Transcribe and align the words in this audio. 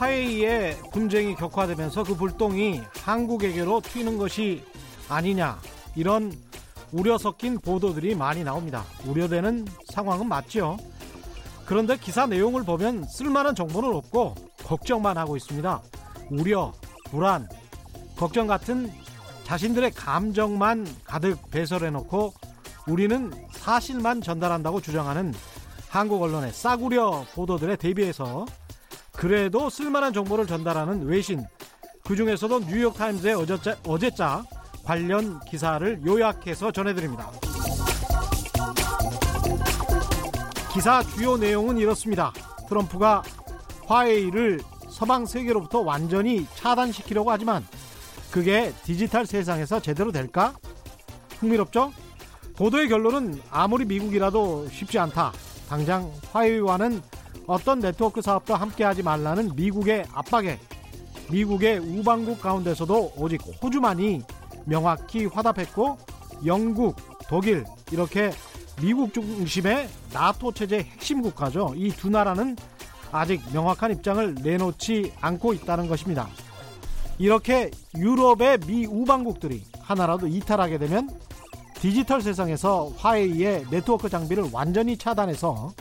화웨이의 0.00 0.78
분쟁이 0.92 1.34
격화되면서 1.34 2.04
그 2.04 2.16
불똥이 2.16 2.80
한국에게로 3.02 3.82
튀는 3.82 4.16
것이 4.16 4.64
아니냐 5.10 5.60
이런 5.94 6.32
우려 6.90 7.18
섞인 7.18 7.58
보도들이 7.58 8.14
많이 8.14 8.42
나옵니다. 8.42 8.82
우려되는 9.04 9.66
상황은 9.92 10.26
맞죠. 10.26 10.78
그런데 11.66 11.98
기사 11.98 12.26
내용을 12.26 12.64
보면 12.64 13.04
쓸만한 13.04 13.54
정보는 13.54 13.94
없고 13.94 14.34
걱정만 14.64 15.18
하고 15.18 15.36
있습니다. 15.36 15.82
우려, 16.30 16.72
불안, 17.10 17.46
걱정 18.16 18.46
같은 18.46 18.90
자신들의 19.44 19.90
감정만 19.90 20.86
가득 21.04 21.38
배설해놓고 21.50 22.32
우리는 22.88 23.30
사실만 23.52 24.22
전달한다고 24.22 24.80
주장하는 24.80 25.34
한국 25.90 26.22
언론의 26.22 26.52
싸구려 26.52 27.26
보도들에 27.34 27.76
대비해서 27.76 28.46
그래도 29.20 29.68
쓸만한 29.68 30.14
정보를 30.14 30.46
전달하는 30.46 31.04
외신 31.04 31.44
그 32.06 32.16
중에서도 32.16 32.60
뉴욕타임즈의 32.60 33.34
어제자, 33.34 33.76
어제자 33.86 34.42
관련 34.82 35.38
기사를 35.40 36.00
요약해서 36.06 36.72
전해드립니다. 36.72 37.30
기사 40.72 41.02
주요 41.02 41.36
내용은 41.36 41.76
이렇습니다. 41.76 42.32
트럼프가 42.66 43.22
화웨이를 43.84 44.60
서방 44.88 45.26
세계로부터 45.26 45.80
완전히 45.80 46.46
차단시키려고 46.54 47.30
하지만 47.30 47.62
그게 48.30 48.72
디지털 48.84 49.26
세상에서 49.26 49.82
제대로 49.82 50.12
될까? 50.12 50.54
흥미롭죠? 51.40 51.92
보도의 52.56 52.88
결론은 52.88 53.38
아무리 53.50 53.84
미국이라도 53.84 54.70
쉽지 54.70 54.98
않다. 54.98 55.32
당장 55.68 56.10
화웨이와는 56.32 57.02
어떤 57.50 57.80
네트워크 57.80 58.22
사업도 58.22 58.54
함께하지 58.54 59.02
말라는 59.02 59.56
미국의 59.56 60.04
압박에 60.12 60.56
미국의 61.32 61.78
우방국 61.80 62.40
가운데서도 62.40 63.14
오직 63.16 63.40
호주만이 63.60 64.22
명확히 64.66 65.26
화답했고 65.26 65.98
영국, 66.46 66.94
독일 67.28 67.64
이렇게 67.90 68.30
미국 68.80 69.12
중심의 69.12 69.88
나토 70.12 70.52
체제 70.52 70.78
핵심 70.78 71.22
국가죠. 71.22 71.74
이 71.76 71.90
두 71.90 72.08
나라는 72.08 72.56
아직 73.10 73.42
명확한 73.52 73.90
입장을 73.94 74.36
내놓지 74.36 75.12
않고 75.20 75.52
있다는 75.54 75.88
것입니다. 75.88 76.28
이렇게 77.18 77.72
유럽의 77.96 78.58
미 78.64 78.86
우방국들이 78.86 79.64
하나라도 79.80 80.28
이탈하게 80.28 80.78
되면 80.78 81.10
디지털 81.80 82.22
세상에서 82.22 82.92
화웨이의 82.96 83.66
네트워크 83.72 84.08
장비를 84.08 84.50
완전히 84.52 84.96
차단해서 84.96 85.72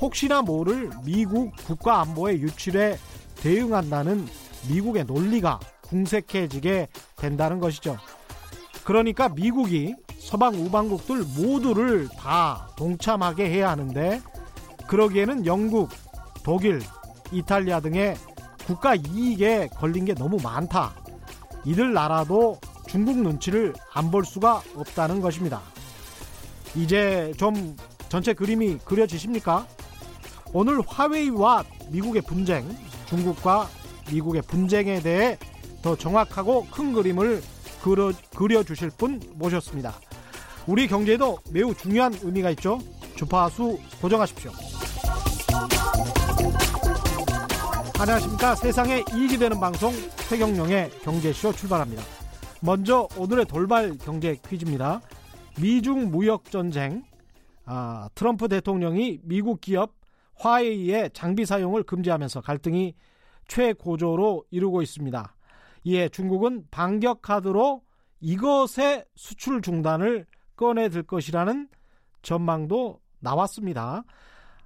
혹시나 0.00 0.42
모를 0.42 0.90
미국 1.04 1.52
국가 1.66 2.00
안보의 2.00 2.40
유출에 2.42 2.98
대응한다는 3.36 4.26
미국의 4.68 5.04
논리가 5.04 5.60
궁색해지게 5.82 6.88
된다는 7.16 7.60
것이죠. 7.60 7.96
그러니까 8.84 9.28
미국이 9.28 9.94
서방 10.18 10.54
우방국들 10.54 11.22
모두를 11.36 12.08
다 12.08 12.68
동참하게 12.76 13.48
해야 13.50 13.70
하는데 13.70 14.20
그러기에는 14.86 15.46
영국, 15.46 15.90
독일, 16.42 16.80
이탈리아 17.32 17.80
등의 17.80 18.16
국가 18.66 18.94
이익에 18.94 19.68
걸린 19.76 20.04
게 20.04 20.14
너무 20.14 20.38
많다. 20.42 20.94
이들 21.64 21.92
나라도 21.92 22.58
중국 22.88 23.18
눈치를 23.18 23.74
안 23.92 24.10
볼 24.10 24.24
수가 24.24 24.62
없다는 24.76 25.20
것입니다. 25.20 25.60
이제 26.74 27.32
좀 27.36 27.76
전체 28.08 28.32
그림이 28.32 28.78
그려지십니까? 28.84 29.66
오늘 30.52 30.80
화웨이와 30.86 31.64
미국의 31.90 32.22
분쟁, 32.22 32.68
중국과 33.06 33.68
미국의 34.10 34.42
분쟁에 34.42 35.00
대해 35.00 35.38
더 35.82 35.96
정확하고 35.96 36.66
큰 36.70 36.92
그림을 36.92 37.42
그려, 37.82 38.12
그려주실 38.34 38.90
분 38.96 39.20
모셨습니다. 39.34 39.94
우리 40.66 40.88
경제에도 40.88 41.38
매우 41.50 41.74
중요한 41.74 42.14
의미가 42.22 42.50
있죠. 42.50 42.78
주파수 43.14 43.78
고정하십시오. 44.00 44.50
안녕하십니까. 47.98 48.54
세상에 48.56 49.04
이익이 49.14 49.38
되는 49.38 49.58
방송 49.58 49.92
최경령의 50.28 50.90
경제쇼 51.02 51.52
출발합니다. 51.52 52.02
먼저 52.60 53.08
오늘의 53.16 53.46
돌발 53.46 53.96
경제 53.98 54.36
퀴즈입니다. 54.48 55.00
미중 55.58 56.10
무역 56.10 56.50
전쟁, 56.50 57.04
아, 57.64 58.08
트럼프 58.14 58.48
대통령이 58.48 59.20
미국 59.22 59.60
기업 59.60 59.95
화웨이의 60.36 61.10
장비 61.12 61.44
사용을 61.46 61.82
금지하면서 61.82 62.40
갈등이 62.42 62.94
최고조로 63.48 64.44
이루고 64.50 64.82
있습니다. 64.82 65.34
이에 65.84 66.08
중국은 66.08 66.66
반격 66.70 67.22
카드로 67.22 67.82
이것의 68.20 69.04
수출 69.14 69.62
중단을 69.62 70.26
꺼내들 70.56 71.04
것이라는 71.04 71.68
전망도 72.22 73.00
나왔습니다. 73.20 74.04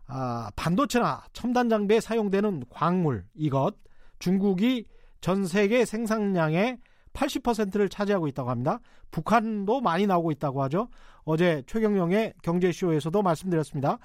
아, 0.07 0.51
반도체나 0.57 1.25
첨단 1.33 1.69
장비에 1.69 2.01
사용되는 2.01 2.65
광물 2.71 3.25
이것 3.35 3.75
중국이 4.19 4.87
전 5.21 5.47
세계 5.47 5.85
생산량의 5.85 6.79
80%를 7.13 7.89
차지하고 7.89 8.29
있다고 8.29 8.51
합니다. 8.51 8.81
북한도 9.11 9.81
많이 9.81 10.07
나오고 10.07 10.31
있다고 10.33 10.63
하죠. 10.65 10.89
어제 11.25 11.63
최경영의 11.67 12.35
경제쇼에서도 12.43 13.23
말씀드렸습니다. 13.23 13.99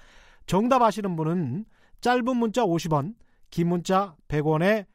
정답 0.46 0.82
아시는 0.82 1.16
분은 1.16 1.66
짧은 2.02 2.38
문자 2.38 2.64
50원, 2.64 3.16
긴 3.50 3.70
문자 3.70 4.16
100원에 4.28 4.86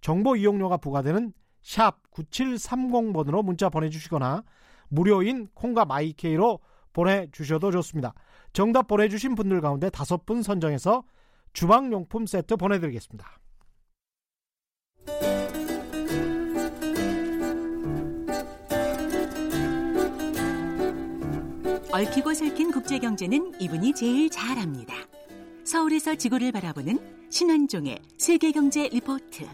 정보 0.00 0.36
이용료가 0.36 0.76
부과되는 0.78 1.32
샵 1.62 2.02
9730번으로 2.10 3.44
문자 3.44 3.68
보내주시거나 3.68 4.44
무료인 4.88 5.48
콩과 5.54 5.84
마이케이로 5.84 6.60
보내주셔도 6.92 7.70
좋습니다. 7.70 8.14
정답 8.52 8.86
보내주신 8.86 9.34
분들 9.34 9.60
가운데 9.60 9.90
다섯 9.90 10.24
분 10.24 10.42
선정해서 10.42 11.04
주방용품 11.52 12.26
세트 12.26 12.56
보내드리겠습니다. 12.56 13.38
얽히고 21.98 22.32
설킨 22.32 22.70
국제 22.70 23.00
경제는 23.00 23.60
이분이 23.60 23.92
제일 23.92 24.30
잘합니다. 24.30 24.94
서울에서 25.64 26.14
지구를 26.14 26.52
바라보는 26.52 27.28
신환종의 27.28 27.98
세계 28.16 28.52
경제 28.52 28.88
리포트. 28.88 29.44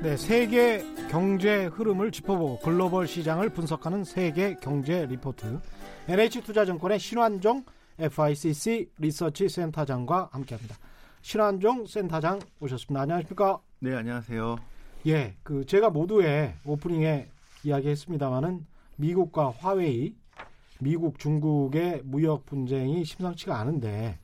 네, 0.00 0.16
세계 0.16 0.84
경제 1.10 1.64
흐름을 1.64 2.12
짚어보고 2.12 2.60
글로벌 2.60 3.08
시장을 3.08 3.48
분석하는 3.48 4.04
세계 4.04 4.54
경제 4.54 5.06
리포트. 5.06 5.58
NH투자증권의 6.06 7.00
신환종 7.00 7.64
FICC 7.98 8.90
리서치 8.98 9.48
센터장과 9.48 10.28
함께합니다. 10.30 10.76
신환종 11.22 11.86
센터장 11.86 12.38
오셨습니다. 12.60 13.00
안녕하십니까? 13.00 13.58
네, 13.80 13.92
안녕하세요. 13.96 14.56
예, 15.08 15.34
그 15.42 15.66
제가 15.66 15.90
모두의 15.90 16.54
오프닝에 16.64 17.28
이야기했습니다만은 17.64 18.71
미국과 18.96 19.50
화웨이, 19.50 20.14
미국 20.80 21.18
중국의 21.18 22.02
무역 22.04 22.44
분쟁이 22.46 23.04
심상치가 23.04 23.58
않은데 23.58 24.18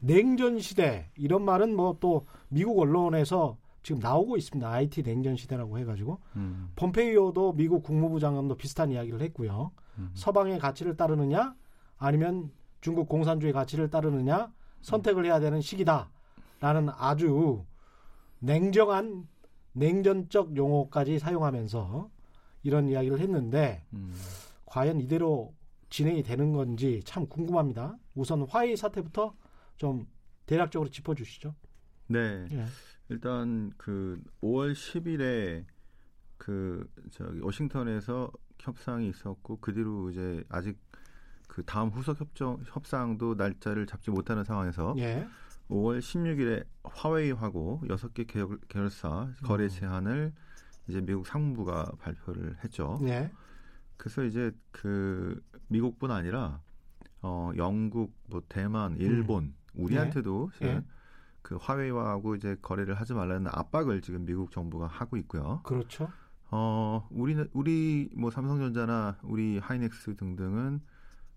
냉전 0.00 0.58
시대 0.58 1.10
이런 1.16 1.44
말은 1.44 1.74
뭐 1.74 1.96
또 2.00 2.26
미국 2.48 2.78
언론에서 2.78 3.56
지금 3.82 4.00
나오고 4.00 4.36
있습니다. 4.36 4.68
IT 4.68 5.02
냉전 5.02 5.36
시대라고 5.36 5.78
해가지고 5.78 6.18
음. 6.36 6.70
폼페이오도 6.76 7.52
미국 7.54 7.82
국무부 7.82 8.18
장관도 8.20 8.56
비슷한 8.56 8.90
이야기를 8.90 9.20
했고요. 9.22 9.70
음. 9.98 10.10
서방의 10.14 10.58
가치를 10.58 10.96
따르느냐 10.96 11.54
아니면 11.98 12.50
중국 12.80 13.08
공산주의 13.08 13.52
가치를 13.52 13.90
따르느냐 13.90 14.52
선택을 14.82 15.24
해야 15.24 15.40
되는 15.40 15.60
시기다라는 15.60 16.90
아주 16.96 17.64
냉정한 18.40 19.26
냉전적 19.72 20.56
용어까지 20.56 21.18
사용하면서 21.18 22.10
이런 22.66 22.88
이야기를 22.88 23.20
했는데 23.20 23.84
음. 23.92 24.12
과연 24.64 25.00
이대로 25.00 25.54
진행이 25.88 26.24
되는 26.24 26.52
건지 26.52 27.00
참 27.04 27.28
궁금합니다. 27.28 27.96
우선 28.16 28.42
화웨이 28.42 28.76
사태부터 28.76 29.36
좀 29.76 30.08
대략적으로 30.46 30.90
짚어주시죠. 30.90 31.54
네. 32.08 32.48
예. 32.50 32.66
일단 33.08 33.72
그 33.76 34.20
5월 34.42 34.72
10일에 34.72 35.64
그 36.38 36.90
저기 37.12 37.38
워싱턴에서 37.38 38.32
협상이 38.58 39.10
있었고 39.10 39.58
그 39.60 39.72
뒤로 39.72 40.10
이제 40.10 40.42
아직 40.48 40.76
그 41.46 41.62
다음 41.64 41.90
후속 41.90 42.20
협정 42.20 42.58
협상도 42.64 43.34
날짜를 43.36 43.86
잡지 43.86 44.10
못하는 44.10 44.42
상황에서 44.42 44.96
예. 44.98 45.24
5월 45.70 46.00
16일에 46.00 46.64
화웨이하고 46.82 47.82
6개 47.84 48.26
계열, 48.26 48.58
계열사 48.68 49.30
거래 49.44 49.64
음. 49.64 49.68
제한을 49.68 50.32
이제 50.88 51.00
미국 51.00 51.26
상무부가 51.26 51.92
발표를 52.00 52.56
했죠. 52.62 52.98
예. 53.02 53.30
그래서 53.96 54.24
이제 54.24 54.52
그 54.70 55.42
미국뿐 55.68 56.10
아니라 56.10 56.60
어 57.22 57.50
영국, 57.56 58.14
뭐 58.28 58.42
대만, 58.48 58.96
일본 58.98 59.44
음. 59.44 59.54
우리한테도 59.74 60.50
예. 60.62 60.82
그 61.42 61.56
화웨이와하고 61.56 62.34
이제 62.34 62.56
거래를 62.60 62.94
하지 62.94 63.14
말라는 63.14 63.50
압박을 63.52 64.02
지금 64.02 64.24
미국 64.24 64.50
정부가 64.50 64.86
하고 64.86 65.16
있고요. 65.16 65.60
그렇죠. 65.64 66.08
어, 66.50 67.06
우리는 67.10 67.48
우리 67.52 68.08
뭐 68.16 68.30
삼성전자나 68.30 69.18
우리 69.22 69.58
하이닉스 69.58 70.16
등등은 70.16 70.80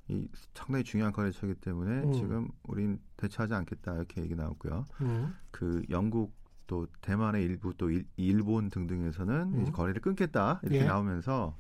이 0.08 0.28
상당히 0.54 0.84
중요한 0.84 1.14
거래처이기 1.14 1.60
때문에 1.62 2.04
음. 2.04 2.14
지금 2.14 2.48
우린 2.64 3.00
대처하지 3.18 3.54
않겠다 3.54 3.96
이렇게 3.96 4.22
얘기 4.22 4.36
나왔고요. 4.36 4.86
음. 5.02 5.36
그 5.52 5.84
영국 5.90 6.34
또 6.70 6.86
대만의 7.02 7.44
일부 7.44 7.74
또 7.76 7.90
일, 7.90 8.06
일본 8.16 8.70
등등에서는 8.70 9.34
음. 9.56 9.72
거래를 9.72 10.02
끊겠다 10.02 10.60
이렇게 10.62 10.82
예. 10.82 10.84
나오면서 10.86 11.58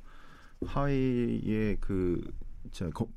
화웨이의 0.64 1.78
그 1.82 2.22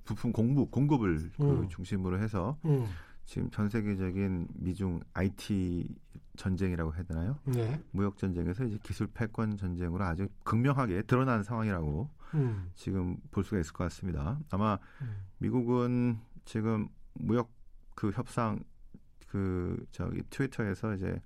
부품 0.05 0.33
공급 0.33 0.71
공급을 0.71 1.31
그 1.37 1.43
음. 1.43 1.69
중심으로 1.69 2.19
해서 2.19 2.56
음. 2.65 2.87
지금 3.27 3.50
전 3.50 3.69
세계적인 3.69 4.49
미중 4.55 5.00
IT 5.12 5.94
전쟁이라고 6.37 6.94
해야 6.94 7.03
되나요? 7.03 7.39
네. 7.44 7.79
무역 7.91 8.17
전쟁에서 8.17 8.65
이제 8.65 8.79
기술 8.83 9.06
패권 9.09 9.59
전쟁으로 9.59 10.03
아주 10.03 10.29
극명하게 10.44 11.03
드러난 11.03 11.43
상황이라고 11.43 12.09
음. 12.35 12.71
지금 12.75 13.19
볼 13.31 13.44
수가 13.44 13.61
있을 13.61 13.75
것 13.75 13.85
같습니다. 13.85 14.41
아마 14.50 14.79
음. 15.03 15.27
미국은 15.37 16.19
지금 16.47 16.89
무역 17.12 17.50
그 17.94 18.11
협상 18.12 18.65
그 19.29 19.85
저기 19.93 20.23
트위터에서 20.31 20.94
이제 20.94 21.21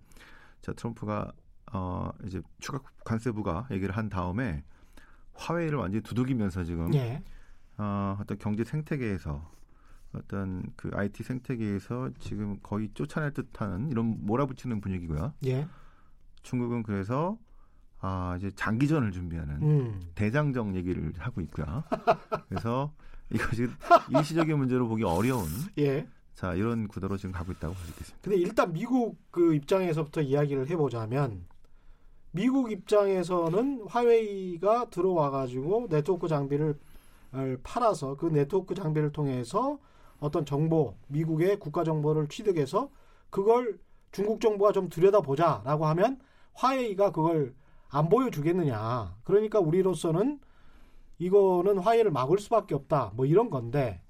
저 0.66 0.72
트럼프가 0.74 1.30
어 1.72 2.10
이제 2.24 2.42
추가 2.58 2.80
관세 3.04 3.30
부과 3.30 3.68
얘기를 3.70 3.96
한 3.96 4.08
다음에 4.08 4.64
화웨이를 5.34 5.78
완전히 5.78 6.02
두들기면서 6.02 6.64
지금 6.64 6.92
예. 6.94 7.22
어, 7.78 8.18
어떤 8.20 8.36
경제 8.38 8.64
생태계에서 8.64 9.48
어떤 10.12 10.64
그 10.74 10.90
IT 10.92 11.22
생태계에서 11.22 12.10
지금 12.18 12.58
거의 12.64 12.88
쫓아낼 12.94 13.32
듯한 13.32 13.90
이런 13.92 14.26
몰아붙이는 14.26 14.80
분위기고요. 14.80 15.34
예. 15.46 15.68
중국은 16.42 16.82
그래서 16.82 17.38
아 18.00 18.34
이제 18.36 18.50
장기전을 18.50 19.12
준비하는 19.12 19.62
음. 19.62 20.00
대장정 20.16 20.74
얘기를 20.74 21.12
하고 21.18 21.42
있고요. 21.42 21.84
그래서 22.48 22.92
이거 23.30 23.48
지금 23.54 23.72
일시적인 24.08 24.58
문제로 24.58 24.88
보기 24.88 25.04
어려운 25.04 25.46
예. 25.78 26.08
자 26.36 26.54
이런 26.54 26.86
구도로 26.86 27.16
지금 27.16 27.32
가고 27.32 27.50
있다고 27.52 27.74
볼 27.74 27.82
수 27.84 27.90
있겠습니다. 27.92 28.18
근데 28.22 28.36
일단 28.38 28.72
미국 28.72 29.16
그 29.30 29.54
입장에서부터 29.54 30.20
이야기를 30.20 30.68
해보자면 30.68 31.46
미국 32.30 32.70
입장에서는 32.70 33.86
화웨이가 33.88 34.90
들어와 34.90 35.30
가지고 35.30 35.86
네트워크 35.88 36.28
장비를 36.28 36.78
을 37.34 37.58
팔아서 37.64 38.16
그 38.16 38.26
네트워크 38.26 38.74
장비를 38.74 39.10
통해서 39.12 39.78
어떤 40.20 40.46
정보 40.46 40.94
미국의 41.08 41.58
국가 41.58 41.82
정보를 41.84 42.28
취득해서 42.28 42.88
그걸 43.30 43.78
중국 44.12 44.40
정부가 44.40 44.72
좀 44.72 44.88
들여다보자라고 44.88 45.86
하면 45.86 46.20
화웨이가 46.54 47.10
그걸 47.12 47.54
안 47.88 48.08
보여주겠느냐 48.08 49.16
그러니까 49.24 49.58
우리로서는 49.58 50.38
이거는 51.18 51.78
화웨이를 51.78 52.10
막을 52.12 52.38
수밖에 52.38 52.74
없다 52.74 53.12
뭐 53.16 53.26
이런 53.26 53.50
건데 53.50 54.00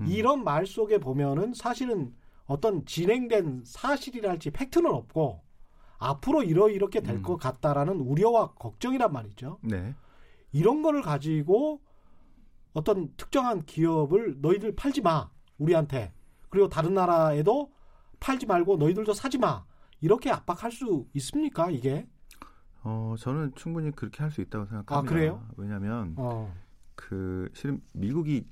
음. 0.00 0.06
이런 0.06 0.44
말 0.44 0.66
속에 0.66 0.98
보면은 0.98 1.54
사실은 1.54 2.14
어떤 2.46 2.84
진행된 2.84 3.62
사실이랄지 3.64 4.50
팩트는 4.50 4.90
없고 4.90 5.42
앞으로 5.98 6.42
이러 6.42 6.68
이렇게 6.68 7.00
될 7.00 7.16
음. 7.16 7.22
것 7.22 7.36
같다라는 7.36 8.00
우려와 8.00 8.52
걱정이란 8.54 9.12
말이죠. 9.12 9.58
네. 9.62 9.94
이런 10.52 10.82
거를 10.82 11.02
가지고 11.02 11.80
어떤 12.72 13.14
특정한 13.16 13.64
기업을 13.64 14.40
너희들 14.40 14.74
팔지 14.76 15.00
마 15.00 15.30
우리한테 15.58 16.12
그리고 16.50 16.68
다른 16.68 16.94
나라에도 16.94 17.72
팔지 18.20 18.46
말고 18.46 18.76
너희들도 18.76 19.12
사지 19.14 19.38
마 19.38 19.64
이렇게 20.00 20.30
압박할 20.30 20.70
수 20.72 21.06
있습니까 21.14 21.70
이게? 21.70 22.06
어 22.82 23.14
저는 23.18 23.52
충분히 23.54 23.90
그렇게 23.92 24.22
할 24.22 24.30
수 24.30 24.40
있다고 24.42 24.66
생각합니다. 24.66 24.96
아, 24.96 25.02
그래요? 25.02 25.46
왜냐하면 25.56 26.14
어, 26.18 26.52
그 26.94 27.48
실은 27.54 27.80
미국이 27.92 28.46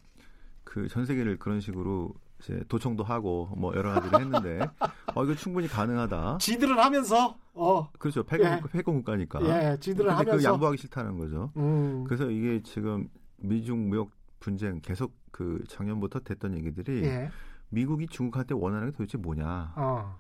그 0.64 0.88
전 0.88 1.05
세계를 1.06 1.38
그런 1.38 1.61
식으로 1.61 2.14
이제 2.41 2.62
도청도 2.69 3.05
하고 3.05 3.49
뭐 3.56 3.75
여러 3.76 3.93
가지를 3.93 4.20
했는데 4.20 4.61
어 5.14 5.25
이거 5.25 5.35
충분히 5.35 5.69
가능하다. 5.69 6.38
지들을 6.38 6.79
하면서 6.79 7.37
어, 7.55 7.91
그렇죠. 7.99 8.23
패권 8.25 8.53
예. 8.53 8.61
패권 8.73 8.94
국가니까. 8.97 9.41
예, 9.43 9.76
지들을 9.79 10.11
그 10.11 10.17
하면서 10.17 10.53
양보하기 10.53 10.79
싫다는 10.79 11.19
거죠. 11.19 11.53
음, 11.56 12.05
그래서 12.05 12.31
이게 12.31 12.62
지금 12.62 13.09
미중 13.38 13.88
무역 13.88 14.11
분쟁 14.41 14.81
계속 14.81 15.14
그 15.31 15.62
작년부터 15.69 16.20
됐던 16.20 16.55
얘기들이 16.56 17.05
예, 17.05 17.31
미국이 17.69 18.06
중국한테 18.06 18.55
원하는 18.55 18.91
게 18.91 18.97
도대체 18.97 19.19
뭐냐. 19.19 19.75
어, 19.76 20.17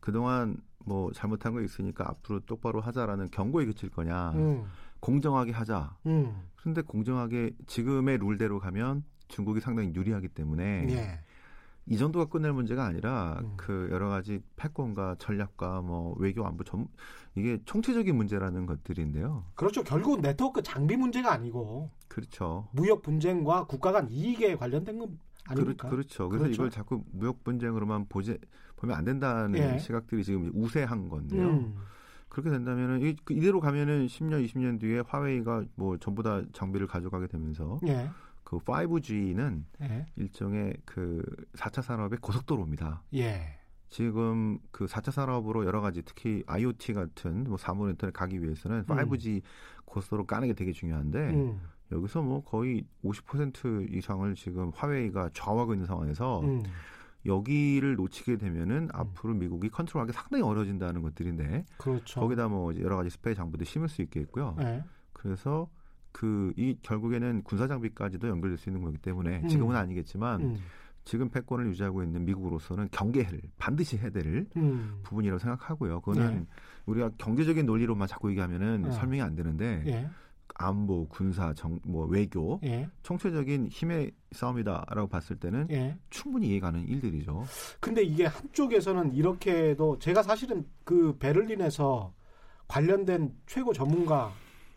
그동안 0.00 0.56
뭐 0.84 1.10
잘못한 1.12 1.54
거 1.54 1.62
있으니까 1.62 2.08
앞으로 2.08 2.40
똑바로 2.40 2.80
하자라는 2.80 3.30
경고에 3.30 3.64
그칠 3.66 3.88
거냐. 3.88 4.32
음, 4.32 4.64
공정하게 5.00 5.52
하자. 5.52 5.96
음, 6.06 6.42
그런데 6.56 6.82
공정하게 6.82 7.52
지금의 7.66 8.18
룰대로 8.18 8.58
가면 8.58 9.04
중국이 9.32 9.60
상당히 9.60 9.92
유리하기 9.94 10.28
때문에 10.28 10.86
예, 10.90 11.20
이 11.86 11.96
정도가 11.96 12.26
끝낼 12.26 12.52
문제가 12.52 12.84
아니라 12.84 13.40
음. 13.42 13.54
그 13.56 13.88
여러 13.90 14.08
가지 14.08 14.40
패권과 14.56 15.16
전략과 15.18 15.80
뭐 15.80 16.14
외교 16.18 16.46
안보 16.46 16.62
전 16.62 16.86
이게 17.34 17.58
총체적인 17.64 18.14
문제라는 18.14 18.66
것들인데요. 18.66 19.44
그렇죠. 19.54 19.82
결국은 19.82 20.20
네트워크 20.20 20.62
장비 20.62 20.96
문제가 20.96 21.32
아니고 21.32 21.90
그렇죠. 22.08 22.68
무역 22.72 23.02
분쟁과 23.02 23.66
국가 23.66 23.90
간 23.90 24.08
이익에 24.08 24.56
관련된 24.56 24.98
건 24.98 25.18
아닙니까? 25.48 25.88
그렇, 25.88 26.02
죠 26.04 26.28
그래서 26.28 26.44
그렇죠. 26.44 26.54
이걸 26.54 26.70
자꾸 26.70 27.02
무역 27.10 27.42
분쟁으로만 27.42 28.06
보지 28.08 28.38
보면 28.76 28.96
안 28.96 29.04
된다는 29.04 29.58
예. 29.58 29.78
시각들이 29.78 30.22
지금 30.22 30.50
우세한 30.54 31.08
건데요. 31.08 31.48
음, 31.48 31.74
그렇게 32.28 32.50
된다면은 32.50 33.02
이, 33.02 33.16
그 33.24 33.34
이대로 33.34 33.60
가면은 33.60 34.06
10년, 34.06 34.44
20년 34.46 34.78
뒤에 34.78 35.00
화웨이가 35.06 35.64
뭐 35.74 35.96
전부 35.98 36.22
다 36.22 36.42
장비를 36.52 36.86
가져가게 36.86 37.26
되면서 37.26 37.78
예, 37.86 38.08
그 38.52 38.58
5G는 38.58 39.64
예, 39.80 40.06
일종의 40.16 40.76
그 40.84 41.24
4차 41.54 41.80
산업의 41.80 42.18
고속도로입니다. 42.20 43.02
예, 43.14 43.58
지금 43.88 44.58
그 44.70 44.84
4차 44.84 45.10
산업으로 45.10 45.64
여러 45.64 45.80
가지 45.80 46.02
특히 46.02 46.42
IoT 46.46 46.92
같은 46.92 47.44
뭐 47.44 47.56
사물 47.56 47.90
인터넷 47.90 48.12
가기 48.12 48.42
위해서는 48.42 48.84
5G 48.84 49.40
고속도로 49.86 50.26
까는 50.26 50.48
게 50.48 50.54
되게 50.54 50.72
중요한데 50.72 51.18
음, 51.30 51.62
여기서 51.92 52.20
뭐 52.20 52.44
거의 52.44 52.84
50% 53.02 53.90
이상을 53.90 54.34
지금 54.34 54.70
화웨이가 54.74 55.30
좌우하고 55.32 55.72
있는 55.72 55.86
상황에서 55.86 56.40
음, 56.40 56.62
여기를 57.24 57.94
놓치게 57.94 58.36
되면은 58.36 58.90
앞으로 58.92 59.32
미국이 59.32 59.70
컨트롤하기 59.70 60.12
상당히 60.12 60.42
어려워진다는 60.42 61.00
것들인데 61.00 61.64
그렇죠. 61.78 62.20
거기다 62.20 62.48
뭐 62.48 62.74
여러 62.78 62.96
가지 62.96 63.08
스페이 63.08 63.34
장비도 63.34 63.64
심을 63.64 63.88
수 63.88 64.02
있겠고요. 64.02 64.56
예, 64.60 64.84
그래서 65.14 65.70
그 66.12 66.52
이 66.56 66.76
결국에는 66.82 67.42
군사 67.42 67.66
장비까지도 67.66 68.28
연결될 68.28 68.58
수 68.58 68.68
있는 68.68 68.82
거기 68.82 68.98
때문에 68.98 69.40
음. 69.42 69.48
지금은 69.48 69.76
아니겠지만 69.76 70.40
음, 70.40 70.56
지금 71.04 71.28
패권을 71.28 71.66
유지하고 71.66 72.02
있는 72.02 72.24
미국으로서는 72.24 72.88
경계를 72.92 73.40
반드시 73.58 73.98
해야 73.98 74.10
될 74.10 74.46
음, 74.56 75.00
부분이라고 75.02 75.38
생각하고요. 75.38 76.00
그거는 76.00 76.40
네. 76.40 76.46
우리가 76.86 77.10
경제적인 77.18 77.66
논리로만 77.66 78.06
자꾸 78.06 78.30
얘기하면은 78.30 78.86
어. 78.86 78.90
설명이 78.92 79.20
안 79.20 79.34
되는데 79.34 79.82
예, 79.86 80.08
안보, 80.54 81.08
군사, 81.08 81.52
정, 81.54 81.80
뭐 81.84 82.06
외교 82.06 82.60
예, 82.64 82.88
총체적인 83.02 83.68
힘의 83.68 84.12
싸움이다라고 84.32 85.08
봤을 85.08 85.36
때는 85.36 85.66
예. 85.70 85.96
충분히 86.10 86.48
이해가는 86.50 86.86
일들이죠. 86.86 87.44
근데 87.80 88.02
이게 88.02 88.26
한쪽에서는 88.26 89.14
이렇게도 89.14 89.98
제가 89.98 90.22
사실은 90.22 90.64
그 90.84 91.16
베를린에서 91.18 92.12
관련된 92.68 93.34
최고 93.46 93.72
전문가 93.72 94.32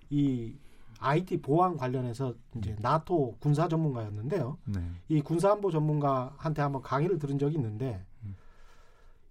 이 0.09 0.55
IT 1.05 1.41
보안 1.41 1.77
관련해서 1.77 2.33
이제 2.57 2.75
나토 2.79 3.37
군사 3.39 3.67
전문가였는데요. 3.67 4.57
네. 4.65 4.81
이 5.07 5.21
군사안보 5.21 5.69
전문가한테 5.69 6.63
한번 6.63 6.81
강의를 6.81 7.19
들은 7.19 7.37
적이 7.37 7.55
있는데 7.57 8.03
음. 8.23 8.35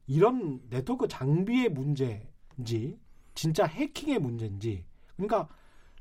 이런 0.06 0.60
네트워크 0.70 1.08
장비의 1.08 1.70
문제인지 1.70 2.98
진짜 3.34 3.64
해킹의 3.66 4.20
문제인지 4.20 4.84
그러니까 5.16 5.48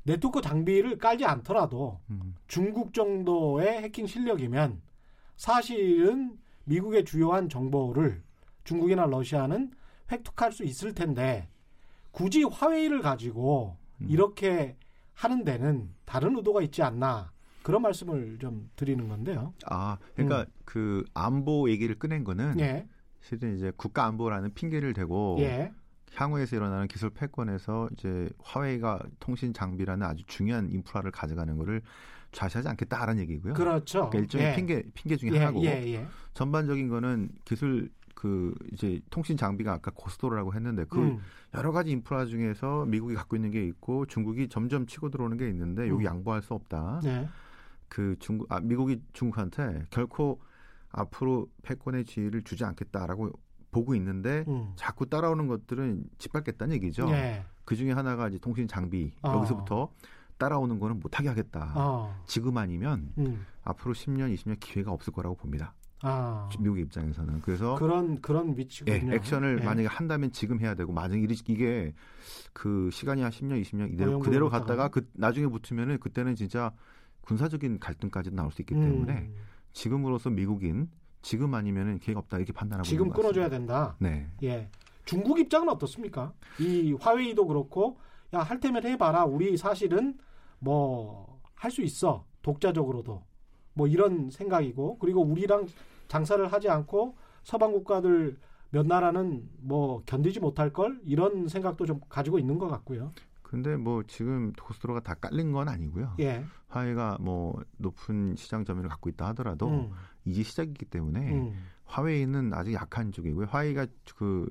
네트워크 0.04 0.40
장비를 0.40 0.98
깔지 0.98 1.24
않더라도 1.24 1.98
음. 2.10 2.36
중국 2.46 2.94
정도의 2.94 3.82
해킹 3.82 4.06
실력이면 4.06 4.80
사실은 5.36 6.38
미국의 6.64 7.04
주요한 7.04 7.48
정보를 7.48 8.22
중국이나 8.62 9.06
러시아는 9.06 9.72
획득할 10.12 10.52
수 10.52 10.62
있을 10.62 10.94
텐데 10.94 11.48
굳이 12.12 12.44
화웨이를 12.44 13.02
가지고 13.02 13.76
음. 14.00 14.06
이렇게 14.08 14.76
하는 15.14 15.44
데는 15.44 15.90
다른 16.04 16.36
의도가 16.36 16.62
있지 16.62 16.82
않나 16.82 17.32
그런 17.62 17.82
말씀을 17.82 18.38
좀 18.38 18.70
드리는 18.76 19.08
건데요. 19.08 19.54
아, 19.66 19.96
그러니까 20.14 20.46
그 20.64 21.04
안보 21.14 21.70
얘기를 21.70 21.98
꺼낸 21.98 22.24
거는 22.24 22.52
음. 22.52 22.60
예, 22.60 22.86
실은 23.20 23.56
이제 23.56 23.72
국가 23.76 24.04
안보라는 24.04 24.52
핑계를 24.54 24.92
대고 24.92 25.38
예, 25.40 25.72
향후에서 26.14 26.56
일어나는 26.56 26.88
기술 26.88 27.10
패권에서 27.10 27.88
이제 27.92 28.28
화웨이가 28.42 29.00
통신 29.18 29.52
장비라는 29.52 30.06
아주 30.06 30.24
중요한 30.26 30.70
인프라를 30.70 31.10
가져가는 31.10 31.56
거를 31.56 31.80
좌시하지 32.32 32.68
않겠다라는 32.68 33.22
얘기고요. 33.22 33.54
그렇죠. 33.54 34.10
그러니까 34.10 34.18
일종의 34.18 34.46
예. 34.48 34.56
핑계 34.56 34.82
핑계 34.92 35.16
중에 35.16 35.30
예, 35.32 35.38
하나고 35.38 35.64
예, 35.64 35.94
예. 35.94 36.06
전반적인 36.34 36.88
거는 36.88 37.30
기술 37.44 37.90
그그 38.24 38.54
이제 38.72 39.00
통신 39.10 39.36
장비가 39.36 39.74
아까 39.74 39.90
고스도라고 39.94 40.54
했는데 40.54 40.86
그 40.88 40.98
음. 40.98 41.20
여러 41.54 41.72
가지 41.72 41.90
인프라 41.90 42.24
중에서 42.24 42.86
미국이 42.86 43.14
갖고 43.14 43.36
있는 43.36 43.50
게 43.50 43.62
있고 43.66 44.06
중국이 44.06 44.48
점점 44.48 44.86
치고 44.86 45.10
들어오는 45.10 45.36
게 45.36 45.46
있는데 45.50 45.88
여기 45.88 46.04
음. 46.04 46.06
양보할 46.06 46.40
수 46.40 46.54
없다. 46.54 47.00
네. 47.04 47.28
그 47.88 48.16
중국 48.18 48.50
아 48.50 48.60
미국이 48.60 49.02
중국한테 49.12 49.84
결코 49.90 50.40
앞으로 50.90 51.48
패권의 51.62 52.06
지위를 52.06 52.42
주지 52.42 52.64
않겠다라고 52.64 53.30
보고 53.70 53.94
있는데 53.94 54.44
음. 54.48 54.72
자꾸 54.76 55.06
따라오는 55.06 55.46
것들은 55.46 56.04
짓밟겠다는 56.16 56.76
얘기죠. 56.76 57.06
네. 57.10 57.44
그 57.66 57.76
중에 57.76 57.92
하나가 57.92 58.28
이제 58.28 58.38
통신 58.38 58.66
장비 58.66 59.12
어. 59.20 59.32
여기서부터 59.36 59.92
따라오는 60.38 60.78
거는 60.78 60.98
못하게 61.00 61.28
하겠다. 61.28 61.74
어. 61.76 62.22
지금 62.26 62.56
아니면 62.56 63.12
음. 63.18 63.44
앞으로 63.64 63.92
10년, 63.92 64.34
20년 64.34 64.58
기회가 64.60 64.92
없을 64.92 65.12
거라고 65.12 65.36
봅니다. 65.36 65.74
아. 66.06 66.48
미국 66.60 66.78
입장에서는 66.78 67.40
그래서 67.40 67.76
그런 67.76 68.20
그런 68.20 68.56
위치군요. 68.56 68.94
예, 68.94 69.14
액션을 69.16 69.58
예. 69.60 69.64
만약에 69.64 69.88
한다면 69.88 70.30
지금 70.32 70.60
해야 70.60 70.74
되고 70.74 70.92
만약 70.92 71.16
에 71.16 71.22
이게 71.22 71.94
그 72.52 72.90
시간이 72.92 73.22
한 73.22 73.30
10년, 73.30 73.60
20년 73.62 73.92
이대로 73.92 74.18
그대로. 74.20 74.48
갔다가 74.50 74.88
그 74.88 75.08
나중에 75.14 75.46
붙으면은 75.46 75.98
그때는 75.98 76.34
진짜 76.36 76.72
군사적인 77.22 77.78
갈등까지 77.80 78.30
나올 78.32 78.52
수 78.52 78.62
있기 78.62 78.74
때문에 78.74 79.12
음. 79.12 79.34
지금으로서 79.72 80.30
미국인 80.30 80.88
지금 81.22 81.54
아니면은 81.54 81.98
기회가 81.98 82.20
없다 82.20 82.36
이렇게 82.36 82.52
판단하고 82.52 82.86
지금 82.86 83.08
끊어줘야. 83.10 83.48
된다. 83.48 83.96
네. 83.98 84.28
예. 84.42 84.70
중국 85.06 85.38
입장은 85.38 85.68
어떻습니까? 85.70 86.32
이 86.60 86.94
화웨이도 87.00 87.46
그렇고 87.46 87.98
야 88.34 88.40
할 88.40 88.58
테면 88.60 88.84
해봐라. 88.84 89.24
우리 89.24 89.56
사실은 89.56 90.18
뭐 90.58 91.34
할 91.54 91.70
수 91.70 91.80
있어. 91.82 92.26
독자적으로도 92.42 93.22
뭐 93.72 93.86
이런 93.86 94.28
생각이고 94.30 94.98
그리고 94.98 95.22
우리랑 95.22 95.66
장사를 96.08 96.46
하지 96.52 96.68
않고 96.68 97.16
서방 97.42 97.72
국가들 97.72 98.38
몇 98.70 98.86
나라는 98.86 99.48
뭐 99.60 100.02
견디지 100.06 100.40
못할 100.40 100.72
걸 100.72 101.00
이런 101.04 101.48
생각도 101.48 101.86
좀 101.86 102.00
가지고 102.08 102.38
있는 102.38 102.58
것 102.58 102.68
같고요. 102.68 103.12
근데 103.42 103.76
뭐 103.76 104.02
지금 104.04 104.52
고스트로가 104.52 105.00
다 105.00 105.14
깔린 105.14 105.52
건 105.52 105.68
아니고요. 105.68 106.14
예. 106.20 106.44
화웨이가 106.68 107.18
뭐 107.20 107.62
높은 107.76 108.34
시장 108.36 108.64
점유율을 108.64 108.90
갖고 108.90 109.08
있다 109.10 109.28
하더라도 109.28 109.68
음, 109.68 109.90
이제 110.24 110.42
시작이기 110.42 110.86
때문에 110.86 111.32
음, 111.34 111.54
화웨이는 111.84 112.52
아직 112.52 112.72
약한 112.72 113.12
쪽이고요. 113.12 113.46
화웨이가 113.46 113.86
그 114.16 114.48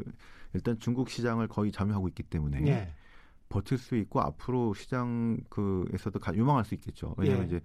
일단 0.53 0.79
중국 0.79 1.09
시장을 1.09 1.47
거의 1.49 1.71
점유하고 1.73 2.07
있기 2.09 2.23
때문에 2.23 2.65
예. 2.67 2.93
버틸 3.49 3.77
수 3.77 3.97
있고 3.97 4.21
앞으로 4.21 4.73
시장 4.73 5.37
그에서도 5.49 6.17
가- 6.19 6.33
유망할 6.33 6.63
수 6.63 6.73
있겠죠. 6.75 7.13
왜냐하면 7.17 7.43
예. 7.43 7.47
이제 7.47 7.61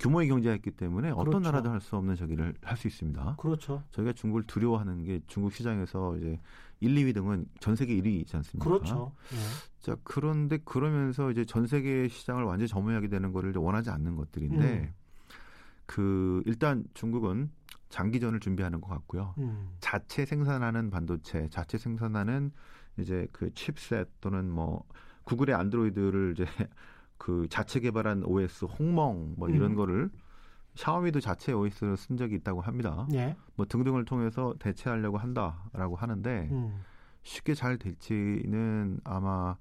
규모의 0.00 0.28
경제가 0.28 0.56
있기 0.56 0.70
때문에 0.72 1.10
어떤 1.10 1.24
그렇죠. 1.26 1.40
나라도 1.40 1.70
할 1.70 1.80
수 1.80 1.94
없는 1.96 2.16
저기를 2.16 2.54
할 2.62 2.76
수 2.76 2.88
있습니다. 2.88 3.36
그렇죠. 3.38 3.82
저희가 3.92 4.12
중국을 4.14 4.42
두려워하는 4.44 5.04
게 5.04 5.20
중국 5.26 5.52
시장에서 5.52 6.16
이제 6.16 6.40
1, 6.80 6.94
2위 6.94 7.14
등은 7.14 7.46
전 7.60 7.76
세계 7.76 7.94
1위이지 7.94 8.34
않습니까? 8.34 8.68
그렇죠. 8.68 9.12
예. 9.32 9.36
자 9.80 9.96
그런데 10.02 10.58
그러면서 10.64 11.30
이제 11.30 11.44
전 11.44 11.66
세계 11.66 12.08
시장을 12.08 12.44
완전히 12.44 12.68
점유하게 12.68 13.08
되는 13.08 13.32
거를 13.32 13.52
원하지 13.54 13.90
않는 13.90 14.16
것들인데 14.16 14.80
음. 14.80 14.94
그 15.86 16.42
일단 16.46 16.84
중국은 16.94 17.50
장기전을 17.90 18.40
준비하는 18.40 18.80
것 18.80 18.88
같고요. 18.88 19.34
음, 19.38 19.70
자체 19.80 20.24
생산하는 20.24 20.90
반도체, 20.90 21.48
자체 21.50 21.76
생산하는 21.76 22.52
이제 22.98 23.26
그 23.32 23.52
칩셋 23.52 24.08
또는 24.20 24.48
뭐 24.50 24.84
구글의 25.24 25.54
안드로이드를 25.56 26.34
이제 26.36 26.46
그 27.20 27.46
자체 27.50 27.80
개발한 27.80 28.24
OS 28.24 28.64
홍멍 28.64 29.34
뭐 29.36 29.50
이런 29.50 29.72
음. 29.72 29.76
거를 29.76 30.10
샤오미도 30.74 31.20
자체 31.20 31.52
OS를 31.52 31.98
쓴 31.98 32.16
적이 32.16 32.36
있다고 32.36 32.62
합니다. 32.62 33.06
예. 33.12 33.36
뭐 33.56 33.66
등등을 33.66 34.06
통해서 34.06 34.54
대체하려고 34.58 35.18
한다라고 35.18 35.96
하는데 35.96 36.48
음, 36.50 36.80
쉽게 37.22 37.52
잘 37.54 37.76
될지는 37.76 39.00
아마 39.04 39.56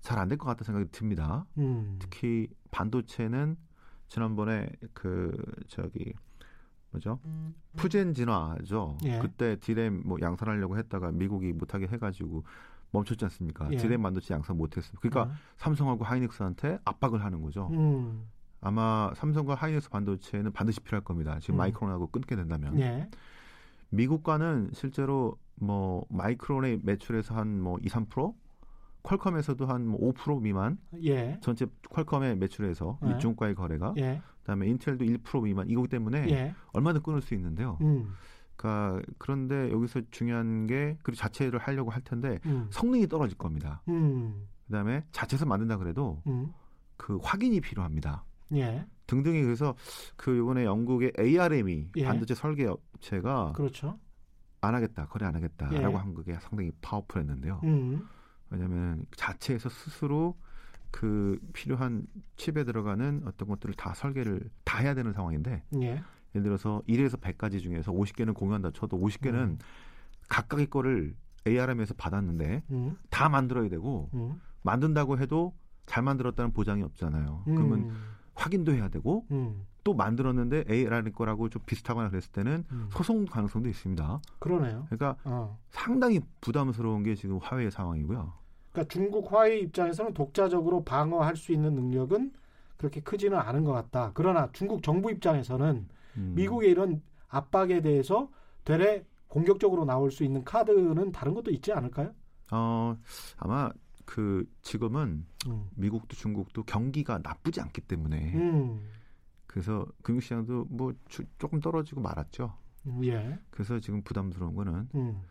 잘 0.00 0.18
안 0.20 0.28
될 0.28 0.38
것 0.38 0.46
같다 0.46 0.62
생각이 0.62 0.88
듭니다. 0.92 1.44
음, 1.58 1.96
특히 1.98 2.46
반도체는 2.70 3.56
지난번에 4.06 4.70
그 4.94 5.32
저기 5.66 6.12
뭐죠 6.92 7.18
푸젠 7.76 8.14
진화죠. 8.14 8.98
예. 9.04 9.18
그때 9.18 9.56
디램 9.56 10.02
뭐 10.04 10.16
양산하려고 10.20 10.78
했다가 10.78 11.10
미국이 11.10 11.52
못하게 11.52 11.88
해가지고 11.88 12.44
멈췄지 12.92 13.24
않습니까? 13.26 13.68
예. 13.72 13.76
디램 13.76 14.02
반도체 14.02 14.34
양산 14.34 14.56
못했습니다. 14.56 14.98
그러니까 15.00 15.34
삼성하고 15.56 16.04
하이닉스한테 16.04 16.78
압박을 16.84 17.24
하는 17.24 17.40
거죠. 17.42 17.68
음, 17.72 18.28
아마 18.60 19.12
삼성과 19.14 19.54
하이닉스 19.54 19.90
반도체는 19.90 20.52
반드시 20.52 20.80
필요할 20.80 21.04
겁니다. 21.04 21.38
지금 21.40 21.54
음. 21.54 21.58
마이크론하고 21.58 22.08
끊게 22.08 22.36
된다면 22.36 22.78
예. 22.80 23.08
미국과는 23.90 24.70
실제로 24.72 25.36
뭐 25.56 26.04
마이크론의 26.10 26.80
매출에서 26.82 27.34
한 27.34 27.60
뭐 27.60 27.78
2, 27.82 27.88
3%, 27.88 28.34
퀄컴에서도 29.02 29.66
한뭐5% 29.66 30.40
미만 30.42 30.78
예. 31.04 31.38
전체 31.42 31.66
퀄컴의 31.90 32.36
매출에서 32.36 32.98
네. 33.02 33.14
이 33.14 33.18
중국과의 33.18 33.54
거래가 33.54 33.94
예. 33.98 34.20
그다음에 34.40 34.66
인텔도 34.68 35.04
1% 35.04 35.42
미만 35.42 35.68
이거기 35.70 35.88
때문에 35.88 36.26
예. 36.30 36.54
얼마든 36.72 37.02
끊을 37.02 37.22
수 37.22 37.34
있는데요. 37.34 37.78
음, 37.80 38.12
그러니까 38.60 39.00
그런데 39.16 39.70
여기서 39.72 40.02
중요한 40.10 40.66
게 40.66 40.98
그리고 41.02 41.16
자체를 41.16 41.58
하려고 41.58 41.90
할 41.90 42.02
텐데 42.02 42.38
음, 42.44 42.68
성능이 42.70 43.08
떨어질 43.08 43.38
겁니다. 43.38 43.80
음, 43.88 44.46
그다음에 44.66 45.02
자체에서 45.12 45.46
만든다 45.46 45.78
그래도 45.78 46.22
음, 46.26 46.52
그 46.98 47.18
확인이 47.22 47.60
필요합니다. 47.62 48.22
예. 48.52 48.84
등등이 49.06 49.42
그래서 49.42 49.74
그 50.16 50.36
이번에 50.36 50.64
영국의 50.66 51.12
ARM이 51.18 51.88
예. 51.96 52.04
반도체 52.04 52.34
설계 52.34 52.66
업체가 52.66 53.52
그렇죠. 53.56 53.98
안 54.60 54.74
하겠다 54.74 55.06
거래 55.06 55.24
안 55.24 55.34
하겠다라고 55.34 55.94
예. 55.94 55.96
한 55.96 56.14
그게 56.14 56.34
상당히 56.34 56.70
파워풀했는데요. 56.82 57.60
음, 57.64 58.06
왜냐하면 58.50 59.06
자체에서 59.16 59.70
스스로 59.70 60.36
그 60.90 61.38
필요한 61.54 62.06
칩에 62.36 62.64
들어가는 62.64 63.22
어떤 63.24 63.48
것들을 63.48 63.74
다 63.76 63.94
설계를 63.94 64.50
다 64.64 64.80
해야 64.80 64.92
되는 64.92 65.14
상황인데 65.14 65.62
예. 65.80 66.02
예를 66.34 66.44
들어서 66.44 66.82
1에서 66.88 67.20
100가지 67.20 67.60
중에서 67.60 67.92
50개는 67.92 68.34
공유한다 68.34 68.70
쳐도 68.72 68.98
50개는 68.98 69.34
음. 69.34 69.58
각각의 70.28 70.66
거를 70.66 71.14
ARM에서 71.46 71.94
받았는데 71.94 72.62
음, 72.70 72.96
다 73.08 73.28
만들어야 73.28 73.68
되고 73.68 74.10
음, 74.14 74.40
만든다고 74.62 75.18
해도 75.18 75.54
잘 75.86 76.02
만들었다는 76.02 76.52
보장이 76.52 76.82
없잖아요. 76.82 77.42
그러면 77.46 77.80
음, 77.80 77.96
확인도 78.34 78.72
해야 78.72 78.88
되고 78.88 79.26
음, 79.30 79.66
또 79.82 79.94
만들었는데 79.94 80.64
ARM 80.70 81.10
거라고 81.12 81.48
좀 81.48 81.62
비슷하거나 81.66 82.10
그랬을 82.10 82.30
때는 82.32 82.64
음. 82.70 82.88
소송 82.90 83.24
가능성도 83.24 83.68
있습니다. 83.68 84.20
그러네요. 84.38 84.86
그러니까 84.90 85.16
어. 85.24 85.58
상당히 85.70 86.20
부담스러운 86.40 87.02
게 87.02 87.14
지금 87.14 87.38
화웨이 87.38 87.70
상황이고요. 87.70 88.32
그러니까 88.72 88.92
중국 88.92 89.32
화웨이 89.32 89.62
입장에서는 89.62 90.14
독자적으로 90.14 90.84
방어할 90.84 91.36
수 91.36 91.52
있는 91.52 91.74
능력은 91.74 92.32
그렇게 92.76 93.00
크지는 93.00 93.38
않은 93.38 93.64
것 93.64 93.72
같다. 93.72 94.12
그러나 94.14 94.48
중국 94.52 94.82
정부 94.82 95.10
입장에서는 95.10 95.88
음. 96.16 96.32
미국의 96.36 96.70
이런 96.70 97.02
압박에 97.28 97.80
대해서 97.82 98.30
되레 98.64 99.04
공격적으로 99.28 99.84
나올 99.84 100.10
수 100.10 100.24
있는 100.24 100.44
카드는 100.44 101.12
다른 101.12 101.34
것도 101.34 101.50
있지 101.50 101.72
않을까요? 101.72 102.12
어, 102.50 102.96
아마 103.36 103.70
그 104.04 104.44
지금은 104.62 105.24
음. 105.46 105.68
미국도 105.76 106.16
중국도 106.16 106.64
경기가 106.64 107.18
나쁘지 107.22 107.60
않기 107.60 107.82
때문에 107.82 108.34
음. 108.34 108.80
그래서 109.46 109.86
금융시장도 110.02 110.66
뭐 110.70 110.92
주- 111.08 111.24
조금 111.38 111.60
떨어지고 111.60 112.00
말았죠. 112.00 112.52
예. 113.04 113.38
그래서 113.50 113.78
지금 113.78 114.02
부담스러운 114.02 114.54
거는 114.56 114.88
음. 114.94 115.22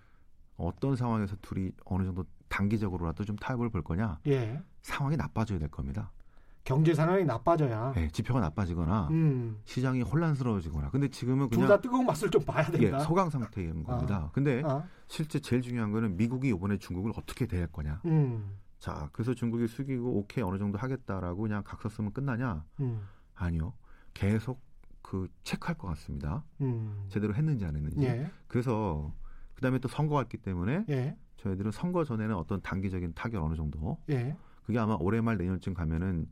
어떤 0.55 0.95
상황에서 0.95 1.35
둘이 1.41 1.71
어느 1.85 2.03
정도 2.03 2.23
단기적으로라도 2.47 3.23
좀 3.25 3.35
타협을 3.37 3.69
볼 3.69 3.81
거냐 3.83 4.19
예. 4.27 4.61
상황이 4.81 5.17
나빠져야 5.17 5.59
될 5.59 5.69
겁니다. 5.69 6.11
경제 6.69 6.93
상황이 6.93 7.25
나빠져야 7.25 7.93
네, 7.93 8.07
지표가 8.09 8.39
나빠지거나 8.41 9.07
음. 9.09 9.59
시장이 9.65 10.03
혼란스러워지거나 10.03 10.91
근데 10.91 11.07
지금은 11.07 11.49
둘 11.49 11.63
그냥 11.63 11.67
다 11.67 11.81
뜨거운 11.81 12.05
맛을 12.05 12.29
좀 12.29 12.45
봐야 12.45 12.63
예, 12.73 12.77
된다. 12.77 12.99
소강 12.99 13.31
상태인 13.31 13.83
겁니다. 13.83 14.29
근데 14.33 14.61
아. 14.63 14.83
실제 15.07 15.39
제일 15.39 15.63
중요한 15.63 15.91
거는 15.91 16.15
미국이 16.15 16.49
이번에 16.49 16.77
중국을 16.77 17.11
어떻게 17.17 17.47
대할 17.47 17.65
거냐. 17.65 18.01
음. 18.05 18.55
자, 18.77 19.09
그래서 19.13 19.33
중국이 19.33 19.67
숙이고 19.67 20.19
오케이 20.19 20.43
어느 20.43 20.59
정도 20.59 20.77
하겠다라고 20.77 21.41
그냥 21.41 21.63
각서 21.65 21.89
쓰면 21.89 22.13
끝나냐? 22.13 22.63
음. 22.81 23.01
아니요. 23.33 23.73
계속 24.13 24.61
그 25.01 25.27
체크할 25.41 25.75
것 25.75 25.87
같습니다. 25.87 26.43
음. 26.61 27.07
제대로 27.09 27.33
했는지 27.33 27.65
안 27.65 27.75
했는지. 27.75 27.99
예. 28.03 28.29
그래서 28.47 29.11
그다음에 29.55 29.79
또 29.79 29.87
선거가 29.87 30.21
있기 30.21 30.37
때문에 30.37 30.85
예. 30.89 31.17
저희들은 31.37 31.71
선거 31.71 32.03
전에는 32.03 32.35
어떤 32.35 32.61
단기적인 32.61 33.13
타결 33.15 33.41
어느 33.41 33.55
정도 33.55 33.97
예. 34.11 34.37
그게 34.65 34.77
아마 34.77 34.95
올해 34.99 35.19
말 35.19 35.37
내년쯤 35.37 35.73
가면은 35.73 36.27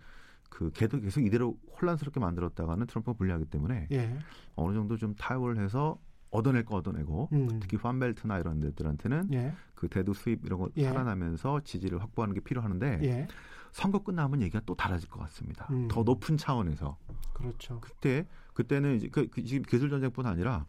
그 0.49 0.71
계속 0.71 1.01
계속 1.01 1.21
이대로 1.21 1.57
혼란스럽게 1.79 2.19
만들었다가는 2.19 2.87
트럼프가 2.87 3.17
불리하기 3.17 3.45
때문에 3.45 3.87
예. 3.91 4.17
어느 4.55 4.73
정도 4.73 4.97
좀 4.97 5.13
타협을 5.15 5.57
해서 5.57 5.99
얻어낼 6.29 6.65
거 6.65 6.75
얻어내고 6.75 7.29
음. 7.31 7.59
특히 7.59 7.77
환벨트나 7.77 8.39
이런 8.39 8.59
데들한테는 8.59 9.33
예. 9.33 9.53
그 9.75 9.87
대도 9.87 10.13
수입 10.13 10.45
이런 10.45 10.59
거 10.59 10.69
예. 10.77 10.85
살아나면서 10.85 11.61
지지를 11.61 12.01
확보하는 12.01 12.33
게 12.33 12.41
필요하는데 12.41 12.99
예. 13.03 13.27
선거 13.71 13.99
끝나면 13.99 14.41
얘기가 14.41 14.61
또 14.65 14.75
달라질 14.75 15.09
것 15.09 15.19
같습니다. 15.21 15.67
음. 15.71 15.87
더 15.87 16.03
높은 16.03 16.37
차원에서 16.37 16.97
그렇죠. 17.33 17.79
그때 17.81 18.25
그때는 18.53 18.95
이제 18.95 19.07
그, 19.09 19.27
그 19.29 19.43
지금 19.43 19.63
기술 19.63 19.89
전쟁뿐 19.89 20.25
아니라 20.25 20.65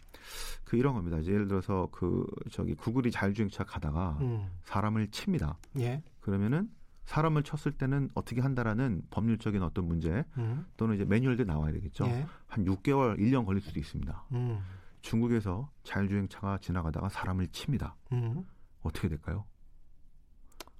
그 0.64 0.76
이런 0.76 0.94
겁니다. 0.94 1.18
이제 1.18 1.32
예를 1.32 1.48
들어서 1.48 1.88
그 1.90 2.26
저기 2.50 2.74
구글이 2.74 3.10
자율주행차 3.10 3.64
가다가 3.64 4.18
음. 4.20 4.46
사람을 4.64 5.10
칩니다. 5.10 5.56
예. 5.78 6.02
그러면은 6.20 6.70
사람을 7.08 7.42
쳤을 7.42 7.72
때는 7.72 8.10
어떻게 8.14 8.42
한다라는 8.42 9.00
법률적인 9.08 9.62
어떤 9.62 9.86
문제 9.88 10.26
음. 10.36 10.66
또는 10.76 10.94
이제 10.94 11.06
매뉴얼도 11.06 11.44
나와야 11.44 11.72
되겠죠. 11.72 12.04
예. 12.04 12.26
한 12.46 12.66
6개월, 12.66 13.18
1년 13.18 13.46
걸릴 13.46 13.62
수도 13.62 13.80
있습니다. 13.80 14.26
음. 14.32 14.60
중국에서 15.00 15.70
자율주행차가 15.84 16.58
지나가다가 16.58 17.08
사람을 17.08 17.46
칩니다. 17.46 17.96
음. 18.12 18.44
어떻게 18.82 19.08
될까요? 19.08 19.46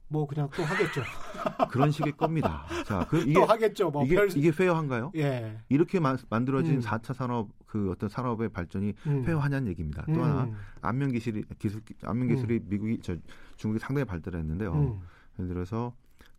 뭐 0.09 0.27
그냥 0.27 0.51
또 0.55 0.63
하겠죠. 0.65 1.03
그런 1.73 1.91
식의 1.91 2.13
겁니다. 2.13 2.67
자, 2.85 3.07
그 3.09 3.21
이게 3.21 3.33
또 3.33 3.47
하겠죠. 3.47 3.91
뭐 3.91 4.05
이게 4.05 4.17
별... 4.17 4.37
이게 4.37 4.51
페어한가요? 4.51 5.13
예. 5.17 5.59
이렇게 5.71 5.99
만, 5.99 6.19
만들어진 6.29 6.77
음. 6.77 6.81
4차 6.81 7.15
산업 7.15 7.49
그 7.65 7.91
어떤 7.91 8.11
산업의 8.11 8.51
발전이 8.51 8.93
음. 9.07 9.23
페어하냐는 9.23 9.67
얘기입니다. 9.69 10.05
또 10.05 10.13
음. 10.13 10.23
하나 10.23 10.51
안면 10.83 11.13
기술이 11.13 11.45
기술 11.59 11.81
안면 12.03 12.29
기술이 12.29 12.61
미국이 12.65 12.99
저 13.01 13.17
중국이 13.57 13.81
상당히 13.81 14.05
발달했는데요. 14.05 14.75
음. 14.75 15.01
예를 15.39 15.55
들어서 15.55 15.95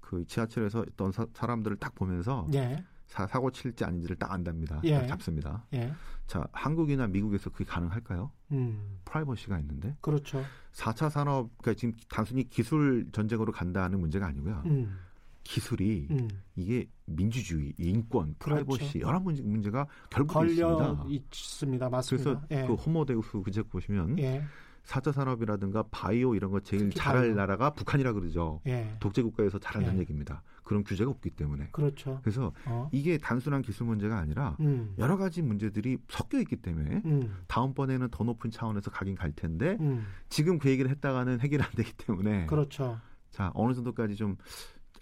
그 0.09 0.25
지하철에서 0.25 0.79
어떤 0.79 1.11
사, 1.11 1.27
사람들을 1.35 1.77
딱 1.77 1.93
보면서 1.93 2.47
예. 2.55 2.83
사, 3.05 3.27
사고 3.27 3.51
칠지 3.51 3.83
아닌지를 3.85 4.15
딱 4.15 4.31
안답니다. 4.31 4.81
예. 4.83 4.95
딱 4.95 5.05
잡습니다. 5.05 5.67
예. 5.73 5.93
자, 6.25 6.47
한국이나 6.51 7.05
미국에서 7.05 7.51
그게 7.51 7.63
가능할까요? 7.63 8.31
음. 8.51 8.97
프라이버시가 9.05 9.59
있는데 9.59 9.95
그렇죠. 10.01 10.43
4차 10.73 11.11
산업 11.11 11.55
그러니까 11.59 11.79
지금 11.79 11.93
단순히 12.09 12.49
기술 12.49 13.07
전쟁으로 13.11 13.51
간다는 13.51 13.99
문제가 13.99 14.25
아니고요. 14.25 14.63
음. 14.65 14.97
기술이 15.43 16.07
음. 16.09 16.27
이게 16.55 16.89
민주주의, 17.05 17.71
인권, 17.77 18.35
프라이버시 18.39 19.01
여러 19.01 19.19
문제, 19.19 19.43
문제가 19.43 19.85
결국 20.09 20.33
걸려 20.33 20.51
있습니다. 20.51 21.05
있습니다. 21.07 21.89
맞습니다. 21.89 22.23
그래서 22.31 22.47
예. 22.49 22.65
그 22.65 22.73
호모데우스 22.73 23.43
그책 23.43 23.69
보시면 23.69 24.17
예. 24.17 24.43
4차 24.85 25.11
산업이라든가 25.11 25.83
바이오 25.91 26.35
이런 26.35 26.51
거 26.51 26.59
제일 26.59 26.89
잘할 26.91 27.21
바이오. 27.23 27.35
나라가 27.35 27.71
북한이라 27.71 28.13
그러죠. 28.13 28.61
예. 28.67 28.95
독재 28.99 29.21
국가에서 29.21 29.59
잘한다는 29.59 29.97
예. 29.97 30.01
얘기입니다. 30.01 30.41
그런 30.63 30.83
규제가 30.83 31.09
없기 31.09 31.31
때문에. 31.31 31.69
그렇죠. 31.71 32.19
그래서 32.21 32.51
어. 32.65 32.89
이게 32.91 33.17
단순한 33.17 33.61
기술 33.61 33.87
문제가 33.87 34.17
아니라 34.17 34.55
음. 34.59 34.93
여러 34.97 35.17
가지 35.17 35.41
문제들이 35.41 35.97
섞여 36.09 36.39
있기 36.39 36.57
때문에 36.57 37.01
음. 37.05 37.35
다음번에는 37.47 38.09
더 38.11 38.23
높은 38.23 38.51
차원에서 38.51 38.91
가긴 38.91 39.15
갈 39.15 39.31
텐데 39.31 39.77
음. 39.79 40.05
지금 40.29 40.59
그 40.59 40.69
얘기를 40.69 40.89
했다가는 40.91 41.39
해결 41.39 41.61
안 41.63 41.69
되기 41.75 41.91
때문에 41.93 42.45
그렇죠. 42.45 42.99
자 43.31 43.51
어느 43.53 43.73
정도까지 43.73 44.15
좀 44.15 44.37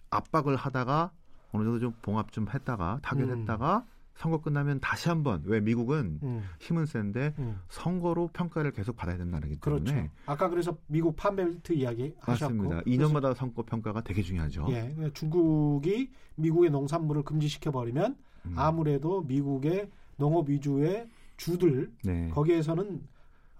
압박을 0.09 0.55
하다가 0.55 1.11
어느 1.51 1.63
정도 1.63 1.79
좀 1.79 1.93
봉합 2.01 2.31
좀 2.31 2.47
했다가 2.53 2.99
타결했다가 3.01 3.85
선거 4.17 4.39
끝나면 4.41 4.79
다시 4.79 5.09
한번 5.09 5.43
왜 5.45 5.59
미국은 5.59 6.19
음. 6.23 6.43
힘은 6.59 6.87
센데 6.87 7.35
음. 7.37 7.59
선거로 7.69 8.29
평가를 8.33 8.71
계속 8.71 8.95
받아야 8.95 9.15
된다는 9.15 9.47
거기 9.47 9.61
때문에 9.61 9.91
그렇죠. 9.91 10.09
아까 10.25 10.49
그래서 10.49 10.75
미국 10.87 11.15
판벨트 11.15 11.73
이야기 11.73 12.13
하셨고 12.21 12.55
맞습니다. 12.55 12.81
2년마다 12.81 13.35
선거 13.35 13.63
평가가 13.63 14.01
되게 14.01 14.23
중요하죠. 14.23 14.65
예, 14.69 14.91
그러니까 14.95 15.09
중국이 15.13 16.09
미국의 16.35 16.71
농산물을 16.71 17.23
금지시켜 17.23 17.71
버리면 17.71 18.17
음. 18.47 18.53
아무래도 18.55 19.21
미국의 19.21 19.89
농업 20.17 20.49
위주의 20.49 21.07
주들 21.37 21.91
네. 22.03 22.29
거기에서는 22.29 22.99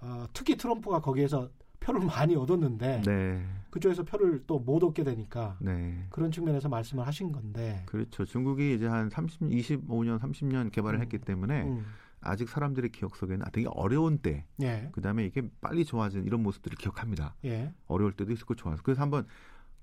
어, 0.02 0.26
특히 0.34 0.58
트럼프가 0.58 1.02
거기에서 1.02 1.50
표를 1.88 2.01
많이 2.06 2.36
얻었는데 2.36 3.01
네. 3.06 3.46
그쪽에서 3.72 4.03
표를 4.03 4.44
또 4.46 4.58
못 4.60 4.84
얻게 4.84 5.03
되니까 5.03 5.58
네. 5.62 6.05
그런 6.09 6.29
측면에서 6.31 6.68
말씀을 6.68 7.07
하신 7.07 7.31
건데 7.31 7.83
그렇죠. 7.85 8.25
중국이 8.25 8.74
이제 8.75 8.85
한 8.88 9.09
30, 9.09 9.42
25년, 9.42 10.20
30년 10.20 10.72
개발을 10.72 11.00
음. 11.00 11.01
했기 11.01 11.18
때문에 11.20 11.64
음, 11.64 11.85
아직 12.20 12.50
사람들의 12.50 12.92
기억 12.92 13.16
속에는 13.16 13.46
되게 13.53 13.68
어려운 13.72 14.18
때, 14.18 14.46
예, 14.62 14.90
그 14.92 15.00
다음에 15.01 15.25
이게 15.25 15.44
빨리 15.62 15.85
좋아진 15.85 16.25
이런 16.25 16.44
모습들을 16.44 16.75
기억합니다. 16.77 17.35
예, 17.46 17.72
어려울 17.88 18.12
때도 18.14 18.33
있었고 18.33 18.55
좋아서 18.55 18.81
그래서 18.83 19.01
한번 19.01 19.25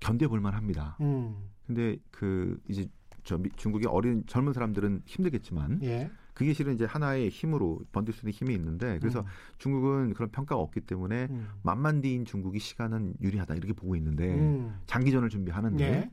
견뎌볼 0.01 0.39
만 0.41 0.53
합니다. 0.53 0.97
음, 1.01 1.35
근데 1.65 1.97
그 2.11 2.59
이제 2.67 2.87
저 3.23 3.37
미- 3.37 3.49
중국의 3.55 3.87
어린 3.89 4.23
젊은 4.27 4.53
사람들은 4.53 5.03
힘들겠지만 5.05 5.79
예, 5.83 6.11
그게 6.35 6.53
실은 6.53 6.73
이제 6.75 6.83
하나의 6.85 7.29
힘으로 7.29 7.79
번들 7.93 8.13
수 8.13 8.19
있는 8.21 8.33
힘이 8.33 8.53
있는데 8.55 8.99
그래서 8.99 9.25
중국은 9.57 10.13
그런 10.13 10.29
평가가 10.29 10.61
없기 10.61 10.81
때문에 10.81 11.27
음, 11.31 11.47
만만 11.63 12.01
뒤인 12.01 12.25
중국이 12.25 12.59
시간은 12.59 13.15
유리하다 13.21 13.55
이렇게 13.55 13.71
보고 13.73 13.95
있는데 13.95 14.35
음, 14.35 14.77
장기전을 14.85 15.29
준비하는데 15.29 15.83
예, 15.83 16.11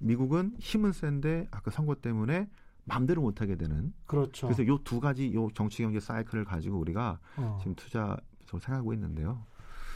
미국은 0.00 0.56
힘은 0.58 0.92
센데 0.92 1.46
아까 1.52 1.70
선거 1.70 1.94
때문에 1.94 2.48
마음대로 2.84 3.22
못하게 3.22 3.54
되는 3.56 3.94
그렇죠. 4.06 4.48
그래서 4.48 4.66
요 4.66 4.78
두 4.82 4.98
가지 5.00 5.32
요 5.32 5.48
정치 5.54 5.82
경제 5.82 6.00
사이클을 6.00 6.44
가지고 6.44 6.78
우리가 6.80 7.20
어. 7.36 7.56
지금 7.60 7.74
투자 7.76 8.16
를 8.52 8.60
생각하고 8.60 8.92
있는데요. 8.92 9.44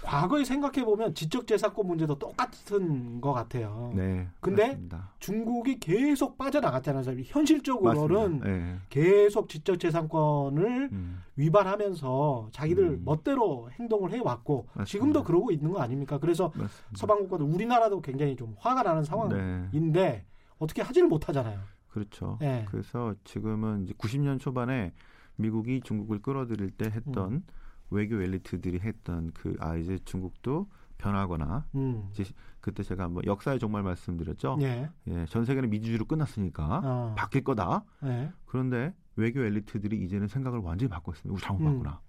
과거에 0.02 0.44
생각해 0.44 0.84
보면 0.84 1.14
지적 1.14 1.46
재산권 1.46 1.86
문제도 1.86 2.18
똑같은 2.18 3.20
것 3.20 3.32
같아요. 3.32 3.92
네. 3.94 4.28
근데 4.40 4.68
맞습니다. 4.68 5.12
중국이 5.18 5.78
계속 5.80 6.38
빠져나갔잖아요. 6.38 7.22
현실적으로는. 7.24 8.40
네. 8.40 8.76
계속 8.88 9.48
지적 9.48 9.78
재산권을 9.78 10.88
음, 10.92 11.22
위반하면서 11.36 12.48
자기들 12.52 12.84
음. 12.84 13.02
멋대로 13.04 13.70
행동을 13.72 14.12
해 14.12 14.18
왔고 14.18 14.66
맞습니다. 14.68 14.84
지금도 14.84 15.24
그러고 15.24 15.50
있는 15.50 15.72
거 15.72 15.80
아닙니까? 15.80 16.18
그래서 16.18 16.48
맞습니다. 16.48 16.72
서방 16.94 17.18
국가들 17.18 17.44
우리나라도 17.46 18.00
굉장히 18.00 18.36
좀 18.36 18.56
화가 18.58 18.82
나는 18.82 19.04
상황인데 19.04 20.00
네. 20.00 20.24
어떻게 20.58 20.82
하지를 20.82 21.08
못하잖아요. 21.08 21.60
그렇죠. 21.88 22.38
예. 22.42 22.64
그래서 22.70 23.14
지금은 23.24 23.84
이제 23.84 23.94
90년 23.94 24.38
초반에 24.38 24.92
미국이 25.36 25.80
중국을 25.82 26.20
끌어들일 26.20 26.70
때 26.72 26.86
했던 26.86 27.32
음. 27.32 27.44
외교 27.90 28.20
엘리트들이 28.20 28.80
했던 28.80 29.30
그 29.32 29.56
아 29.60 29.76
이제 29.76 29.98
중국도 30.04 30.68
변하거나 30.98 31.64
음. 31.76 32.08
이제 32.10 32.24
그때 32.60 32.82
제가 32.82 33.08
뭐 33.08 33.22
역사의 33.24 33.58
종말 33.58 33.82
말씀드렸죠. 33.84 34.58
예. 34.62 34.90
예, 35.06 35.26
전 35.26 35.44
세계는 35.44 35.70
민주주의로 35.70 36.04
끝났으니까 36.04 36.80
어. 36.84 37.14
바뀔 37.16 37.44
거다. 37.44 37.84
예. 38.04 38.32
그런데 38.46 38.94
외교 39.16 39.40
엘리트들이 39.42 39.96
이제는 40.04 40.26
생각을 40.28 40.58
완전히 40.60 40.90
바꿨습니다. 40.90 41.32
우리 41.34 41.40
잘못 41.40 41.60
음. 41.60 41.64
봤구나. 41.66 42.00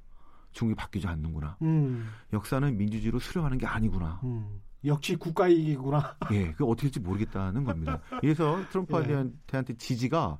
중국이 0.52 0.76
바뀌지 0.76 1.08
않는구나. 1.08 1.58
음. 1.62 2.10
역사는 2.34 2.76
민주주의로 2.78 3.20
수령하는 3.20 3.58
게 3.60 3.68
아니구나. 3.68 4.20
음. 4.24 4.60
역시 4.86 5.16
국가이익이구나. 5.16 6.18
예, 6.32 6.52
그 6.54 6.66
어떻게 6.66 6.84
될지 6.88 7.00
모르겠다는 7.00 7.64
겁니다. 7.64 8.00
그래서 8.22 8.58
트럼프한테 8.72 9.74
지지가 9.78 10.40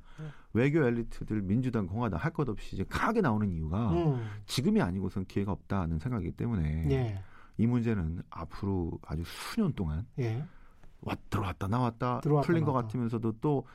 외교 0.52 0.82
엘리트들 0.84 1.42
민주당, 1.42 1.86
공화당 1.86 2.18
할 2.20 2.32
것 2.32 2.48
없이 2.48 2.74
이제 2.76 2.84
강하게 2.88 3.20
나오는 3.20 3.48
이유가 3.50 3.90
음. 3.92 4.24
지금이 4.46 4.80
아니고선 4.80 5.24
기회가 5.26 5.52
없다는 5.52 5.98
생각이기 5.98 6.32
때문에 6.32 6.90
예. 6.90 7.22
이 7.58 7.66
문제는 7.66 8.22
앞으로 8.30 8.98
아주 9.06 9.22
수년 9.24 9.72
동안 9.74 10.06
예. 10.18 10.44
왔 11.02 11.18
들어왔다 11.30 11.68
나왔다 11.68 12.20
들어왔다 12.20 12.46
풀린 12.46 12.64
것 12.64 12.72
나왔다. 12.72 12.88
같으면서도 12.88 13.32
또 13.40 13.66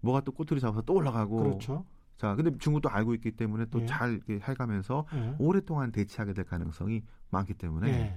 뭐가 0.00 0.20
또 0.22 0.32
꼬투리 0.32 0.60
잡아서 0.60 0.82
또 0.82 0.94
올라가고 0.94 1.42
그렇죠. 1.42 1.84
자 2.16 2.34
근데 2.34 2.56
중국도 2.58 2.88
알고 2.88 3.14
있기 3.14 3.32
때문에 3.32 3.62
예. 3.62 3.66
또잘 3.70 4.20
해가면서 4.28 5.06
예. 5.14 5.34
오랫동안 5.38 5.92
대치하게 5.92 6.32
될 6.34 6.44
가능성이 6.44 7.02
많기 7.30 7.54
때문에 7.54 8.16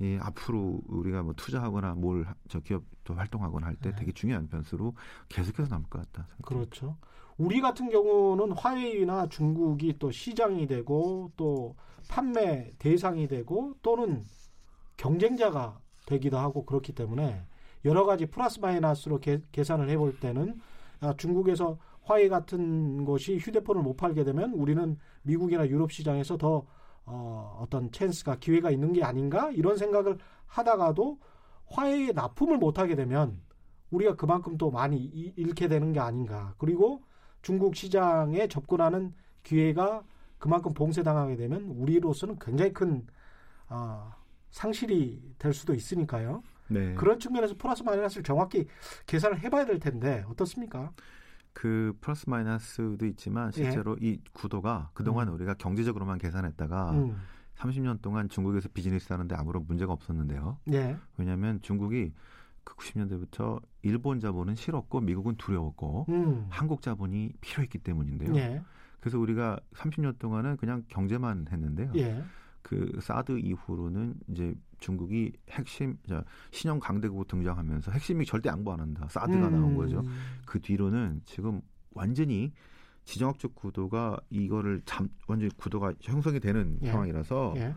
예, 0.00 0.18
앞으로 0.20 0.80
우리가 0.86 1.22
뭐 1.22 1.32
투자하거나 1.34 1.94
뭘 1.94 2.24
저 2.48 2.60
기업도 2.60 3.14
활동하거나 3.14 3.66
할때 3.66 3.90
네. 3.90 3.96
되게 3.96 4.12
중요한 4.12 4.48
변수로 4.48 4.94
계속해서 5.28 5.68
남을 5.68 5.88
것 5.88 5.98
같다. 6.00 6.26
생각합니다. 6.36 6.46
그렇죠. 6.46 6.96
우리 7.38 7.60
같은 7.60 7.88
경우는 7.88 8.52
화웨이나 8.52 9.28
중국이 9.28 9.96
또 9.98 10.10
시장이 10.10 10.66
되고 10.66 11.30
또 11.36 11.76
판매 12.08 12.72
대상이 12.78 13.28
되고 13.28 13.74
또는 13.82 14.26
경쟁자가 14.96 15.78
되기도 16.06 16.38
하고 16.38 16.64
그렇기 16.64 16.92
때문에 16.94 17.42
여러 17.84 18.04
가지 18.04 18.26
플러스 18.26 18.58
마이너스로 18.58 19.20
계, 19.20 19.40
계산을 19.52 19.88
해볼 19.90 20.18
때는 20.18 20.58
아, 21.00 21.14
중국에서 21.16 21.78
화웨이 22.02 22.28
같은 22.28 23.04
것이 23.04 23.36
휴대폰을 23.38 23.82
못 23.82 23.96
팔게 23.96 24.24
되면 24.24 24.52
우리는 24.54 24.98
미국이나 25.22 25.68
유럽 25.68 25.92
시장에서 25.92 26.36
더 26.38 26.66
어, 27.04 27.58
어떤 27.62 27.92
찬스가 27.92 28.36
기회가 28.36 28.70
있는 28.70 28.92
게 28.92 29.04
아닌가 29.04 29.50
이런 29.52 29.76
생각을 29.76 30.18
하다가도 30.46 31.18
화웨이에 31.66 32.12
납품을 32.12 32.58
못 32.58 32.78
하게 32.78 32.96
되면 32.96 33.40
우리가 33.90 34.16
그만큼 34.16 34.58
또 34.58 34.70
많이 34.70 34.96
이- 34.98 35.32
잃게 35.36 35.68
되는 35.68 35.92
게 35.92 36.00
아닌가. 36.00 36.54
그리고 36.58 37.02
중국 37.42 37.76
시장에 37.76 38.48
접근하는 38.48 39.12
기회가 39.42 40.02
그만큼 40.38 40.72
봉쇄당하게 40.72 41.36
되면 41.36 41.62
우리로서는 41.64 42.38
굉장히 42.38 42.72
큰 42.72 43.06
아, 43.68 44.16
상실이 44.50 45.34
될 45.38 45.52
수도 45.52 45.74
있으니까요. 45.74 46.42
네. 46.68 46.94
그런 46.94 47.18
측면에서 47.18 47.54
플러스 47.56 47.82
마이너스를 47.82 48.22
정확히 48.22 48.66
계산을 49.06 49.40
해봐야 49.40 49.64
될 49.64 49.78
텐데 49.78 50.24
어떻습니까? 50.28 50.92
그 51.52 51.96
플러스 52.00 52.28
마이너스도 52.28 53.04
있지만 53.06 53.50
실제로 53.50 53.96
이 54.00 54.20
구도가 54.32 54.90
그동안 54.94 55.28
음. 55.28 55.34
우리가 55.34 55.54
경제적으로만 55.54 56.18
계산했다가 56.18 56.90
음, 56.92 57.20
30년 57.56 58.00
동안 58.00 58.28
중국에서 58.28 58.68
비즈니스 58.72 59.12
하는데 59.12 59.34
아무런 59.34 59.64
문제가 59.66 59.92
없었는데요. 59.92 60.58
예. 60.72 60.96
왜냐하면 61.16 61.60
중국이 61.62 62.12
그 62.68 62.76
90년대부터 62.76 63.62
일본 63.82 64.20
자본은 64.20 64.54
싫었고 64.54 65.00
미국은 65.00 65.36
두려웠고 65.36 66.04
음. 66.10 66.46
한국 66.50 66.82
자본이 66.82 67.32
필요했기 67.40 67.78
때문인데요. 67.78 68.36
예. 68.36 68.62
그래서 69.00 69.18
우리가 69.18 69.58
30년 69.72 70.18
동안은 70.18 70.58
그냥 70.58 70.84
경제만 70.88 71.46
했는데요. 71.50 71.92
예. 71.96 72.22
그 72.60 72.98
사드 73.00 73.38
이후로는 73.38 74.16
이제 74.28 74.54
중국이 74.80 75.32
핵심 75.48 75.96
자, 76.06 76.22
신형 76.50 76.78
강대국으로 76.80 77.24
등장하면서 77.24 77.90
핵심이 77.92 78.26
절대 78.26 78.50
양보 78.50 78.70
안 78.72 78.80
한다. 78.80 79.06
사드가 79.08 79.48
음. 79.48 79.52
나온 79.52 79.74
거죠. 79.74 80.04
그 80.44 80.60
뒤로는 80.60 81.22
지금 81.24 81.62
완전히 81.92 82.52
지정학적 83.04 83.54
구도가 83.54 84.20
이거를 84.28 84.82
잠 84.84 85.08
완전히 85.26 85.50
구도가 85.56 85.94
형성이 86.02 86.38
되는 86.38 86.78
예. 86.82 86.90
상황이라서 86.90 87.54
예. 87.56 87.74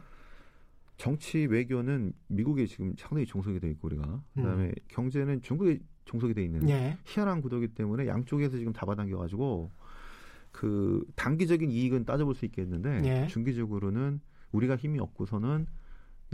정치 1.01 1.47
외교는 1.47 2.13
미국에 2.27 2.67
지금 2.67 2.93
상당히 2.95 3.25
종속이 3.25 3.59
돼 3.59 3.71
있고 3.71 3.87
우리가 3.87 4.21
그다음에 4.35 4.71
경제는 4.89 5.41
중국에 5.41 5.79
종속이 6.05 6.35
돼 6.35 6.43
있는 6.43 6.61
음. 6.61 6.69
예. 6.69 6.95
희한한 7.05 7.41
구도이기 7.41 7.69
때문에 7.69 8.05
양쪽에서 8.05 8.55
지금 8.55 8.71
잡아당겨 8.71 9.17
가지고 9.17 9.71
그 10.51 11.03
단기적인 11.15 11.71
이익은 11.71 12.05
따져볼 12.05 12.35
수 12.35 12.45
있겠는데 12.45 13.01
예. 13.03 13.27
중기적으로는 13.29 14.21
우리가 14.51 14.75
힘이 14.75 14.99
없고서는 14.99 15.65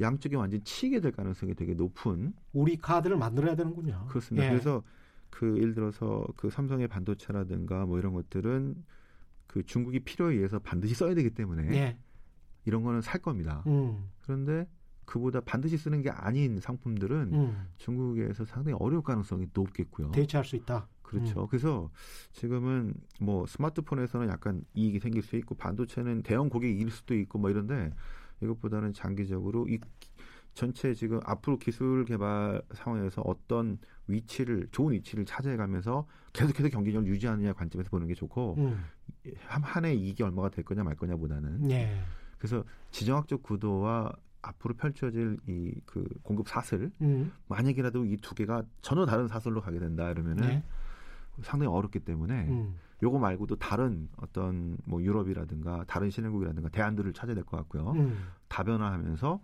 양쪽이 0.01 0.35
완전 0.35 0.61
치게 0.65 0.99
될 0.99 1.13
가능성이 1.13 1.55
되게 1.55 1.73
높은 1.73 2.33
우리 2.51 2.75
카드를 2.75 3.15
만들어야 3.15 3.55
되는군요. 3.55 4.07
그렇습니다. 4.09 4.47
예. 4.47 4.49
그래서 4.49 4.83
그 5.29 5.57
예를 5.59 5.75
들어서 5.75 6.27
그 6.35 6.49
삼성의 6.49 6.89
반도체라든가 6.89 7.85
뭐 7.85 7.99
이런 7.99 8.11
것들은 8.11 8.75
그 9.47 9.63
중국이 9.65 10.01
필요에 10.01 10.35
의해서 10.35 10.59
반드시 10.59 10.93
써야 10.93 11.15
되기 11.15 11.29
때문에 11.29 11.73
예. 11.73 11.97
이런 12.65 12.83
거는 12.83 12.99
살 12.99 13.21
겁니다. 13.21 13.63
음. 13.67 14.09
그런데 14.27 14.67
그보다 15.05 15.39
반드시 15.39 15.77
쓰는 15.77 16.01
게 16.01 16.09
아닌 16.09 16.59
상품들은 16.59 17.33
음. 17.33 17.67
중국에서 17.77 18.43
상당히 18.43 18.77
어려울 18.79 19.01
가능성이 19.01 19.47
높겠고요. 19.53 20.11
대체할 20.11 20.43
수 20.43 20.57
있다. 20.57 20.87
그렇죠. 21.01 21.43
음. 21.43 21.47
그래서 21.49 21.89
지금은 22.33 22.93
뭐 23.21 23.47
스마트폰에서는 23.47 24.27
약간 24.27 24.63
이익이 24.73 24.99
생길 24.99 25.23
수 25.23 25.37
있고 25.37 25.55
반도체는 25.55 26.23
대형 26.23 26.49
이길 26.53 26.91
수도 26.91 27.15
있고 27.15 27.39
뭐 27.39 27.49
이런데 27.49 27.89
이것보다는 28.41 28.91
장기적으로 28.91 29.67
이 29.69 29.79
전체 30.53 30.93
지금 30.93 31.21
앞으로 31.23 31.57
기술 31.57 32.03
개발 32.03 32.61
상황에서 32.73 33.21
어떤 33.21 33.77
위치를 34.07 34.67
좋은 34.71 34.91
위치를 34.91 35.23
차지해가면서 35.23 36.05
계속해서 36.33 36.69
경쟁력을 36.69 37.07
유지하느냐 37.07 37.53
관점에서 37.53 37.89
보는 37.89 38.07
게 38.07 38.13
좋고 38.13 38.55
음. 38.57 38.83
한해 39.41 39.93
이익이 39.93 40.23
얼마가 40.23 40.49
될 40.49 40.65
거냐 40.65 40.83
말 40.83 40.95
거냐보다는 40.95 41.71
예. 41.71 41.97
그래서 42.37 42.63
지정학적 42.91 43.43
구도와 43.43 44.11
앞으로 44.41 44.75
펼쳐질 44.75 45.37
이 45.47 45.73
그 45.85 46.07
공급 46.23 46.47
사슬 46.47 46.91
음. 47.01 47.31
만약이라도 47.47 48.05
이 48.05 48.17
두 48.17 48.35
개가 48.35 48.63
전혀 48.81 49.05
다른 49.05 49.27
사슬로 49.27 49.61
가게 49.61 49.79
된다 49.79 50.09
이러면은 50.09 50.49
예. 50.49 50.63
상당히 51.41 51.71
어렵기 51.71 51.99
때문에 51.99 52.47
음. 52.47 52.75
요거 53.03 53.19
말고도 53.19 53.57
다른 53.57 54.07
어떤 54.17 54.77
뭐 54.85 55.01
유럽이라든가 55.01 55.83
다른 55.87 56.09
신흥국이라든가 56.09 56.69
대안들을 56.69 57.13
찾아야 57.13 57.35
될 57.35 57.43
것 57.43 57.57
같고요. 57.57 57.91
음. 57.91 58.17
다변화하면서 58.47 59.39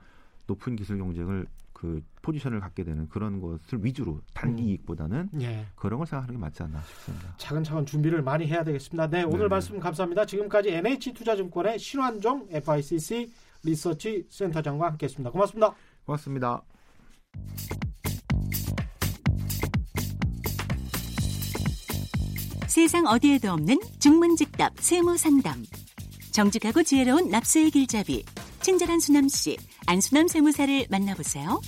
높은 0.48 0.76
기술 0.76 0.98
경쟁을 0.98 1.48
그 1.74 2.02
포지션을 2.22 2.62
갖게 2.62 2.84
되는 2.84 3.10
그런 3.10 3.42
것을 3.42 3.84
위주로 3.84 4.22
단기 4.34 4.64
음. 4.64 4.68
이익보다는 4.70 5.30
예. 5.42 5.66
그런 5.76 5.98
걸 5.98 6.08
생각하는 6.08 6.36
게 6.36 6.40
맞지 6.40 6.64
않나 6.64 6.82
싶습니다. 6.82 7.36
차근차근 7.38 7.86
준비를 7.86 8.22
많이 8.22 8.48
해야 8.48 8.64
되겠습니다. 8.64 9.10
네, 9.10 9.24
오늘 9.24 9.40
네. 9.40 9.48
말씀 9.50 9.80
감사합니다. 9.80 10.26
지금까지 10.26 10.70
NH투자증권의 10.70 11.80
신환종 11.80 12.48
FICC 12.52 13.32
리서치 13.64 14.26
센터장과 14.30 14.88
함께했습니다. 14.88 15.32
고맙습니다. 15.32 15.76
고맙습니다. 16.06 16.62
세상 22.68 23.06
어디에도 23.06 23.52
없는 23.52 23.78
중문직답 24.00 24.80
세무상담. 24.80 25.64
정직하고 26.32 26.82
지혜로운 26.82 27.30
납세의 27.30 27.72
길잡이. 27.72 28.24
친절한 28.62 29.00
수남씨, 29.00 29.58
안수남 29.88 30.28
세무사를 30.28 30.86
만나보세요. 30.90 31.62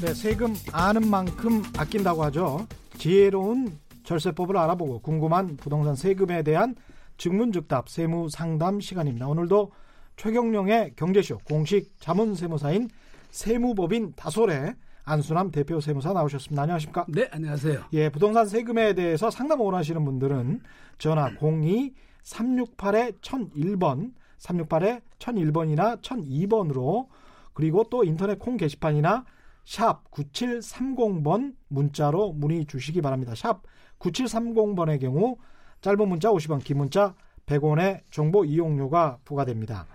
네, 0.00 0.14
세금 0.14 0.54
아는 0.72 1.08
만큼 1.08 1.62
아낀다고 1.76 2.24
하죠. 2.24 2.66
지혜로운 2.98 3.78
절세법을 4.04 4.56
알아보고 4.56 5.00
궁금한 5.00 5.56
부동산 5.56 5.94
세금에 5.94 6.42
대한 6.42 6.74
증문즉답 7.18 7.88
세무 7.88 8.28
상담 8.30 8.80
시간입니다. 8.80 9.28
오늘도 9.28 9.70
최경령의 10.16 10.94
경제쇼 10.96 11.38
공식 11.38 11.92
자문 12.00 12.34
세무사인 12.34 12.88
세무법인 13.30 14.14
다솔의 14.16 14.74
안수남 15.04 15.50
대표 15.50 15.80
세무사 15.80 16.12
나오셨습니다. 16.12 16.62
안녕하십니까? 16.62 17.06
네, 17.08 17.28
안녕하세요. 17.30 17.84
예, 17.92 18.08
부동산 18.08 18.46
세금에 18.46 18.94
대해서 18.94 19.30
상담을 19.30 19.64
원하시는 19.64 20.04
분들은 20.04 20.60
전화 20.98 21.30
02-368-1001번, 21.36 24.12
368-1001번이나 24.42 26.00
1002번으로 26.00 27.08
그리고 27.52 27.84
또 27.90 28.04
인터넷 28.04 28.38
콩 28.38 28.56
게시판이나 28.56 29.24
샵 29.64 30.10
9730번 30.10 31.54
문자로 31.68 32.32
문의 32.32 32.64
주시기 32.66 33.00
바랍니다. 33.00 33.34
샵 33.34 33.62
9730번의 34.00 35.00
경우 35.00 35.36
짧은 35.80 36.08
문자 36.08 36.30
50원, 36.30 36.62
긴 36.64 36.78
문자 36.78 37.14
100원의 37.46 38.02
정보 38.10 38.44
이용료가 38.44 39.18
부과됩니다. 39.24 39.86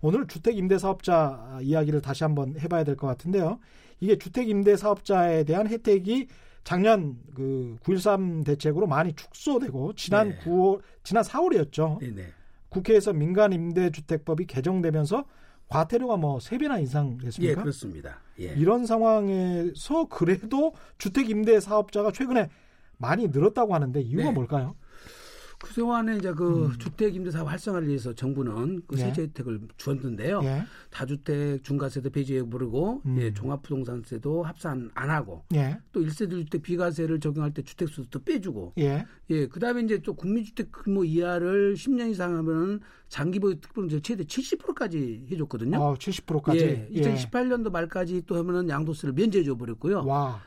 오늘 0.00 0.26
주택 0.26 0.56
임대 0.56 0.78
사업자 0.78 1.58
이야기를 1.62 2.02
다시 2.02 2.24
한번 2.24 2.58
해봐야 2.58 2.84
될 2.84 2.96
것 2.96 3.06
같은데요. 3.06 3.58
이게 4.00 4.18
주택 4.18 4.48
임대 4.48 4.76
사업자에 4.76 5.44
대한 5.44 5.66
혜택이 5.66 6.28
작년 6.64 7.16
그 7.34 7.76
9.13 7.82 8.44
대책으로 8.44 8.86
많이 8.86 9.12
축소되고 9.14 9.94
지난 9.94 10.30
네. 10.30 10.38
9월 10.40 10.80
지난 11.02 11.22
4월이었죠. 11.22 12.00
네, 12.00 12.10
네. 12.10 12.32
국회에서 12.76 13.12
민간 13.12 13.52
임대주택법이 13.52 14.46
개정되면서 14.46 15.24
과태료가 15.68 16.16
뭐 16.16 16.38
3배나 16.38 16.82
이상 16.82 17.18
예, 17.20 17.24
됐습니까? 17.24 17.62
그렇습니다. 17.62 18.20
예. 18.38 18.54
이런 18.54 18.86
상황에서 18.86 20.06
그래도 20.08 20.74
주택 20.98 21.30
임대 21.30 21.58
사업자가 21.58 22.12
최근에 22.12 22.50
많이 22.98 23.28
늘었다고 23.28 23.74
하는데 23.74 24.00
이유가 24.00 24.24
네. 24.24 24.32
뭘까요? 24.32 24.76
그동안에 25.58 26.16
이제 26.16 26.32
그 26.32 26.72
주택 26.78 27.14
임대사업 27.14 27.48
활성화를 27.48 27.88
위해서 27.88 28.12
정부는 28.14 28.82
그 28.86 28.94
음. 28.94 28.96
네. 28.96 29.04
세제 29.04 29.22
혜택을 29.22 29.60
주었는데요. 29.76 30.40
예. 30.44 30.64
다주택 30.90 31.64
중과세도 31.64 32.10
폐지해 32.10 32.48
버리고 32.48 33.02
음. 33.06 33.16
예, 33.18 33.32
종합부동산세도 33.32 34.42
합산 34.42 34.90
안 34.94 35.10
하고 35.10 35.44
예. 35.54 35.78
또 35.92 36.00
1세대 36.00 36.30
주택 36.30 36.62
비과세를 36.62 37.20
적용할 37.20 37.52
때 37.52 37.62
주택수도 37.62 38.22
빼주고 38.22 38.74
예. 38.78 39.06
예, 39.30 39.46
그다음에 39.46 39.82
이제 39.82 39.98
또 39.98 40.14
국민주택 40.14 40.70
규모 40.72 41.04
이하를 41.04 41.74
10년 41.74 42.10
이상 42.10 42.36
하면은 42.36 42.80
장기보유 43.08 43.60
특별은 43.60 43.88
최대 44.02 44.24
70%까지 44.24 45.26
해줬거든요. 45.30 45.78
어, 45.78 45.94
70%까지. 45.94 46.58
예, 46.58 46.88
2018년도 47.00 47.70
말까지 47.70 48.22
또 48.26 48.36
하면은 48.36 48.68
양도세를 48.68 49.14
면제해 49.14 49.44
줘 49.44 49.56
버렸고요. 49.56 50.04
와. 50.04 50.40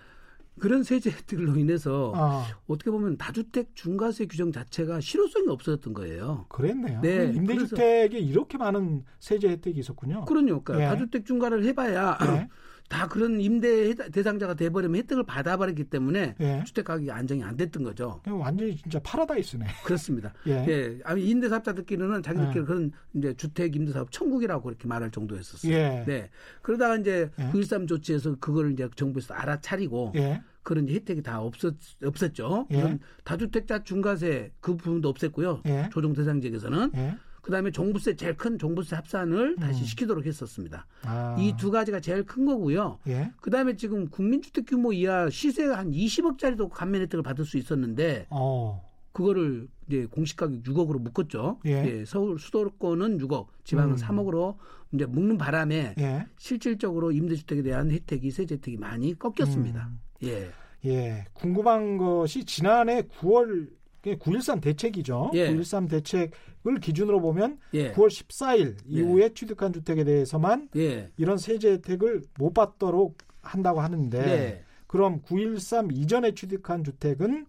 그런 0.59 0.83
세제 0.83 1.09
혜택으로 1.09 1.55
인해서 1.57 2.11
아, 2.15 2.45
어떻게 2.67 2.91
보면 2.91 3.17
다주택 3.17 3.75
중과세 3.75 4.27
규정 4.27 4.51
자체가 4.51 4.99
실효성이 4.99 5.47
없어졌던 5.47 5.93
거예요. 5.93 6.45
그랬네요. 6.49 7.01
네, 7.01 7.31
임대주택에 7.33 8.19
이렇게 8.19 8.57
많은 8.57 9.03
세제 9.19 9.49
혜택이 9.49 9.79
있었군요. 9.79 10.25
그러니까 10.25 10.59
그러니까 10.63 10.79
예. 10.79 10.89
다주택 10.89 11.25
중과를 11.25 11.63
해봐야 11.65 12.17
예. 12.21 12.49
다 12.89 13.07
그런 13.07 13.39
임대 13.39 13.89
해- 13.89 13.93
대상자가 13.93 14.55
돼버리면 14.55 14.97
혜택을 14.97 15.23
받아버렸기 15.23 15.85
때문에 15.85 16.35
예. 16.39 16.63
주택 16.65 16.85
가격이 16.85 17.11
안정이 17.11 17.43
안 17.43 17.55
됐던 17.55 17.83
거죠. 17.83 18.19
완전히 18.27 18.75
진짜 18.75 18.99
파라다이스네. 18.99 19.63
그렇습니다. 19.85 20.33
예. 20.47 20.65
예, 20.67 20.99
아니 21.03 21.23
임대사업자들끼리는 21.29 22.23
자기들끼리 22.23 22.61
예. 22.61 22.65
그런 22.65 22.91
이제 23.13 23.33
주택 23.35 23.75
임대사업 23.75 24.11
천국이라고 24.11 24.63
그렇게 24.63 24.87
말할 24.87 25.11
정도였었어요. 25.11 25.71
예. 25.71 26.03
네. 26.07 26.29
그러다가 26.63 26.97
이제 26.97 27.29
예. 27.39 27.43
9.13 27.51 27.87
조치에서 27.87 28.35
그거를 28.39 28.71
이제 28.73 28.89
정부에서 28.95 29.35
알아차리고 29.35 30.13
예. 30.15 30.41
그런 30.63 30.89
혜택이 30.89 31.21
다 31.21 31.41
없었, 31.41 31.75
없었죠. 32.03 32.67
예. 32.71 32.75
그런 32.77 32.99
다주택자 33.23 33.83
중과세 33.83 34.51
그 34.59 34.75
부분도 34.75 35.13
없앴고요. 35.13 35.61
예. 35.67 35.89
조정 35.93 36.13
대상 36.13 36.41
지역에서는 36.41 36.91
예. 36.95 37.15
그다음에 37.41 37.71
종부세 37.71 38.15
제일 38.15 38.35
큰 38.35 38.57
종부세 38.57 38.95
합산을 38.95 39.55
다시 39.57 39.81
음. 39.81 39.85
시키도록 39.85 40.25
했었습니다. 40.25 40.85
아. 41.03 41.35
이두 41.39 41.71
가지가 41.71 41.99
제일 41.99 42.23
큰 42.23 42.45
거고요. 42.45 42.99
예. 43.07 43.31
그다음에 43.41 43.75
지금 43.75 44.07
국민주택 44.09 44.65
규모 44.65 44.93
이하 44.93 45.29
시세 45.29 45.65
한 45.65 45.91
20억짜리도 45.91 46.69
감면 46.69 47.01
혜택을 47.01 47.23
받을 47.23 47.45
수 47.45 47.57
있었는데 47.57 48.27
어. 48.29 48.87
그거를 49.11 49.67
이제 49.87 50.05
공시 50.05 50.35
가격 50.35 50.63
6억으로 50.63 50.99
묶었죠. 50.99 51.59
예. 51.65 52.05
서울 52.05 52.39
수도권은 52.39 53.17
6억, 53.19 53.47
지방은 53.63 53.91
음. 53.91 53.95
3억으로 53.95 54.55
이제 54.93 55.05
묶는 55.05 55.37
바람에 55.37 55.95
예. 55.99 56.25
실질적으로 56.37 57.11
임대주택에 57.11 57.61
대한 57.63 57.91
혜택이 57.91 58.31
세제 58.31 58.55
혜택이 58.55 58.77
많이 58.77 59.17
꺾였습니다. 59.17 59.89
음. 59.89 59.99
예. 60.23 60.49
예. 60.85 61.25
궁금한 61.33 61.97
것이 61.97 62.45
지난해 62.45 63.01
9월 63.01 63.69
9.13 64.03 64.61
대책이죠. 64.61 65.31
예. 65.33 65.49
9.13 65.49 65.89
대책을 65.89 66.79
기준으로 66.81 67.21
보면 67.21 67.59
예. 67.73 67.91
9월 67.93 68.07
14일 68.07 68.77
이후에 68.85 69.33
취득한 69.33 69.73
주택에 69.73 70.03
대해서만 70.03 70.69
예. 70.75 71.11
이런 71.17 71.37
세제 71.37 71.71
혜택을 71.73 72.23
못 72.37 72.53
받도록 72.53 73.17
한다고 73.41 73.81
하는데 73.81 74.17
예. 74.19 74.63
그럼 74.87 75.21
9.13 75.21 75.95
이전에 75.95 76.33
취득한 76.33 76.83
주택은 76.83 77.45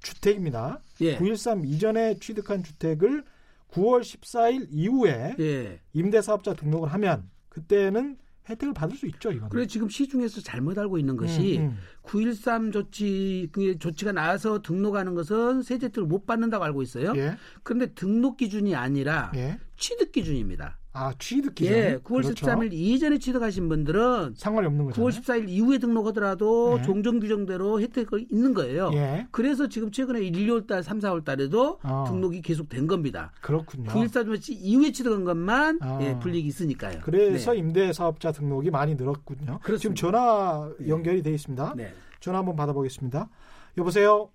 주택입니다. 0.00 0.82
예. 1.00 1.16
9.13 1.18 1.66
이전에 1.66 2.18
취득한 2.18 2.62
주택을 2.62 3.24
9월 3.70 4.00
14일 4.00 4.66
이후에 4.70 5.36
예. 5.38 5.80
임대사업자 5.92 6.54
등록을 6.54 6.92
하면 6.92 7.30
그때는 7.48 8.18
혜택을 8.48 8.74
받을 8.74 8.96
수 8.96 9.06
있죠, 9.06 9.30
이거는. 9.30 9.48
그래 9.50 9.66
지금 9.66 9.88
시중에서 9.88 10.40
잘못 10.40 10.78
알고 10.78 10.98
있는 10.98 11.16
것이 11.16 11.58
음, 11.58 11.64
음. 11.64 11.78
9.13 12.02 12.72
조치 12.72 13.48
그 13.52 13.78
조치가 13.78 14.12
나와서 14.12 14.62
등록하는 14.62 15.14
것은 15.14 15.62
세제 15.62 15.86
혜택을 15.86 16.08
못 16.08 16.26
받는다고 16.26 16.64
알고 16.64 16.82
있어요. 16.82 17.12
예, 17.16 17.36
그런데 17.62 17.94
등록 17.94 18.36
기준이 18.36 18.74
아니라 18.74 19.30
예. 19.36 19.58
취득 19.76 20.12
기준입니다. 20.12 20.78
아, 20.94 21.14
취득 21.18 21.54
기준. 21.54 21.74
예, 21.74 21.96
9월 21.96 22.22
그렇죠. 22.22 22.46
13일 22.46 22.72
이전에 22.72 23.18
취득하신 23.18 23.68
분들은 23.68 24.34
상관이 24.36 24.66
없는 24.66 24.84
거죠. 24.86 25.02
9월 25.02 25.10
14일 25.10 25.48
이후에 25.48 25.78
등록하더라도 25.78 26.76
네. 26.76 26.82
종전 26.82 27.18
규정대로 27.18 27.80
혜택이 27.80 28.26
있는 28.30 28.52
거예요. 28.52 28.90
예. 28.92 29.26
그래서 29.30 29.68
지금 29.68 29.90
최근에 29.90 30.20
1, 30.20 30.32
2월 30.32 30.66
달, 30.66 30.82
3, 30.82 30.98
4월 30.98 31.24
달에도 31.24 31.78
어. 31.82 32.04
등록이 32.06 32.42
계속 32.42 32.68
된 32.68 32.86
겁니다. 32.86 33.32
그렇군요. 33.40 33.88
9.14 33.90 34.26
조치 34.26 34.52
이후에 34.52 34.92
취득한 34.92 35.24
것만 35.24 35.78
아. 35.80 35.98
예, 36.02 36.18
불이익이 36.18 36.46
있으니까요. 36.48 37.00
그래서 37.02 37.52
네. 37.52 37.58
임대 37.58 37.92
사업자 37.94 38.30
등록이 38.30 38.70
많이 38.70 38.94
늘었군요. 38.94 39.60
그렇습니다. 39.62 39.78
지금 39.78 39.94
전화 39.94 40.70
연결이 40.88 41.22
돼 41.22 41.32
있습니다. 41.32 41.72
네. 41.74 41.92
전화 42.20 42.40
한번 42.40 42.54
받아보겠습니다. 42.54 43.30
여보세요. 43.78 44.28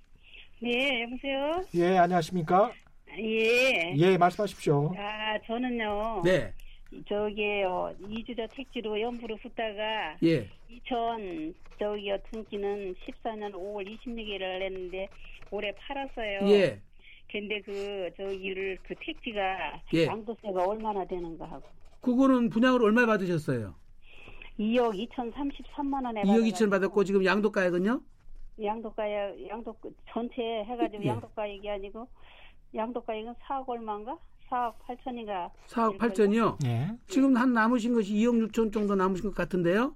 네, 0.59 1.03
여보세요? 1.03 1.63
예, 1.75 1.97
안녕하십니까? 1.99 2.71
예. 3.19 3.93
예, 3.95 4.17
말씀하십시오. 4.17 4.93
아, 4.97 5.39
저는요. 5.45 6.21
네. 6.23 6.53
저기요, 7.07 7.93
이주자 8.09 8.47
택지로 8.47 8.99
연부로 8.99 9.35
붙다가 9.37 10.15
예. 10.23 10.47
2000 10.69 11.53
저기요 11.79 12.17
등기는 12.31 12.95
14년 12.95 13.51
5월 13.53 13.85
26일을 13.85 14.59
냈는데 14.59 15.09
올해 15.51 15.71
팔았어요. 15.73 16.39
예. 16.49 16.79
근데 17.29 17.59
그 17.61 18.09
저기를 18.15 18.77
그 18.83 18.95
택지가 18.95 19.81
예. 19.93 20.05
양도세가 20.05 20.63
얼마나 20.65 21.05
되는가 21.05 21.45
하고 21.45 21.63
그거는 22.01 22.49
분양을 22.49 22.81
얼마 22.83 23.05
받으셨어요? 23.05 23.75
2억 24.57 25.09
2,033만 25.09 26.05
원에 26.05 26.21
2억 26.23 26.51
2천 26.51 26.69
받았고 26.71 27.03
지금 27.03 27.25
양도가액은요? 27.25 28.01
양도가액 28.63 29.47
양도 29.49 29.75
전체 30.09 30.41
해가지고 30.41 31.03
예. 31.03 31.07
양도가액이 31.09 31.69
아니고 31.69 32.07
양도가액은 32.77 33.33
4억 33.43 33.67
얼마인가? 33.67 34.17
4억 34.49 34.73
8천인가? 34.87 35.49
4억 35.67 35.97
8천이요? 35.97 36.65
예. 36.65 36.87
지금 37.07 37.35
한 37.35 37.51
남으신 37.53 37.93
것이 37.93 38.13
2억 38.13 38.49
6천 38.51 38.71
정도 38.71 38.95
남으신 38.95 39.25
것 39.25 39.35
같은데요? 39.35 39.95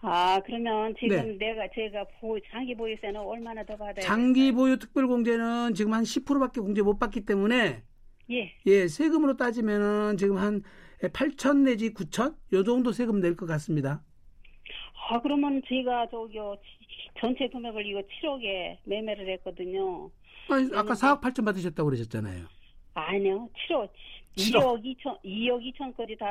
아 0.00 0.40
그러면 0.46 0.94
지금 0.98 1.36
네. 1.38 1.46
내가 1.52 1.66
제가 1.74 2.04
보, 2.20 2.38
장기 2.52 2.74
보유세는 2.76 3.20
얼마나 3.20 3.64
더 3.64 3.76
받아야 3.76 4.04
장기 4.04 4.44
될까요? 4.44 4.56
보유 4.56 4.78
특별 4.78 5.08
공제는 5.08 5.74
지금 5.74 5.92
한 5.92 6.04
10%밖에 6.04 6.60
공제 6.60 6.82
못 6.82 6.98
받기 7.00 7.22
때문에 7.26 7.82
예. 8.30 8.52
예, 8.66 8.86
세금으로 8.88 9.36
따지면은 9.36 10.16
지금 10.16 10.36
한 10.38 10.62
8천 11.02 11.62
내지 11.64 11.92
9천 11.94 12.36
요 12.52 12.62
정도 12.62 12.92
세금 12.92 13.20
낼 13.20 13.34
것 13.36 13.46
같습니다. 13.46 14.02
아 15.10 15.20
그러면 15.20 15.62
제가 15.68 16.08
저기요 16.10 16.56
전체 17.20 17.48
금액을 17.48 17.86
이거 17.86 18.00
7억에 18.00 18.76
매매를 18.84 19.28
했거든요. 19.34 20.10
아니, 20.50 20.68
아까 20.74 20.94
4억 20.94 21.20
8천 21.20 21.44
받으셨다고 21.44 21.86
그러셨잖아요. 21.90 22.46
아니요, 22.94 23.48
7억, 23.68 23.88
7억. 24.36 24.82
2억 24.82 24.96
2천, 24.96 25.22
2억 25.24 25.72
2천까지 25.74 26.18
다 26.18 26.26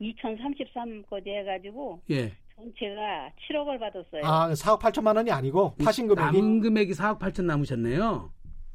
2,033까지 0.00 1.26
해가지고 1.28 2.00
예. 2.10 2.32
전체가 2.56 3.30
7억을 3.48 3.78
받았어요. 3.78 4.22
아, 4.24 4.48
4억 4.52 4.80
8천만 4.80 5.16
원이 5.16 5.30
아니고 5.30 5.74
파신 5.82 6.08
금액이 6.08 6.38
남은 6.38 6.60
금액이 6.60 6.92
4억 6.92 7.18
8천 7.18 7.44
남으셨네요. 7.44 8.32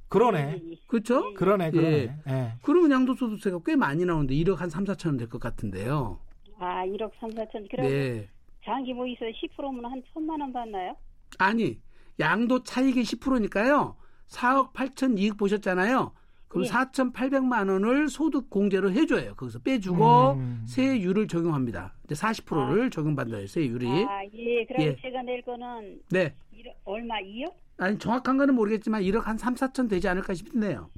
그러네. 0.10 0.62
그렇죠? 0.88 1.34
그러네, 1.34 1.72
그러네. 1.72 1.90
예. 1.90 2.16
예. 2.30 2.52
그러면 2.62 2.92
양도소득세가 2.92 3.60
꽤 3.66 3.76
많이 3.76 4.06
나오는데 4.06 4.36
1억 4.36 4.58
한 4.58 4.70
3, 4.70 4.84
4천 4.86 5.08
원 5.08 5.18
될 5.18 5.28
것 5.28 5.40
같은데요. 5.42 6.20
아 6.60 6.86
1억 6.86 7.12
3, 7.20 7.32
4천. 7.32 7.70
그럼 7.72 7.88
네. 7.88 8.30
장기 8.64 8.94
보유세 8.94 9.32
10%면 9.32 9.86
한 9.86 10.02
천만 10.14 10.40
원 10.42 10.54
받나요? 10.54 10.96
아니, 11.40 11.80
양도 12.20 12.64
차익이 12.64 13.02
10%니까요. 13.02 13.96
4억 14.28 14.74
8천 14.74 15.18
이익 15.20 15.38
보셨잖아요. 15.38 16.14
그럼 16.48 16.66
예. 16.66 16.70
4,800만 16.70 17.70
원을 17.72 18.10
소득 18.10 18.50
공제로 18.50 18.92
해줘요. 18.92 19.34
거기서 19.36 19.60
빼주고 19.60 20.34
음. 20.34 20.64
세율을 20.68 21.28
적용합니다. 21.28 21.96
이제 22.06 22.14
40%를 22.14 22.92
적용받아요. 22.92 23.48
세율이. 23.48 23.88
아 23.88 24.24
예, 24.32 24.64
그럼 24.66 24.82
예. 24.84 24.96
제가 25.02 25.24
낼 25.24 25.42
거는 25.42 26.00
네. 26.12 26.36
1억, 26.54 26.74
얼마 26.86 27.20
2억? 27.20 27.54
아니 27.80 27.98
정확한 27.98 28.38
거는 28.38 28.54
모르겠지만 28.54 29.02
1억 29.02 29.24
한 29.24 29.36
3, 29.36 29.56
4천 29.56 29.90
되지 29.90 30.08
않을까 30.08 30.36
싶네요. 30.36 30.92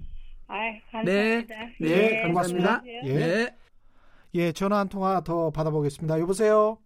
아 0.47 0.55
네. 1.05 1.45
감사합니다. 1.47 1.55
네, 1.79 2.27
고맙습니다. 2.27 2.79
안녕하세요. 2.79 3.01
예. 3.05 3.13
네. 3.13 3.55
예, 4.35 4.51
전화 4.51 4.79
한 4.79 4.89
통화 4.89 5.21
더 5.21 5.51
받아보겠습니다. 5.51 6.19
여보세요? 6.19 6.79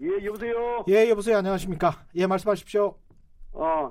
예, 0.00 0.24
여보세요. 0.24 0.84
예, 0.88 1.08
여보세요? 1.10 1.38
안녕하십니까? 1.38 2.04
예, 2.14 2.26
말씀하십시오. 2.26 2.96
아, 3.54 3.90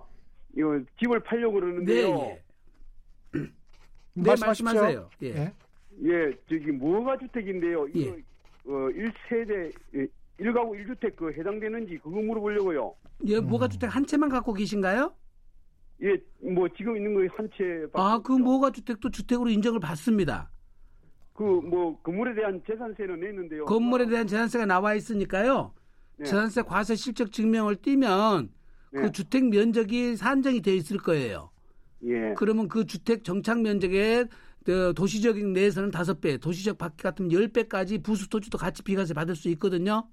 이거 0.56 0.80
집을 1.00 1.20
팔려고 1.22 1.56
네. 1.56 1.60
그러는데요. 1.60 2.08
예. 2.20 2.44
네, 4.14 4.30
말씀하십시오. 4.30 4.66
말씀하세요. 4.66 5.10
예. 5.24 5.28
예. 5.28 5.54
예, 6.04 6.32
저기 6.50 6.72
무허가 6.72 7.18
주택인데요. 7.18 7.88
이거 7.90 8.00
예. 8.00 8.24
어, 8.68 8.72
1세대 8.90 9.74
예, 9.96 10.08
1가구 10.40 10.72
1주택 10.78 11.16
그 11.16 11.32
해당되는지 11.34 11.98
그거 11.98 12.22
물어보려고요. 12.22 12.96
예, 13.26 13.38
음. 13.38 13.48
뭐가 13.48 13.68
주택 13.68 13.94
한 13.94 14.06
채만 14.06 14.30
갖고 14.30 14.54
계신가요? 14.54 15.14
예, 16.04 16.16
뭐 16.50 16.68
지금 16.78 16.96
있는 16.96 17.14
거 17.16 17.34
한 17.36 17.50
채. 17.58 17.86
아, 17.94 18.22
그 18.24 18.32
뭐가 18.32 18.72
주택도 18.72 19.10
주택으로 19.10 19.50
인정을 19.50 19.80
받습니다. 19.80 20.50
그 21.34 21.44
뭐 21.44 22.00
건물에 22.02 22.34
대한 22.34 22.62
재산세는 22.66 23.20
냈는데요. 23.20 23.66
건물에 23.66 24.08
대한 24.08 24.26
재산세가 24.26 24.66
나와 24.66 24.94
있으니까요. 24.96 25.74
네. 26.18 26.26
재산세 26.26 26.64
과세 26.64 26.96
실적 26.96 27.32
증명을 27.32 27.78
띄면 27.78 28.50
그 28.92 29.02
네. 29.02 29.12
주택 29.12 29.46
면적이 29.50 30.16
산정이 30.16 30.62
되어 30.62 30.74
있을 30.74 30.98
거예요. 30.98 31.52
예. 32.04 32.34
그러면 32.36 32.68
그 32.68 32.86
주택 32.86 33.24
정착 33.24 33.62
면적의 33.62 34.28
그 34.66 34.94
도시적인 34.96 35.54
내에서는 35.54 35.92
다섯 35.92 36.20
배, 36.20 36.38
도시적 36.38 36.78
밖 36.78 36.98
같으면 36.98 37.32
열 37.32 37.48
배까지 37.48 38.00
부수 38.00 38.30
토지도 38.30 38.58
같이 38.58 38.84
비과세 38.84 39.14
받을 39.14 39.36
수 39.36 39.50
있거든요. 39.50 40.08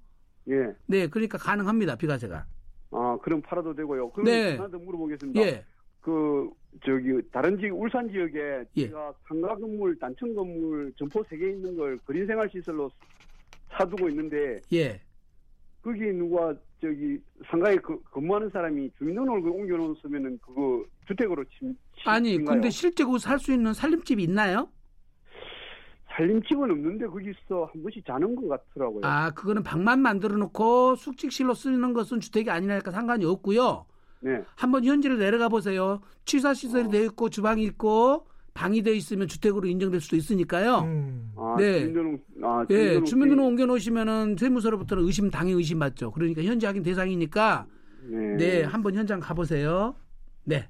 예. 0.47 0.73
네, 0.85 1.07
그러니까 1.07 1.37
가능합니다 1.37 1.95
비과세가. 1.95 2.45
아, 2.91 3.17
그럼 3.21 3.41
팔아도 3.41 3.73
되고요. 3.75 4.11
그럼 4.11 4.25
네. 4.25 4.55
하나 4.55 4.69
더 4.69 4.77
물어보겠습니다. 4.77 5.41
예, 5.41 5.65
그 6.01 6.49
저기 6.85 7.19
다른 7.31 7.57
지역 7.57 7.79
울산 7.79 8.07
지역에 8.09 8.63
예. 8.77 8.87
제가 8.87 9.13
상가 9.27 9.55
건물, 9.55 9.97
단층 9.99 10.33
건물 10.35 10.93
점포 10.97 11.23
세 11.23 11.37
개 11.37 11.49
있는 11.49 11.75
걸 11.75 11.97
그린 12.05 12.25
생활 12.27 12.49
시설로 12.49 12.89
사두고 13.71 14.07
있는데 14.09 14.61
예. 14.71 15.01
거기 15.85 16.11
누가 16.13 16.51
저기 16.81 17.19
상가에 17.47 17.75
그, 17.75 18.01
근무하는 18.11 18.49
사람이 18.49 18.89
주민등록을 18.97 19.51
옮겨놓으면은 19.51 20.39
그거 20.41 20.83
주택으로 21.07 21.45
침, 21.57 21.75
아니, 22.05 22.31
침인가요? 22.31 22.55
근데 22.55 22.69
실제 22.71 23.03
그 23.03 23.19
살 23.19 23.37
수 23.37 23.53
있는 23.53 23.71
살림집이 23.71 24.23
있나요? 24.23 24.67
살림집은 26.15 26.71
없는데 26.71 27.05
거기서 27.05 27.69
한 27.71 27.83
번씩 27.83 28.03
자는 28.07 28.35
것 28.35 28.47
같더라고요. 28.47 29.01
아, 29.03 29.29
그거는 29.31 29.61
방만 29.61 29.99
만들어 30.01 30.35
놓고 30.37 30.95
숙직실로 30.95 31.53
쓰는 31.53 31.93
것은 31.93 32.19
주택이 32.19 32.49
아니니까 32.49 32.89
상관이 32.89 33.23
없고요. 33.25 33.85
네. 34.21 34.43
한번 34.55 34.85
현지를 34.85 35.19
내려가 35.19 35.49
보세요. 35.49 36.01
취사 36.23 36.55
시설이 36.55 36.89
되어 36.89 37.03
있고 37.03 37.29
주방이 37.29 37.63
있고 37.63 38.25
방이 38.55 38.81
되어 38.81 38.93
있으면 38.93 39.27
주택으로 39.27 39.67
인정될 39.67 39.99
수도 39.99 40.15
있으니까요. 40.15 40.79
음. 40.79 41.33
아, 41.35 41.55
네. 41.59 41.81
주민등록, 41.81 42.25
아, 42.41 42.65
예, 42.69 42.75
주민등록 42.75 43.05
주민등록 43.05 43.47
옮겨 43.47 43.65
놓으시면은 43.65 44.37
세무서로부터는 44.39 45.03
의심 45.03 45.29
당해 45.29 45.51
의심 45.51 45.77
받죠. 45.77 46.11
그러니까 46.11 46.41
현지 46.41 46.65
확인 46.65 46.81
대상이니까 46.81 47.67
네. 48.03 48.37
네, 48.37 48.63
한번 48.63 48.95
현장 48.95 49.19
가 49.19 49.33
보세요. 49.33 49.93
네. 50.45 50.69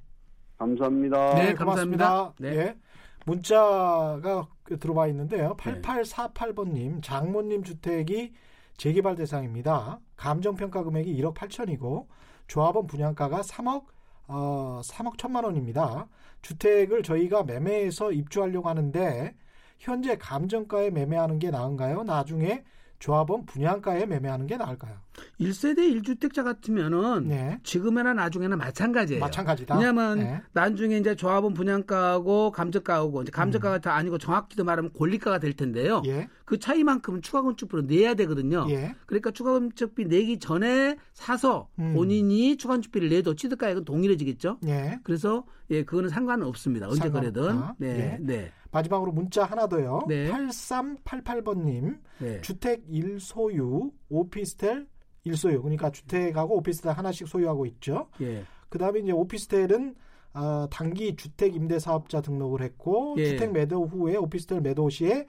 감사합니다. 0.58 1.36
네. 1.36 1.54
감사합니다. 1.54 2.34
네. 2.40 2.58
예. 2.58 2.78
문자가 3.26 4.48
그 4.64 4.80
들어와 4.80 5.08
있는데요. 5.08 5.56
네. 5.64 5.80
8848번 5.82 6.74
님, 6.74 7.02
장모님 7.02 7.64
주택이 7.64 8.34
재개발 8.78 9.16
대상입니다. 9.16 10.00
감정평가 10.16 10.84
금액이 10.84 11.16
1억 11.22 11.36
8천이고, 11.36 12.08
조합원 12.48 12.88
분양가가 12.88 13.42
3억, 13.42 13.86
어, 14.28 14.82
3억 14.84 15.18
1천만 15.18 15.44
원입니다. 15.44 16.08
주택을 16.42 17.04
저희가 17.04 17.44
매매해서 17.44 18.12
입주하려고 18.12 18.70
하는데, 18.70 19.36
현재 19.80 20.18
감정가에 20.18 20.90
매매하는 20.90 21.40
게 21.40 21.52
나은가요? 21.52 22.04
나중에 22.04 22.64
조합원 23.00 23.46
분양가에 23.46 24.06
매매하는 24.06 24.48
게 24.48 24.58
나을까요? 24.58 24.98
1세대 25.40 25.80
1주택자 25.80 26.44
같으면은 26.44 27.28
네. 27.28 27.60
지금이나 27.64 28.14
나중에나 28.14 28.56
마찬가지예요. 28.56 29.20
마찬가지다. 29.22 29.76
왜냐하면 29.76 30.20
네. 30.20 30.42
나중에 30.54 30.98
이제 30.98 31.16
조합원 31.16 31.54
분양가하고 31.54 32.52
감정가하고 32.52 33.22
이제 33.22 33.32
감정가가 33.32 33.80
다 33.80 33.96
아니고 33.96 34.18
정확히도 34.18 34.64
말하면 34.64 34.92
권리가가 34.94 35.40
될 35.40 35.54
텐데요. 35.54 36.00
음. 36.00 36.06
예. 36.06 36.28
그 36.46 36.60
차이만큼은 36.60 37.22
추가 37.22 37.42
건축비로 37.42 37.84
내야 37.84 38.14
되거든요. 38.16 38.66
예. 38.70 38.96
그러니까 39.06 39.32
추가 39.32 39.54
건축비 39.54 40.06
내기 40.06 40.40
전에 40.40 40.98
사서 41.14 41.70
음. 41.80 41.94
본인이 41.94 42.58
추가 42.58 42.74
건축비를 42.76 43.10
내도 43.10 43.36
취득가액은 43.36 43.86
동일해지겠죠. 43.86 44.60
예. 44.68 45.00
그래서 45.04 45.46
예 45.72 45.84
그거는 45.84 46.10
상관은 46.10 46.46
없습니다. 46.48 46.88
언제 46.88 47.02
상관없다. 47.02 47.42
그래든 47.42 47.64
네, 47.78 47.88
예. 47.88 48.18
네, 48.22 48.52
마지막으로 48.76 49.14
문자 49.14 49.46
하나 49.46 49.68
더요. 49.68 50.02
네. 50.08 50.30
8388번님 50.30 52.00
네. 52.20 52.42
주택 52.42 52.86
1소유 52.88 53.92
오피스텔 54.10 54.88
1소유 55.26 55.62
그러니까 55.62 55.90
주택하고 55.90 56.58
오피스텔 56.58 56.92
하나씩 56.92 57.28
소유하고 57.28 57.66
있죠. 57.68 58.10
예. 58.20 58.44
그 58.68 58.78
다음에 58.78 59.00
이제 59.00 59.14
오피스텔은 59.14 59.96
어, 60.34 60.68
단기 60.70 61.16
주택 61.16 61.56
임대 61.56 61.80
사업자 61.80 62.20
등록을 62.20 62.62
했고 62.62 63.16
예. 63.18 63.30
주택 63.30 63.54
매도 63.54 63.86
후에 63.86 64.18
오피스텔 64.18 64.60
매도 64.60 64.90
시에 64.90 65.26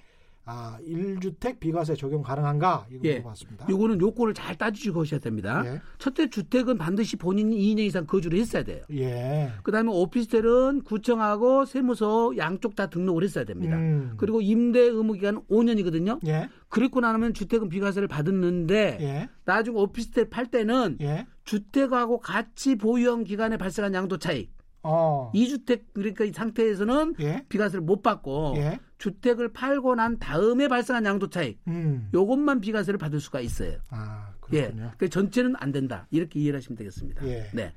아, 0.48 0.78
1주택 0.86 1.58
비과세 1.58 1.96
적용 1.96 2.22
가능한가 2.22 2.86
이거 2.90 3.00
예. 3.02 3.18
물어봤습니다. 3.18 3.66
요거는 3.68 4.00
요건을 4.00 4.32
잘 4.32 4.56
따지시고 4.56 5.00
하셔야 5.00 5.18
됩니다. 5.18 5.62
예. 5.66 5.80
첫째 5.98 6.30
주택은 6.30 6.78
반드시 6.78 7.16
본인이 7.16 7.56
2년 7.56 7.80
이상 7.80 8.06
거주를 8.06 8.38
했어야 8.38 8.62
돼요. 8.62 8.84
예. 8.92 9.50
그다음에 9.64 9.90
오피스텔은 9.92 10.82
구청하고 10.84 11.64
세무서 11.64 12.36
양쪽 12.36 12.76
다 12.76 12.86
등록을 12.86 13.24
했어야 13.24 13.44
됩니다. 13.44 13.76
음. 13.76 14.14
그리고 14.16 14.40
임대 14.40 14.78
의무 14.80 15.14
기간은 15.14 15.42
5년이거든요. 15.50 16.24
예. 16.28 16.48
그리고 16.68 17.00
나면 17.00 17.34
주택은 17.34 17.68
비과세를 17.68 18.06
받았는데 18.06 18.98
예. 19.00 19.28
나중에 19.44 19.76
오피스텔 19.76 20.30
팔 20.30 20.46
때는 20.46 20.98
예. 21.00 21.26
주택하고 21.42 22.20
같이 22.20 22.76
보유한 22.76 23.24
기간에 23.24 23.56
발생한 23.56 23.94
양도 23.94 24.16
차익. 24.18 24.54
어. 24.84 25.32
2주택 25.34 25.86
그러니까 25.92 26.24
이 26.24 26.32
상태에서는 26.32 27.14
예. 27.18 27.44
비과세를 27.48 27.80
못 27.82 28.02
받고 28.02 28.54
예. 28.58 28.78
주택을 28.98 29.52
팔고 29.52 29.94
난 29.94 30.18
다음에 30.18 30.68
발생한 30.68 31.04
양도 31.04 31.28
차익. 31.28 31.58
음. 31.68 32.08
요것만 32.14 32.60
비과세를 32.60 32.98
받을 32.98 33.20
수가 33.20 33.40
있어요. 33.40 33.78
아, 33.90 34.30
예. 34.52 34.62
그렇군요. 34.62 34.92
그 34.96 35.08
전체는 35.08 35.54
안 35.58 35.72
된다. 35.72 36.06
이렇게 36.10 36.40
이해를 36.40 36.58
하시면 36.58 36.76
되겠습니다. 36.76 37.26
예. 37.26 37.46
네. 37.52 37.72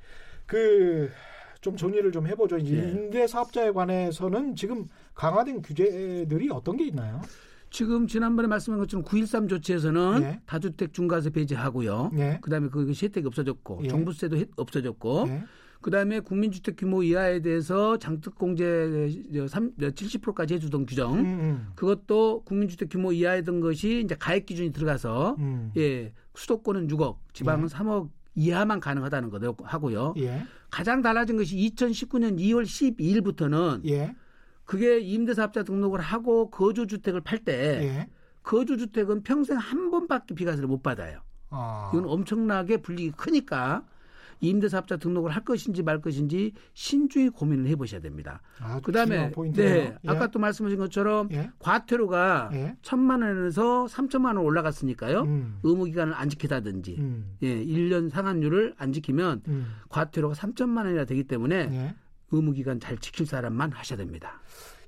그 0.45 1.10
좀 1.62 1.75
정리를 1.75 2.10
좀 2.13 2.25
해보죠. 2.25 2.58
이제 2.58 2.77
예. 2.77 2.89
임대 2.91 3.27
사업자에 3.27 3.71
관해서는 3.71 4.55
지금 4.55 4.88
강화된 5.13 5.62
규제들이 5.62 6.49
어떤 6.51 6.77
게 6.77 6.86
있나요? 6.88 7.19
지금 7.69 8.08
지난번에 8.08 8.47
말씀한 8.47 8.79
것처럼 8.79 9.03
9.13 9.03 9.49
조치에서는 9.49 10.21
예. 10.23 10.39
다주택 10.45 10.93
중과세 10.93 11.32
배제하고요. 11.32 12.12
예. 12.15 12.39
그다음에 12.41 12.69
그것이 12.69 13.08
혜택이 13.08 13.27
없어졌고 13.27 13.82
예. 13.84 13.89
종부세도 13.89 14.38
혜- 14.38 14.45
없어졌고 14.55 15.25
예. 15.27 15.43
그다음에 15.82 16.20
국민주택 16.20 16.76
규모 16.78 17.04
이하에 17.04 17.42
대해서 17.42 17.98
장특공제 17.98 18.65
70%까지 19.80 20.56
해주던 20.56 20.86
규정 20.86 21.13
음, 21.13 21.26
음. 21.26 21.68
그것도 21.76 22.44
국민주택 22.44 22.89
규모 22.89 23.13
이하였던 23.13 23.62
것이 23.62 24.02
이제 24.02 24.15
가액 24.15 24.46
기준이 24.46 24.74
들어가서 24.74 25.36
음. 25.39 25.72
예 25.78 26.13
수도권은 26.36 26.88
6억, 26.88 27.18
지방은 27.34 27.65
예. 27.65 27.68
3억 27.68 28.10
이하만 28.36 28.80
가능하다는 28.80 29.30
거 29.30 29.56
하고요. 29.63 30.13
예. 30.18 30.46
가장 30.70 31.02
달라진 31.02 31.38
것이 31.38 31.56
2019년 31.56 32.39
2월 32.39 32.63
12일부터는 32.63 33.86
예. 33.88 34.15
그게 34.65 35.00
임대사업자 35.00 35.63
등록을 35.63 36.00
하고 36.00 36.50
거주주택을 36.50 37.22
팔때 37.22 37.54
예. 37.84 38.10
거주주택은 38.44 39.24
평생 39.24 39.58
한 39.58 39.92
번밖에 39.92 40.36
비과세를 40.36 40.68
못 40.68 40.84
받아요. 40.84 41.22
아. 41.50 41.92
이건 41.94 42.06
엄청나게 42.06 42.78
불리기 42.78 43.12
크니까 43.12 43.86
임대사업자 44.39 44.97
등록을 44.97 45.32
할 45.32 45.43
것인지 45.43 45.84
말 45.84 46.02
것인지 46.02 46.54
신중히 46.73 47.30
고민을 47.30 47.67
해보셔야 47.67 48.02
됩니다. 48.02 48.41
아주 48.60 48.82
그다음에. 48.82 49.32
네, 49.54 49.97
예. 50.04 50.10
아까 50.10 50.28
또 50.28 50.39
말씀하신 50.39 50.78
것처럼 50.78 51.30
예. 51.32 51.49
과태료가 51.60 52.52
예. 52.54 52.75
천만 52.82 53.21
원에서 53.21 53.88
삼천만 53.88 54.38
원 54.38 54.45
올라갔으니까요. 54.45 55.21
음. 55.21 55.60
의무 55.63 55.86
기간을 55.86 56.13
안 56.13 56.30
지키다든지 56.30 56.95
음. 56.99 57.38
예, 57.43 57.63
1년 57.65 58.10
상한율을 58.10 58.75
안 58.78 58.93
지키면 58.93 59.41
음. 59.47 59.75
과태료가 59.89 60.36
3천만 60.36 60.86
원이나 60.86 61.06
되기 61.06 61.23
때문에 61.23 61.56
예. 61.71 61.95
의무 62.32 62.54
기간 62.54 62.80
잘 62.80 62.97
지킬 62.97 63.25
사람만 63.25 63.71
하셔야 63.71 63.97
됩니다. 63.97 64.41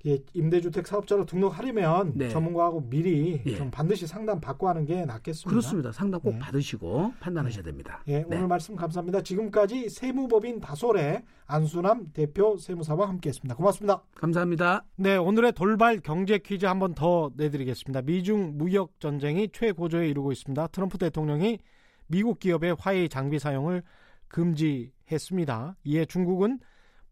예, 0.06 0.18
임대주택 0.34 0.88
사업자로 0.88 1.26
등록하려면 1.26 2.14
네. 2.16 2.30
전문가하고 2.30 2.90
미리 2.90 3.42
예. 3.46 3.56
좀 3.56 3.70
반드시 3.70 4.08
상담 4.08 4.42
받고 4.42 4.68
하는 4.68 4.86
게 4.86 5.06
낫겠습니다. 5.06 5.50
그렇습니다. 5.50 5.92
상담 5.92 6.20
꼭 6.22 6.34
네. 6.34 6.40
받으시고 6.40 7.14
판단하셔야 7.20 7.64
됩니다. 7.64 8.04
예, 8.08 8.20
네. 8.20 8.26
오늘 8.38 8.48
말씀 8.48 8.76
감사합니다. 8.76 9.22
지금까지 9.22 9.90
세무법인 9.90 10.60
다솔의 10.60 11.24
안수남 11.46 12.12
대표 12.14 12.58
세무사와 12.58 13.10
함께했습니다. 13.10 13.56
고맙습니다. 13.56 14.02
감사합니다. 14.16 14.86
네, 14.96 15.18
오늘의 15.18 15.52
돌발 15.54 16.00
경제 16.00 16.38
퀴즈 16.38 16.66
한 16.66 16.80
번 16.80 16.96
더 16.96 17.32
내드리겠습니다. 17.36 18.02
미중 18.02 18.58
무역 18.58 19.00
전쟁이 19.00 19.50
최고조에 19.54 20.10
이르고 20.10 20.32
있습니다. 20.32 20.68
트럼프 20.68 20.98
대통령이 20.98 21.60
미국 22.08 22.40
기업의 22.40 22.76
화웨이 22.80 23.08
장비 23.08 23.40
사용을 23.40 23.84
금지했습니다. 24.28 25.76
이에 25.84 26.06
중국은 26.06 26.60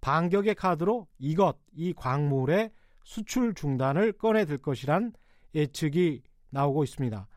반격의 0.02 0.56
카드로 0.56 1.08
이것, 1.19 1.58
이 1.75 1.93
광물의 1.93 2.71
수출 3.10 3.56
중단을 3.56 4.12
꺼내들 4.12 4.60
것이란 4.60 5.13
예측이 5.56 6.22
나오고 6.52 6.84
있습니다. 6.84 7.28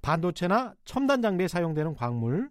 반도체나 0.00 0.72
첨단 0.86 1.20
장비에 1.20 1.48
사용되는 1.48 1.94
광물, 1.96 2.48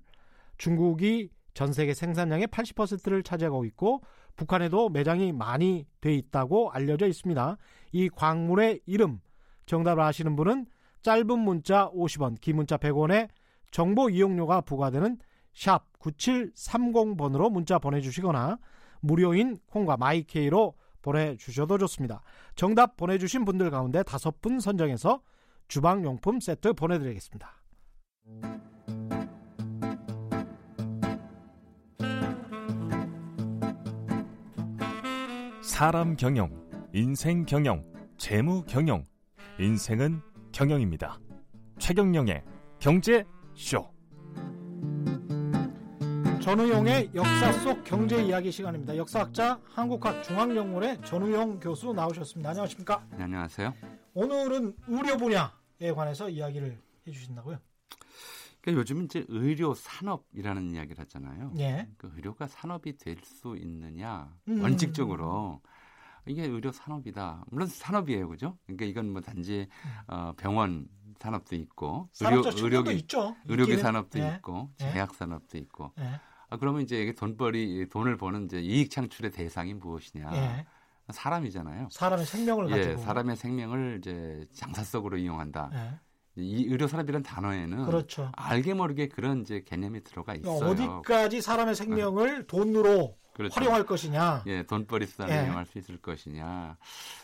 중국이 0.60 1.32
전 1.56 1.74
세계 1.74 1.96
생산량의 1.96 2.46
80%를 2.50 3.24
차지하고 3.24 3.66
있고 3.66 4.04
북한에도 4.36 4.90
매장이 4.90 5.32
많이 5.32 5.88
돼 6.02 6.14
있다고 6.14 6.70
알려져 6.70 7.08
있습니다. 7.08 7.58
이 7.94 8.10
광물의 8.10 8.82
이름 8.86 9.22
정답을 9.66 10.04
아시는 10.04 10.36
분은 10.36 10.68
짧은 11.02 11.40
문자 11.40 11.90
50원, 11.90 12.40
긴 12.42 12.58
문자 12.58 12.78
100원에 12.78 13.30
정보 13.72 14.12
이용료가 14.12 14.62
부과되는 14.62 15.18
샵 15.56 15.92
9730번으로 15.98 17.52
문자 17.52 17.80
보내주시거나 17.80 18.60
무료인 19.00 19.58
콩과 19.66 19.98
마이케이로 19.98 20.76
보내주셔도 21.02 21.78
좋습니다. 21.80 22.22
정답 22.56 22.98
보내주신 22.98 23.46
분들 23.46 23.70
가운데 23.72 24.04
다섯 24.04 24.42
분 24.42 24.60
선정해서 24.60 25.22
주방용품 25.68 26.40
세트 26.40 26.74
보내드리겠습니다. 26.74 27.56
사람 35.62 36.16
경영, 36.16 36.52
인생 36.94 37.46
경영, 37.46 37.84
재무 38.18 38.64
경영. 38.66 39.04
인생은 39.60 40.22
경영입니다. 40.52 41.20
최경영의 41.80 42.44
경제 42.80 43.26
쇼. 43.54 43.91
전우용의 46.42 47.12
역사 47.14 47.52
속 47.54 47.84
경제 47.84 48.22
이야기 48.24 48.52
시간입니다. 48.52 48.98
역사학자 48.98 49.60
한국학 49.74 50.24
중앙연구원의 50.24 51.02
전우용 51.06 51.60
교수 51.60 51.94
나오셨습니다. 51.94 52.50
안녕하십니까? 52.50 53.06
네, 53.12 53.24
안녕하세요. 53.24 53.74
오늘은 54.16 54.76
의료 54.88 55.18
분야에 55.18 55.92
관해서 55.96 56.30
이야기를 56.30 56.82
해주신다고요? 57.08 57.60
그러니까 58.62 58.80
요즘 58.80 59.04
이제 59.06 59.24
의료 59.28 59.74
산업이라는 59.76 60.72
이야기를 60.72 61.00
하잖아요. 61.02 61.54
예. 61.58 61.88
그 61.98 62.12
의료가 62.16 62.48
산업이 62.48 62.98
될 62.98 63.18
수 63.24 63.56
있느냐 63.58 64.34
음. 64.48 64.62
원칙적으로 64.64 65.62
이게 66.26 66.44
의료 66.46 66.72
산업이다. 66.72 67.46
물론 67.52 67.68
산업이에요, 67.68 68.28
그죠? 68.30 68.58
그러니까 68.66 68.86
이건 68.86 69.12
뭐 69.12 69.22
단지 69.22 69.68
어, 70.08 70.34
병원 70.38 70.88
산업도 71.20 71.56
있고 71.56 72.10
측면도 72.14 72.50
의료기 72.56 72.94
있죠. 73.02 73.36
의료기. 73.48 73.78
산업도 73.78 74.20
예. 74.20 74.36
있고 74.38 74.72
예. 74.82 74.92
제약 74.92 75.14
산업도 75.14 75.58
있고. 75.60 75.94
예. 76.00 76.20
아, 76.52 76.58
그러면 76.58 76.82
이제 76.82 77.02
이게 77.02 77.14
돈벌이 77.14 77.88
돈을 77.90 78.18
버는 78.18 78.46
이제 78.46 78.60
이익 78.60 78.92
창출의 78.92 79.32
대상이 79.32 79.74
무엇이냐? 79.74 80.30
예. 80.34 80.66
사람이잖아요. 81.10 81.88
사람의 81.92 82.26
생명을 82.26 82.70
예, 82.72 82.78
가지고. 82.78 83.02
사람의 83.02 83.36
생명을 83.38 83.98
이제 84.00 84.46
장사성으로 84.54 85.18
이용한다. 85.18 85.72
예. 85.74 86.00
이 86.36 86.66
의료 86.66 86.88
산업이라는 86.88 87.24
단어에는 87.24 87.86
그렇죠. 87.86 88.32
알게 88.36 88.74
모르게 88.74 89.08
그런 89.08 89.42
이제 89.42 89.64
개념이 89.66 90.04
들어가 90.04 90.36
있어요. 90.36 90.70
어디까지 90.70 91.42
사람의 91.42 91.76
생명을 91.76 92.48
돈으로 92.48 93.18
그렇죠. 93.34 93.54
활용할 93.56 93.86
것이냐. 93.86 94.44
예, 94.48 94.64
돈벌이 94.64 95.06
수단을 95.08 95.34
예. 95.34 95.46
이용할 95.46 95.66
수 95.66 95.78
있을 95.78 95.98
것이냐. 96.02 96.78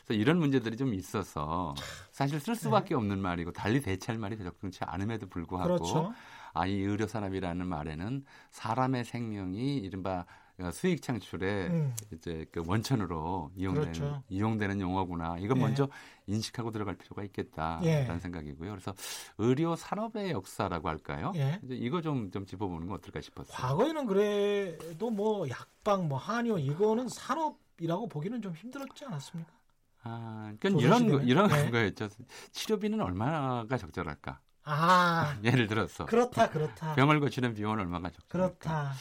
그래서 0.05 0.21
이런 0.21 0.39
문제들이 0.39 0.77
좀 0.77 0.93
있어서 0.93 1.75
사실 2.11 2.39
쓸 2.39 2.55
수밖에 2.55 2.95
없는 2.95 3.19
말이고 3.19 3.51
달리 3.51 3.81
대체할 3.81 4.19
말이 4.19 4.37
적절치 4.37 4.79
않음에도 4.85 5.27
불구하고 5.27 5.69
네. 5.69 5.77
그렇죠. 5.77 6.13
아, 6.53 6.65
이 6.65 6.81
의료 6.81 7.07
산업이라는 7.07 7.65
말에는 7.67 8.23
사람의 8.51 9.05
생명이 9.05 9.77
이른바 9.77 10.25
어, 10.59 10.71
수익 10.71 11.03
창출에 11.03 11.67
음. 11.67 11.95
이제 12.11 12.45
그 12.51 12.63
원천으로 12.65 13.51
이용되는 13.55 13.93
그렇죠. 13.93 14.23
이용되는 14.27 14.81
용어구나. 14.81 15.37
이건 15.37 15.57
예. 15.57 15.61
먼저 15.61 15.87
인식하고 16.25 16.71
들어갈 16.71 16.95
필요가 16.95 17.23
있겠다라는 17.23 17.85
예. 17.85 18.19
생각이고요. 18.19 18.71
그래서 18.71 18.93
의료 19.37 19.75
산업의 19.75 20.31
역사라고 20.31 20.89
할까요? 20.89 21.31
예. 21.35 21.59
이제 21.63 21.75
이거 21.75 22.01
좀좀 22.01 22.47
짚어보는 22.47 22.87
건 22.87 22.97
어떨까 22.97 23.21
싶었어요. 23.21 23.55
과거에는 23.55 24.07
그래도 24.07 25.11
뭐 25.11 25.47
약방, 25.47 26.07
뭐 26.07 26.17
한의원 26.17 26.59
이거는 26.59 27.07
산업이라고 27.07 28.07
보기는 28.07 28.41
좀 28.41 28.53
힘들었지 28.53 29.05
않았습니까? 29.05 29.51
아, 30.03 30.53
그러니까 30.59 30.81
이런 30.81 31.11
거? 31.11 31.19
이런 31.19 31.49
네. 31.49 31.69
거였죠. 31.69 32.09
치료비는 32.51 32.99
얼마가 33.01 33.77
적절할까? 33.77 34.39
아, 34.69 35.35
예를 35.43 35.67
들어서 35.67 36.05
그렇다, 36.05 36.49
그렇다. 36.49 36.93
병을 36.95 37.19
고치는 37.19 37.53
비용은 37.53 37.79
얼마가 37.79 38.09
적절할까? 38.09 38.57
그렇다. 38.59 38.93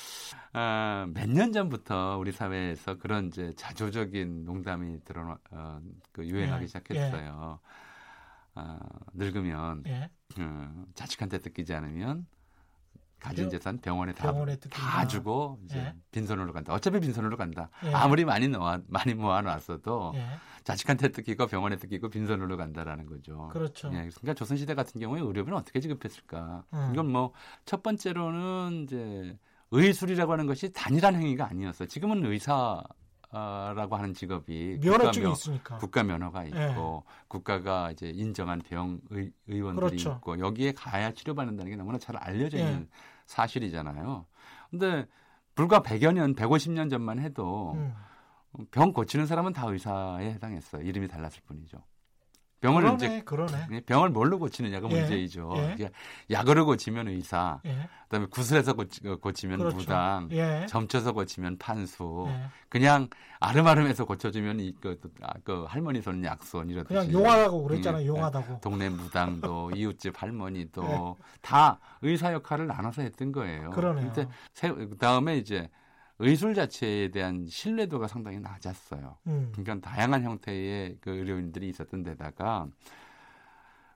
아, 0.53 1.07
몇 1.13 1.29
년 1.29 1.53
전부터 1.53 2.19
우리 2.19 2.33
사회에서 2.33 2.99
그런 2.99 3.27
이제 3.27 3.53
자조적인 3.57 4.45
농담이 4.45 5.01
드러 5.05 5.37
어, 5.51 5.81
그 6.13 6.25
유행하기 6.27 6.63
예, 6.63 6.67
시작했어요. 6.69 7.59
아, 8.55 8.79
늙으면 9.15 9.83
예. 9.87 10.11
어, 10.41 10.85
자식한테 10.95 11.39
뜯기지 11.39 11.75
않으면 11.75 12.27
가진 13.21 13.45
병- 13.45 13.51
재산 13.51 13.79
병원에 13.79 14.13
다. 14.13 14.33
다 14.71 15.07
주고 15.07 15.59
이제 15.65 15.79
예. 15.79 15.95
빈손으로 16.13 16.53
간다. 16.53 16.73
어차피 16.75 17.01
빈손으로 17.01 17.37
간다. 17.37 17.71
예. 17.85 17.93
아무리 17.93 18.25
많이 18.25 18.49
모아 18.49 18.79
많이 18.89 19.15
모아놨어도 19.15 20.13
예. 20.17 20.27
자식한테 20.65 21.09
뜯기고 21.09 21.47
병원에 21.47 21.77
뜯기고 21.77 22.11
빈손으로 22.11 22.57
간다라는 22.57 23.07
거죠. 23.07 23.49
그렇죠. 23.53 23.89
예, 23.89 24.09
그러니까 24.11 24.35
조선시대 24.35 24.75
같은 24.75 25.01
경우에 25.01 25.21
의료비는 25.21 25.57
어떻게 25.57 25.81
지급했을까? 25.81 26.65
음. 26.73 26.91
이건 26.93 27.11
뭐 27.11 27.33
첫 27.65 27.83
번째로는 27.83 28.83
이제 28.85 29.39
의술이라고 29.71 30.33
하는 30.33 30.47
것이 30.47 30.73
단일한 30.73 31.15
행위가 31.17 31.49
아니었어요. 31.49 31.89
지금은 31.89 32.25
의사 32.27 32.83
라고 33.31 33.97
하는 33.97 34.15
직업이 34.15 34.79
면허증이 34.83 35.25
국가, 35.25 35.33
있으니까. 35.33 35.79
국가 35.79 36.03
면허가 36.03 36.45
예. 36.47 36.49
있고 36.49 37.05
국가가 37.29 37.91
이제 37.91 38.09
인정한 38.09 38.61
병 38.61 39.01
의, 39.11 39.33
의원들이 39.47 39.89
그렇죠. 39.89 40.13
있고 40.19 40.39
여기에 40.39 40.73
가야 40.73 41.13
치료받는다는 41.13 41.71
게 41.71 41.77
너무나 41.77 41.99
잘 41.99 42.17
알려져 42.17 42.59
있는 42.59 42.83
예. 42.83 42.89
사실이잖아요. 43.27 44.27
근데 44.71 45.07
불과 45.55 45.81
100여 45.81 46.13
년, 46.13 46.35
150년 46.35 46.91
전만 46.91 47.19
해도 47.19 47.73
음. 47.75 47.95
병 48.71 48.93
고치는 48.93 49.27
사람은 49.27 49.53
다 49.53 49.67
의사에 49.67 50.31
해당했어요. 50.33 50.83
이름이 50.83 51.09
달랐을 51.09 51.43
뿐이죠. 51.47 51.79
병을 52.61 52.83
그러네, 52.83 52.97
이제 52.97 53.23
그러네. 53.25 53.81
병을 53.87 54.11
뭘로 54.11 54.39
고치느냐가 54.39 54.89
예, 54.91 55.01
문제이죠. 55.01 55.53
예. 55.79 55.91
약으로 56.31 56.65
고치면 56.65 57.09
의사, 57.09 57.61
예. 57.67 57.89
그다음에 58.05 58.27
구슬해서 58.31 58.73
고치, 58.73 59.01
고치면 59.03 59.59
그렇죠. 59.59 59.77
무당, 59.77 60.29
예. 60.33 60.65
점쳐서 60.69 61.13
고치면 61.13 61.59
판수, 61.59 62.27
예. 62.29 62.47
그냥 62.69 63.09
아름아름해서 63.41 64.07
고쳐주면 64.07 64.61
이, 64.61 64.75
그, 64.81 64.99
아, 65.23 65.35
그 65.45 65.65
할머니 65.69 66.01
손은 66.01 66.25
약손 66.25 66.71
이렇듯이 66.71 66.89
그냥 66.95 67.13
용하다고 67.13 67.63
그랬잖아요. 67.65 68.03
예, 68.03 68.07
용하다고. 68.07 68.61
동네 68.63 68.89
무당도 68.89 69.73
이웃집 69.77 70.21
할머니도 70.23 70.85
예. 70.85 71.25
다 71.43 71.79
의사 72.01 72.33
역할을 72.33 72.67
나눠서 72.67 73.03
했던 73.03 73.33
거예요. 73.33 73.71
그러네요. 73.71 74.13
근데 74.13 74.29
세- 74.55 74.73
그다음에 74.73 75.37
이제 75.37 75.69
의술 76.19 76.55
자체에 76.55 77.11
대한 77.11 77.47
신뢰도가 77.47 78.09
상당히 78.09 78.41
낮았어요. 78.41 79.19
음. 79.27 79.53
그러니까 79.55 79.91
다양한 79.91 80.23
형태의 80.23 80.99
그 81.01 81.11
의료인들이 81.11 81.69
있었던 81.69 82.03
데다가 82.03 82.69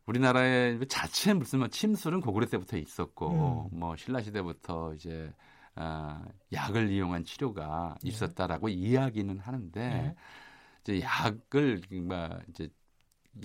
우리나라의 0.06 0.86
자체 0.88 1.32
무슨 1.34 1.60
뭐 1.60 1.68
침술은 1.68 2.20
고구려 2.20 2.46
때부터 2.46 2.76
있었고 2.76 3.68
음. 3.72 3.78
뭐 3.78 3.96
신라 3.96 4.20
시대부터 4.22 4.94
이제 4.94 5.32
아, 5.76 6.24
약을 6.52 6.90
이용한 6.90 7.24
치료가 7.24 7.96
예. 8.04 8.08
있었다라고 8.08 8.68
이야기는 8.68 9.38
하는데 9.38 9.80
예. 9.80 10.14
이제 10.82 11.00
약을 11.00 11.80
뭐 12.02 12.28
이제 12.48 12.68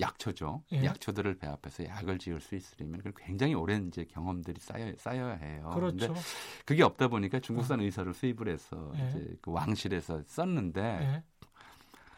약초죠. 0.00 0.62
예. 0.72 0.84
약초들을 0.84 1.38
배합해서 1.38 1.84
약을 1.84 2.18
지을 2.18 2.40
수 2.40 2.54
있으려면 2.54 3.00
굉장히 3.16 3.54
오랜 3.54 3.88
이제 3.88 4.04
경험들이 4.04 4.60
쌓여 4.60 4.92
쌓여야 4.96 5.34
해요. 5.34 5.70
그렇죠. 5.74 6.08
근데 6.08 6.20
그게 6.64 6.82
없다 6.82 7.08
보니까 7.08 7.40
중국산 7.40 7.80
의사를 7.80 8.12
수입을 8.12 8.48
해서 8.48 8.92
예. 8.98 9.08
이제 9.08 9.36
그 9.40 9.52
왕실에서 9.52 10.22
썼는데 10.26 10.80
예. 10.82 11.22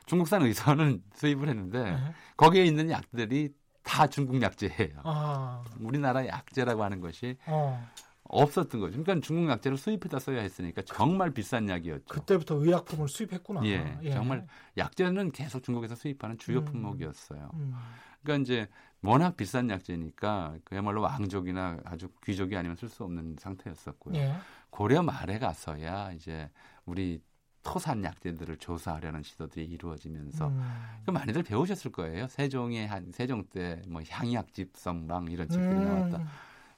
중국산 0.07 0.43
의사는 0.43 1.03
수입을 1.15 1.49
했는데 1.49 1.79
예. 1.79 2.15
거기에 2.37 2.65
있는 2.65 2.91
약들이 2.91 3.55
다 3.83 4.07
중국 4.07 4.41
약재예요. 4.43 5.01
아, 5.05 5.65
우리나라 5.81 6.27
약재라고 6.27 6.83
하는 6.83 7.01
것이 7.01 7.37
어. 7.47 7.87
없었던 8.29 8.81
거죠. 8.81 9.03
그러니까 9.03 9.27
중국 9.27 9.51
약재를 9.51 9.77
수입해다 9.77 10.19
써야 10.19 10.41
했으니까 10.43 10.83
정말 10.83 11.31
비싼 11.31 11.69
약이었죠. 11.69 12.05
그때부터 12.07 12.57
의약품을 12.57 13.09
수입했구나. 13.09 13.65
예, 13.65 14.11
정말 14.11 14.47
약재는 14.77 15.33
계속 15.33 15.63
중국에서 15.63 15.95
수입하는 15.95 16.39
주요 16.39 16.59
음. 16.59 16.65
품목이었어요. 16.67 17.51
음. 17.55 17.75
그러니까 18.23 18.43
이제 18.43 18.69
워낙 19.03 19.37
비싼 19.37 19.71
약재니까 19.71 20.57
그야말로 20.65 21.01
왕족이나 21.03 21.79
아주 21.85 22.09
귀족이 22.25 22.57
아니면 22.57 22.77
쓸 22.77 22.89
수 22.89 23.05
없는 23.05 23.37
상태였었고요. 23.39 24.17
예. 24.17 24.35
고려 24.71 25.03
말에 25.03 25.39
가서야 25.39 26.13
이제 26.13 26.51
우리 26.85 27.23
토산 27.63 28.03
약재들을 28.05 28.57
조사하려는 28.59 29.23
시도들이 29.23 29.65
이루어지면서 29.67 30.49
음. 30.49 30.63
그 31.05 31.11
많이들 31.11 31.43
배우셨을 31.43 31.93
거예요. 31.93 32.27
세종의 32.29 32.87
한 32.87 33.11
세종 33.13 33.45
때 33.45 33.83
뭐 33.89 34.03
향약 34.09 34.53
집성랑 34.53 35.29
이런 35.31 35.49
책들이 35.49 35.75
나왔다. 35.81 36.27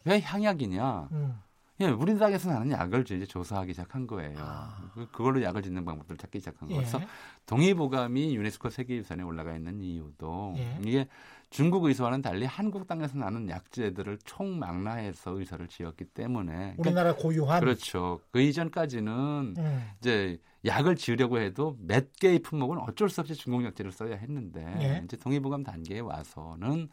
왜 0.05 0.20
향약이냐? 0.20 1.09
음. 1.12 1.40
예, 1.80 1.86
우리 1.88 2.18
땅에서 2.18 2.51
나는 2.53 2.70
약을 2.72 3.03
이제 3.11 3.24
조사하기 3.24 3.72
시작한 3.72 4.07
거예요. 4.07 4.36
아. 4.38 4.76
그- 4.92 5.11
그걸로 5.11 5.42
약을 5.42 5.62
짓는 5.62 5.84
방법들을 5.86 6.18
찾기 6.18 6.38
시작한 6.40 6.70
예. 6.70 6.74
거여서 6.74 7.01
동의보감이 7.46 8.36
유네스코 8.36 8.68
세계유산에 8.68 9.22
올라가 9.22 9.57
있는 9.57 9.80
이유도 9.80 10.55
예. 10.59 10.78
이게 10.84 11.09
중국 11.48 11.84
의사와는 11.86 12.20
달리 12.20 12.44
한국 12.44 12.86
땅에서 12.86 13.16
나는 13.16 13.48
약재들을 13.48 14.18
총망라해서 14.24 15.30
의사를 15.38 15.66
지었기 15.68 16.05
때문에 16.05 16.53
그러니까 16.53 16.82
우리나라 16.82 17.14
고유한. 17.14 17.61
그렇죠. 17.61 18.20
그 18.30 18.40
이전까지는 18.42 19.55
음. 19.57 19.90
이제 20.01 20.38
약을 20.66 20.96
지으려고 20.96 21.38
해도 21.40 21.78
몇 21.80 22.12
개의 22.20 22.40
품목은 22.40 22.76
어쩔 22.78 23.09
수 23.09 23.22
없이 23.22 23.34
중국 23.34 23.64
약재를 23.64 23.90
써야 23.90 24.16
했는데 24.16 24.62
예. 24.82 25.03
이제 25.05 25.16
동의보감 25.16 25.62
단계에 25.64 26.01
와서는 26.01 26.90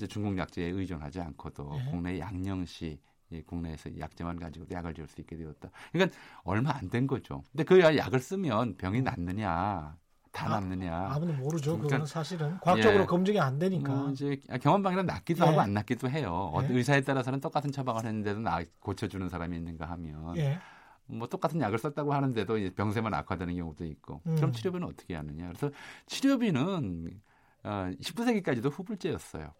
이제 0.00 0.06
중국 0.06 0.38
약재에 0.38 0.64
의존하지 0.70 1.20
않고도 1.20 1.78
예. 1.78 1.90
국내 1.90 2.18
양령시 2.18 2.98
이 3.32 3.42
국내에서 3.42 3.90
약재만 3.98 4.40
가지고 4.40 4.64
약을 4.70 4.94
지을 4.94 5.06
수 5.06 5.20
있게 5.20 5.36
되었다. 5.36 5.68
그러니까 5.92 6.16
얼마 6.42 6.70
안 6.74 6.88
된 6.88 7.06
거죠. 7.06 7.42
근데 7.52 7.64
그 7.64 7.78
약을 7.80 8.18
쓰면 8.18 8.76
병이 8.78 9.02
낫느냐, 9.02 9.94
다 10.32 10.46
아, 10.46 10.48
낫느냐. 10.48 11.10
아무도 11.12 11.34
모르죠. 11.34 11.72
그러니까- 11.72 11.82
그거는 11.88 12.06
사실은 12.06 12.58
과학적으로 12.60 13.02
예. 13.02 13.06
검증이 13.06 13.38
안 13.38 13.58
되니까. 13.58 13.92
뭐 13.94 14.10
이제 14.10 14.40
경험방이랑 14.62 15.04
낫기도 15.04 15.44
예. 15.44 15.48
하고 15.48 15.60
안 15.60 15.74
낫기도 15.74 16.08
해요. 16.08 16.50
어, 16.54 16.62
예. 16.62 16.68
의사에 16.72 17.02
따라서는 17.02 17.40
똑같은 17.40 17.70
처방을 17.70 18.06
했는데도 18.06 18.40
나 18.40 18.60
고쳐주는 18.80 19.28
사람이 19.28 19.54
있는가 19.54 19.84
하면 19.90 20.36
예. 20.38 20.58
뭐 21.04 21.28
똑같은 21.28 21.60
약을 21.60 21.76
썼다고 21.78 22.14
하는데도 22.14 22.56
병세만 22.74 23.12
악화되는 23.12 23.54
경우도 23.54 23.84
있고 23.84 24.22
음. 24.26 24.34
그럼 24.36 24.52
치료비는 24.52 24.86
어떻게 24.88 25.14
하느냐 25.14 25.48
그래서 25.48 25.70
치료비는 26.06 27.20
어, 27.64 27.90
19세기까지도 28.00 28.70
후불제였어요 28.72 29.52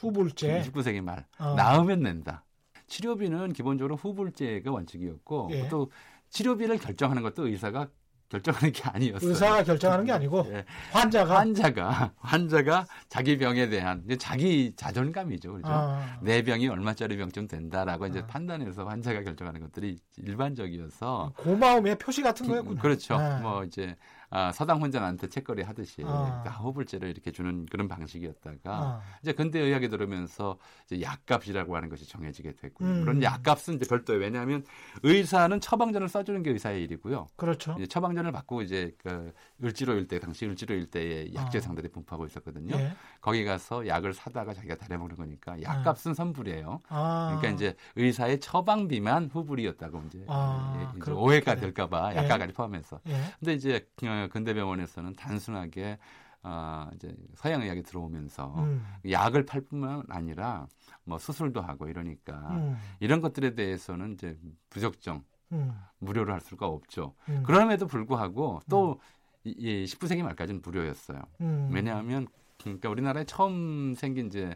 후불제. 0.00 0.62
19세기 0.62 1.00
말 1.02 1.26
어. 1.38 1.54
나으면 1.54 2.00
낸다 2.00 2.44
치료비는 2.86 3.52
기본적으로 3.52 3.96
후불제가 3.96 4.70
원칙이었고 4.70 5.50
예. 5.52 5.68
또 5.68 5.90
치료비를 6.30 6.78
결정하는 6.78 7.22
것도 7.22 7.46
의사가 7.46 7.88
결정하는 8.28 8.72
게 8.72 8.82
아니었어요 8.84 9.30
의사가 9.30 9.64
결정하는 9.64 10.04
게 10.04 10.12
아니고 10.12 10.46
예. 10.50 10.64
환자가. 10.92 11.38
환자가 11.40 12.12
환자가 12.16 12.86
자기 13.08 13.36
병에 13.36 13.68
대한 13.68 14.04
자기 14.18 14.72
자존감이죠 14.76 15.52
그렇죠 15.52 15.68
아. 15.68 16.18
내 16.22 16.42
병이 16.42 16.68
얼마짜리 16.68 17.16
병쯤 17.16 17.48
된다라고 17.48 18.06
이제 18.06 18.20
아. 18.20 18.26
판단해서 18.26 18.84
환자가 18.86 19.22
결정하는 19.22 19.60
것들이 19.60 19.98
일반적이어서 20.16 21.32
고마움의 21.36 21.98
표시 21.98 22.22
같은 22.22 22.46
거였구나. 22.46 22.80
그렇죠. 22.80 23.18
네. 23.18 23.40
뭐 23.40 23.64
이제 23.64 23.96
아, 24.30 24.52
서당 24.52 24.80
혼자한테 24.80 25.28
책거리 25.28 25.62
하듯이 25.62 26.02
아. 26.06 26.42
다 26.44 26.52
호불제를 26.52 27.10
이렇게 27.10 27.32
주는 27.32 27.66
그런 27.66 27.88
방식이었다가 27.88 28.58
아. 28.66 29.00
이제 29.22 29.32
근대 29.32 29.58
의학에 29.58 29.88
들어오면서 29.88 30.56
이제 30.86 31.02
약값이라고 31.02 31.74
하는 31.74 31.88
것이 31.88 32.08
정해지게 32.08 32.54
됐고요. 32.54 32.88
음. 32.88 33.00
물론 33.00 33.22
약값은 33.22 33.74
이제 33.74 33.86
별도예요. 33.88 34.20
왜냐하면 34.20 34.64
의사는 35.02 35.60
처방전을 35.60 36.08
써주는 36.08 36.42
게 36.44 36.50
의사의 36.50 36.84
일이고요. 36.84 37.26
그렇죠. 37.36 37.74
이제 37.76 37.86
처방전을 37.86 38.30
받고 38.30 38.62
이제 38.62 38.94
그 38.98 39.32
을지로 39.62 39.94
일대 39.94 40.20
당시 40.20 40.46
을지로 40.46 40.74
일대에 40.76 41.30
아. 41.36 41.42
약재 41.42 41.60
상들이 41.60 41.88
분포하고 41.88 42.26
있었거든요. 42.26 42.76
예. 42.76 42.92
거기 43.20 43.44
가서 43.44 43.86
약을 43.86 44.14
사다가 44.14 44.54
자기가 44.54 44.76
다려 44.76 44.96
먹는 44.98 45.16
거니까 45.16 45.60
약값은 45.60 46.14
선불이에요. 46.14 46.80
아. 46.88 47.36
그러니까 47.36 47.48
이제 47.56 47.74
의사의 47.96 48.38
처방비만 48.40 49.30
후불이었다고 49.32 50.02
이제, 50.06 50.24
아, 50.28 50.92
예, 50.94 50.98
이제 51.00 51.10
오해가 51.10 51.54
돼. 51.54 51.62
될까봐 51.62 52.12
예. 52.12 52.16
약가까지 52.18 52.52
포함해서. 52.52 53.00
예. 53.08 53.20
근데 53.38 53.54
이제 53.54 53.86
어, 54.24 54.28
근대병원에서는 54.28 55.14
단순하게 55.16 55.98
어, 56.42 56.88
이제 56.94 57.14
서양 57.34 57.62
의학이 57.62 57.82
들어오면서 57.82 58.54
음. 58.58 58.84
약을 59.10 59.44
팔 59.44 59.60
뿐만 59.60 60.04
아니라 60.08 60.66
뭐 61.04 61.18
수술도 61.18 61.60
하고 61.60 61.88
이러니까 61.88 62.34
음. 62.52 62.76
이런 62.98 63.20
것들에 63.20 63.54
대해서는 63.54 64.14
이제 64.14 64.38
부적정 64.70 65.22
음, 65.52 65.72
무료로 65.98 66.32
할 66.32 66.40
수가 66.40 66.66
없죠. 66.66 67.14
음, 67.28 67.42
그럼에도 67.44 67.86
불구하고 67.86 68.60
또 68.70 69.00
이, 69.44 69.50
이 69.50 69.84
19세기 69.84 70.22
말까지는 70.22 70.62
무료였어요. 70.62 71.20
음. 71.40 71.70
왜냐하면 71.72 72.28
그러니까 72.62 72.88
우리나라에 72.88 73.24
처음 73.24 73.94
생긴 73.94 74.26
이제 74.26 74.54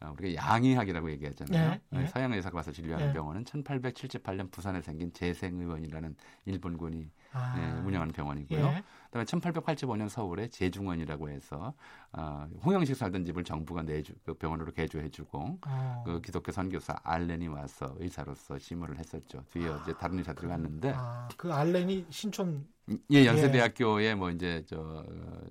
어, 0.00 0.14
우리가 0.18 0.42
양의학이라고 0.42 1.10
얘기하잖아요. 1.10 1.78
예, 1.94 2.00
예. 2.00 2.06
서양 2.06 2.32
의사가 2.32 2.56
와서 2.56 2.72
진료하는 2.72 3.10
예. 3.10 3.12
병원은 3.12 3.44
1878년 3.44 4.50
부산에 4.50 4.80
생긴 4.80 5.12
재생의원이라는 5.12 6.16
일본군이 6.46 7.10
아, 7.32 7.54
예, 7.58 7.80
운영하는 7.86 8.12
병원이고요. 8.12 8.58
예. 8.58 8.82
그다음에 9.06 9.24
1885년 9.24 10.08
서울에 10.08 10.48
재중원이라고 10.48 11.30
해서 11.30 11.74
어, 12.12 12.46
홍영식 12.64 12.96
살던 12.96 13.24
집을 13.24 13.44
정부가 13.44 13.82
내주 13.82 14.12
그 14.24 14.34
병원으로 14.34 14.72
개조해주고 14.72 15.58
어. 15.66 16.02
그 16.06 16.20
기독교 16.20 16.52
선교사 16.52 16.96
알렌이 17.02 17.48
와서 17.48 17.92
의사로서 17.98 18.58
심호를 18.58 18.98
했었죠. 18.98 19.44
뒤에 19.52 19.68
이제 19.82 19.92
다른 19.94 20.18
의사들이 20.18 20.46
왔는데 20.46 20.92
아, 20.96 21.28
그 21.36 21.52
알렌이 21.52 22.06
신촌 22.10 22.66
예, 23.12 23.24
연세대학교의 23.24 24.16
뭐 24.16 24.30
이제 24.30 24.64
저 24.66 24.80
어, 24.80 25.04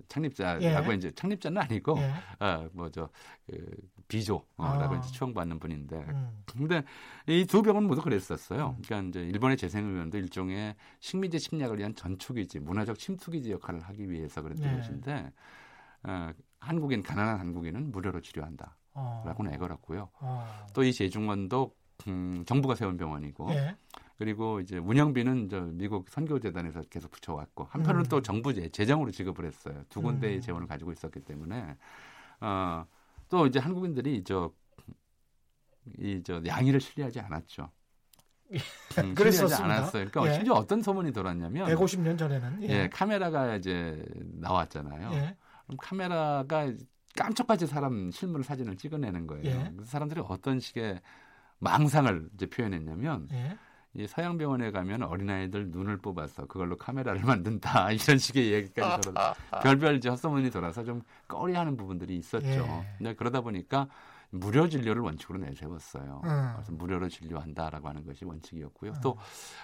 창립자라고 0.10 0.92
예. 0.92 0.96
이제 0.96 1.12
창립자는 1.12 1.62
아니고 1.62 1.98
예. 1.98 2.14
어 2.44 2.68
뭐저 2.74 3.10
그, 3.46 3.66
비조라고 4.10 4.46
아. 4.58 5.00
이제 5.02 5.12
추앙받는 5.14 5.60
분인데 5.60 5.96
음. 5.96 6.44
근데 6.46 6.84
이 7.28 7.46
두 7.46 7.62
병은 7.62 7.84
모두 7.84 8.02
그랬었어요. 8.02 8.76
그러니까 8.84 9.10
이제 9.10 9.22
일본의 9.30 9.56
재생의원도 9.58 10.18
일종의 10.18 10.76
식민지 11.00 11.40
침략 11.40 11.69
을 11.72 11.80
위한 11.80 11.96
전투기지, 11.96 12.60
문화적 12.60 12.98
침투기지 12.98 13.52
역할을 13.52 13.82
하기 13.82 14.10
위해서 14.10 14.42
그랬던 14.42 14.68
네. 14.72 14.76
것인데 14.78 15.32
어, 16.04 16.32
한국인 16.60 17.04
가난한 17.04 17.40
한국인은 17.40 17.92
무료로 17.92 18.22
치료한다라고 18.22 18.74
어. 18.94 19.44
내걸었고요. 19.44 20.10
어. 20.20 20.68
또이 20.74 20.94
재중원도 20.94 21.76
음, 22.08 22.44
정부가 22.46 22.76
세운 22.76 22.96
병원이고 22.98 23.50
예. 23.52 23.76
그리고 24.18 24.60
이제 24.60 24.78
운영비는 24.78 25.50
저 25.50 25.62
미국 25.62 26.10
선교재단에서 26.10 26.82
계속 26.84 27.12
붙여왔고 27.12 27.66
한편으로 27.66 28.04
음. 28.04 28.10
또 28.10 28.22
정부 28.22 28.54
재- 28.54 28.70
재정으로 28.70 29.12
지급을 29.12 29.46
했어요. 29.46 29.84
두 29.90 30.02
군데의 30.02 30.38
음. 30.38 30.42
재원을 30.42 30.68
가지고 30.68 30.92
있었기 30.92 31.22
때문에 31.22 31.78
어, 32.42 32.86
또 33.30 33.48
이제 33.48 33.60
한국인들이 33.60 34.24
저 34.24 34.52
이저 35.98 36.42
양의를 36.46 36.80
신뢰하지 36.80 37.20
않았죠. 37.20 37.70
음, 38.52 38.58
신뢰하지 38.92 39.16
그랬었습니다. 39.16 39.64
않았어요. 39.66 40.06
그러니까 40.10 40.28
예. 40.28 40.34
심지어 40.36 40.54
어떤 40.54 40.82
소문이 40.82 41.12
돌았냐면 41.12 41.68
150년 41.68 42.18
전에는 42.18 42.64
예, 42.64 42.90
카메라가 42.90 43.56
이제 43.56 44.04
나왔잖아요. 44.40 45.12
예. 45.14 45.36
그럼 45.66 45.78
카메라가 45.82 46.72
깜짝같이 47.16 47.68
사람 47.68 48.12
실물 48.12 48.44
사진을 48.44 48.78
찍어내는 48.78 49.28
거예요. 49.28 49.46
예. 49.46 49.72
그래서 49.76 49.92
사람들이 49.92 50.22
어떤 50.28 50.60
식의 50.60 51.00
망상을 51.60 52.30
이제 52.34 52.46
표현했냐면 52.48 53.28
예. 53.34 53.58
이 53.96 54.06
서양 54.08 54.38
병원에 54.38 54.70
가면 54.72 55.04
어린아이들 55.04 55.72
눈을 55.72 55.98
뽑아서 55.98 56.46
그걸로 56.46 56.78
카메라를 56.78 57.22
만든다 57.26 57.92
이런 57.92 58.18
식의 58.18 58.54
얘기까지 58.54 59.10
돌아 59.10 59.34
별별 59.62 59.98
이제 59.98 60.10
헛소문이 60.10 60.52
돌아서 60.52 60.84
좀 60.84 61.02
꺼리하는 61.28 61.76
부분들이 61.76 62.16
있었죠. 62.18 62.84
예. 63.04 63.14
그러다 63.14 63.42
보니까 63.42 63.88
무료 64.32 64.68
진료를 64.68 65.02
원칙으로 65.02 65.40
내세웠어요. 65.40 66.22
음. 66.24 66.52
그래서 66.56 66.72
무료로 66.72 67.10
진료한다라고 67.10 67.88
하는 67.88 68.06
것이 68.06 68.26
원칙이었고요. 68.26 68.92
음. 68.92 69.02
또 69.02 69.18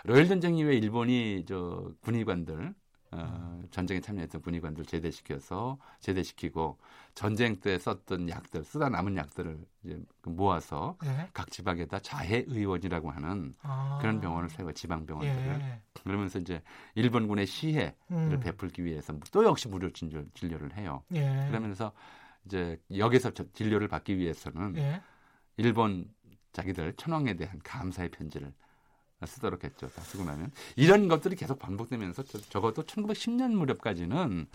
러일 0.03 0.27
전쟁 0.27 0.55
이후에 0.55 0.75
일본이 0.75 1.45
저 1.47 1.91
군의관들 2.01 2.73
어, 3.11 3.17
음. 3.17 3.67
전쟁에 3.71 4.01
참여했던 4.01 4.41
군의관들 4.41 4.85
제대시켜서 4.85 5.77
제대시키고 6.01 6.77
전쟁 7.13 7.55
때 7.55 7.77
썼던 7.77 8.29
약들 8.29 8.63
쓰다 8.63 8.89
남은 8.89 9.15
약들을 9.15 9.57
이제 9.83 10.03
그 10.21 10.29
모아서 10.29 10.97
예. 11.05 11.29
각 11.33 11.49
지방에다 11.49 11.99
자해 11.99 12.43
의원이라고 12.47 13.09
하는 13.11 13.53
아. 13.61 13.99
그런 14.01 14.19
병원을 14.19 14.49
세워 14.49 14.71
지방 14.73 15.05
병원들을 15.05 15.61
예. 15.61 15.81
그러면서 16.03 16.39
이제 16.39 16.61
일본군의 16.95 17.45
시해를 17.45 17.93
음. 18.11 18.39
베풀기 18.41 18.83
위해서 18.83 19.17
또 19.31 19.45
역시 19.45 19.69
무료 19.69 19.89
진료, 19.91 20.23
진료를 20.33 20.75
해요. 20.75 21.03
예. 21.13 21.45
그러면서 21.49 21.93
이제 22.45 22.79
여기서 22.95 23.31
저- 23.31 23.45
진료를 23.53 23.87
받기 23.87 24.17
위해서는 24.17 24.77
예. 24.77 25.01
일본 25.57 26.05
자기들 26.53 26.93
천황에 26.95 27.35
대한 27.35 27.59
감사의 27.63 28.09
편지를 28.11 28.53
쓰도록 29.25 29.63
했죠. 29.63 29.87
다 29.89 30.01
쓰고 30.01 30.23
나면 30.23 30.51
이런 30.75 31.07
것들이 31.07 31.35
계속 31.35 31.57
반복되면서 31.59 32.23
저- 32.23 32.39
적어도 32.41 32.83
1910년 32.83 33.51
무렵까지는 33.55 34.47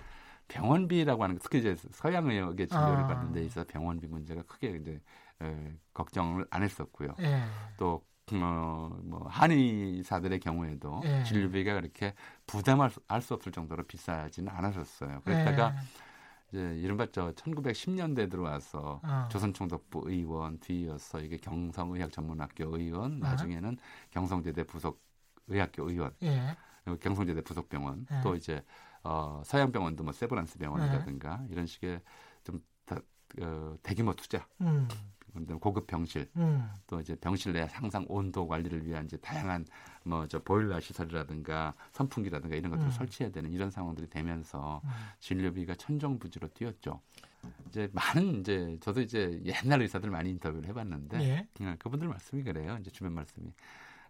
병원비라고 0.48 1.22
하는 1.22 1.36
것, 1.36 1.42
특히 1.44 1.58
이제 1.58 1.76
서양 1.92 2.28
의학의 2.28 2.68
진료를 2.68 3.04
아. 3.04 3.06
받는 3.06 3.32
데 3.32 3.44
있어서 3.44 3.66
병원비 3.66 4.06
문제가 4.08 4.42
크게 4.42 4.78
이제 4.80 5.00
에, 5.42 5.72
걱정을 5.94 6.46
안 6.50 6.62
했었고요. 6.62 7.14
예. 7.20 7.42
또 7.78 8.04
어, 8.32 8.96
뭐 9.02 9.26
한의사들의 9.28 10.38
경우에도 10.38 11.00
예. 11.04 11.24
진료비가 11.24 11.74
그렇게 11.74 12.14
부담할 12.46 12.90
수, 12.90 13.00
알수 13.08 13.34
없을 13.34 13.50
정도로 13.50 13.82
비싸지는 13.84 14.52
않았었어요. 14.52 15.22
그랬다가 15.24 15.74
이제 16.52 16.74
이른바 16.78 17.06
저 17.12 17.32
1910년대 17.32 18.30
들어와서 18.30 19.00
아. 19.02 19.28
조선총독부 19.28 20.02
의원 20.06 20.58
뒤이어서 20.58 21.20
이게 21.20 21.36
경성의학전문학교 21.36 22.76
의원 22.76 23.22
아. 23.22 23.30
나중에는 23.30 23.76
경성제대 24.10 24.64
부속 24.64 25.00
의학교 25.46 25.88
의원 25.88 26.12
예. 26.22 26.56
경성제대 27.00 27.42
부속병원 27.42 28.06
네. 28.10 28.20
또 28.22 28.34
이제 28.34 28.62
어, 29.02 29.42
서양병원도 29.44 30.04
뭐 30.04 30.12
세브란스 30.12 30.58
병원이라든가 30.58 31.38
네. 31.38 31.46
이런 31.50 31.66
식의 31.66 32.00
어, 33.40 33.76
대규모 33.82 34.14
투자 34.14 34.46
음. 34.60 34.88
고급 35.60 35.86
병실 35.86 36.28
음. 36.36 36.68
또 36.86 37.00
이제 37.00 37.14
병실 37.14 37.52
내 37.52 37.66
항상 37.70 38.04
온도 38.08 38.48
관리를 38.48 38.84
위한 38.84 39.04
이제 39.04 39.16
다양한 39.18 39.64
뭐 40.04 40.26
저 40.28 40.42
보일러 40.42 40.80
시설이라든가 40.80 41.74
선풍기라든가 41.92 42.56
이런 42.56 42.70
것들을 42.70 42.88
음. 42.88 42.92
설치해야 42.92 43.30
되는 43.32 43.50
이런 43.50 43.70
상황들이 43.70 44.08
되면서 44.08 44.80
음. 44.84 44.90
진료비가 45.20 45.74
천정부지로 45.76 46.48
뛰었죠. 46.48 47.00
이제 47.68 47.88
많은 47.92 48.40
이제 48.40 48.76
저도 48.80 49.00
이제 49.00 49.40
옛날 49.44 49.80
의사들 49.82 50.10
많이 50.10 50.30
인터뷰를 50.30 50.68
해봤는데 50.68 51.20
예. 51.20 51.48
그냥 51.54 51.76
그분들 51.78 52.08
말씀이 52.08 52.42
그래요. 52.42 52.76
이제 52.80 52.90
주변 52.90 53.12
말씀이 53.14 53.52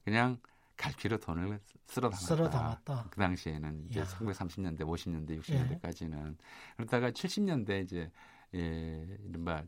그냥 0.04 0.38
갈피로 0.76 1.18
돈을 1.18 1.60
쓸어 1.86 2.08
담았다. 2.08 2.26
쓸어 2.26 2.50
담았다. 2.50 3.08
그 3.10 3.20
당시에는 3.20 3.86
이제 3.88 4.00
이야. 4.00 4.06
1930년대, 4.06 4.80
50년대, 4.80 5.40
60년대까지는 5.40 6.36
그러다가 6.76 7.10
70년대 7.10 7.84
이제 7.84 8.10
예, 8.54 9.18
이른바 9.28 9.62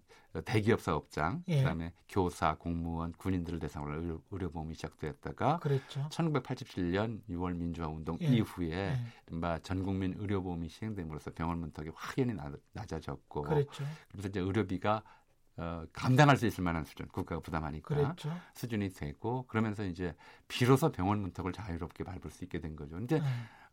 대기업 0.44 0.80
사업장, 0.80 1.44
예. 1.48 1.58
그다음에 1.58 1.92
교사, 2.08 2.56
공무원, 2.56 3.12
군인들을 3.12 3.58
대상으로 3.58 4.00
의료, 4.00 4.22
의료보험이 4.30 4.74
시작되었다가 4.74 5.58
그랬죠. 5.58 6.08
1987년 6.10 7.20
6월 7.28 7.54
민주화 7.54 7.88
운동 7.88 8.18
예. 8.20 8.26
이후에 8.26 8.70
예. 8.72 8.96
이른바 9.28 9.58
전국민 9.60 10.14
의료보험이 10.18 10.68
시행됨으로써 10.68 11.32
병원 11.32 11.58
문턱이 11.58 11.90
확연히 11.94 12.34
낮- 12.34 12.52
낮아졌고 12.72 13.42
그랬죠. 13.42 13.84
그래서 14.10 14.28
이제 14.28 14.40
의료비가 14.40 15.02
어, 15.58 15.84
감당할 15.92 16.38
수 16.38 16.46
있을 16.46 16.64
만한 16.64 16.82
수준, 16.84 17.06
국가가 17.08 17.38
부담하니까 17.42 17.94
그랬죠. 17.94 18.34
수준이 18.54 18.88
되고 18.94 19.46
그러면서 19.46 19.84
이제 19.84 20.16
비로소 20.48 20.90
병원 20.90 21.20
문턱을 21.20 21.52
자유롭게 21.52 22.04
밟을 22.04 22.30
수 22.30 22.42
있게 22.44 22.58
된 22.58 22.74
거죠. 22.74 22.96
근데 22.96 23.16
예. 23.16 23.22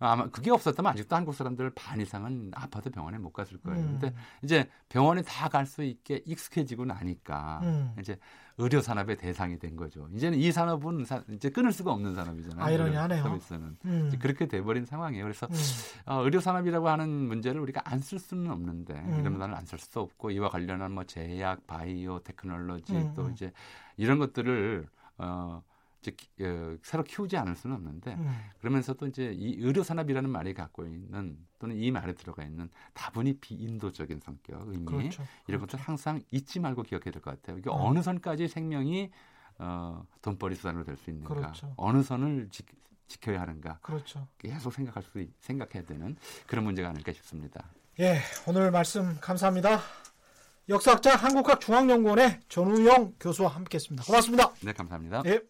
아마 0.02 0.30
그게 0.30 0.50
없었다면 0.52 0.94
아직도 0.94 1.16
한국 1.16 1.34
사람들 1.36 1.72
반 1.72 2.00
이상은 2.00 2.52
아파도 2.56 2.90
병원에 2.90 3.18
못 3.18 3.32
갔을 3.34 3.58
거예요. 3.60 3.80
음. 3.84 3.98
근데 4.00 4.16
이제 4.44 4.70
병원에 4.88 5.22
다 5.22 5.50
갈 5.50 5.66
수 5.66 5.84
있게 5.84 6.24
익숙해지고 6.26 6.86
나니까 6.86 7.60
음. 7.64 7.94
이제 8.00 8.18
의료 8.58 8.82
산업의 8.82 9.18
대상이 9.18 9.58
된 9.60 9.76
거죠. 9.76 10.08
이제는 10.14 10.38
이 10.38 10.52
산업은 10.52 11.06
사- 11.06 11.24
이제 11.32 11.50
끊을 11.50 11.72
수가 11.72 11.92
없는 11.94 12.16
산업이잖아요. 12.16 12.64
아이러니하네요. 12.66 13.24
서비스는 13.24 13.78
음. 13.86 14.12
그렇게 14.20 14.48
돼버린 14.48 14.86
상황이에요. 14.86 15.24
그래서 15.26 15.48
음. 15.48 15.56
어, 16.06 16.24
의료 16.24 16.40
산업이라고 16.40 16.88
하는 16.90 17.10
문제를 17.10 17.60
우리가 17.62 17.82
안 17.86 18.00
쓸 18.00 18.20
수는 18.20 18.50
없는데 18.52 18.94
음. 18.94 19.20
이런 19.20 19.34
단어를 19.34 19.56
안쓸 19.56 19.80
수도 19.80 20.02
없고 20.02 20.32
이와 20.32 20.50
관련한 20.50 20.92
뭐 20.94 21.04
제약, 21.04 21.68
바이오, 21.68 22.20
테크놀로지 22.24 22.94
음, 22.96 23.14
또 23.16 23.26
음. 23.26 23.32
이제 23.34 23.52
이런 23.98 24.18
것들을 24.20 24.88
어, 25.18 25.62
이제 26.02 26.12
기- 26.12 26.30
어, 26.44 26.78
새로 26.82 27.04
키우지 27.04 27.36
않을 27.38 27.56
수는 27.56 27.76
없는데 27.76 28.14
음. 28.16 28.34
그러면서도 28.60 29.08
이제 29.08 29.34
이 29.36 29.56
의료 29.60 29.84
산업이라는 29.84 30.30
말이 30.30 30.54
갖고 30.54 30.86
있는 30.86 31.38
또는 31.60 31.76
이 31.78 31.92
말에 31.92 32.14
들어가 32.14 32.44
있는 32.44 32.70
다분히 32.94 33.34
비인도적인 33.34 34.22
성격, 34.22 34.68
의미 34.70 34.86
그렇죠. 34.86 35.24
이런 35.48 35.60
것들 35.62 35.78
항상 35.80 36.22
잊지 36.32 36.60
말고 36.62 36.84
기억해야 36.84 37.12
될 37.12 37.22
것 37.22 37.32
같아요. 37.32 37.58
이게 37.58 37.70
어. 37.70 37.74
어. 37.74 37.94
느 37.94 38.02
선까지 38.02 38.48
생명이 38.48 39.12
어, 39.58 40.06
돈벌이 40.22 40.56
수단으로 40.56 40.86
될 40.86 40.96
수 40.96 41.10
있는가, 41.10 41.34
그렇죠. 41.36 41.74
어느 41.76 42.02
선을 42.02 42.48
지, 42.50 42.64
지켜야 43.08 43.42
하는가 43.42 43.80
그렇죠. 43.82 44.26
계속 44.38 44.72
생각할 44.74 45.04
수 45.04 45.20
있- 45.20 45.34
생각해야 45.42 45.84
되는 45.86 46.16
그런 46.48 46.64
문제가 46.64 46.88
아닐까 46.90 47.12
싶습니다. 47.12 47.70
예, 48.00 48.20
오늘 48.48 48.72
말씀 48.72 49.18
감사합니다. 49.20 49.82
역사학자 50.70 51.16
한국학중앙연구원의 51.18 52.40
전우영 52.48 53.16
교수와 53.20 53.50
함께했습니다. 53.50 54.06
고맙습니다. 54.06 54.54
네, 54.64 54.72
감사합니다. 54.72 55.24
예. 55.26 55.42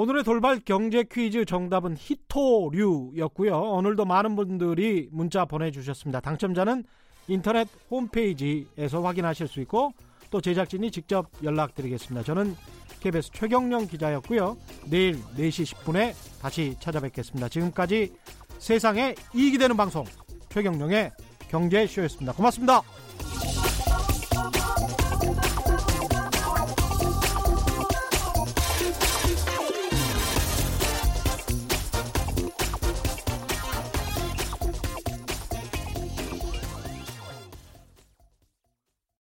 오늘의 0.00 0.22
돌발 0.22 0.60
경제 0.64 1.02
퀴즈 1.02 1.44
정답은 1.44 1.96
히토류였고요. 1.98 3.52
오늘도 3.52 4.04
많은 4.04 4.36
분들이 4.36 5.08
문자 5.10 5.44
보내주셨습니다. 5.44 6.20
당첨자는 6.20 6.84
인터넷 7.26 7.66
홈페이지에서 7.90 9.02
확인하실 9.02 9.48
수 9.48 9.60
있고 9.62 9.92
또 10.30 10.40
제작진이 10.40 10.92
직접 10.92 11.28
연락드리겠습니다. 11.42 12.22
저는 12.22 12.54
KBS 13.00 13.32
최경령 13.32 13.88
기자였고요. 13.88 14.56
내일 14.88 15.20
4시 15.36 15.74
10분에 15.74 16.14
다시 16.40 16.76
찾아뵙겠습니다. 16.78 17.48
지금까지 17.48 18.12
세상에 18.58 19.16
이익이 19.34 19.58
되는 19.58 19.76
방송 19.76 20.04
최경령의 20.50 21.10
경제쇼였습니다. 21.48 22.34
고맙습니다. 22.34 22.82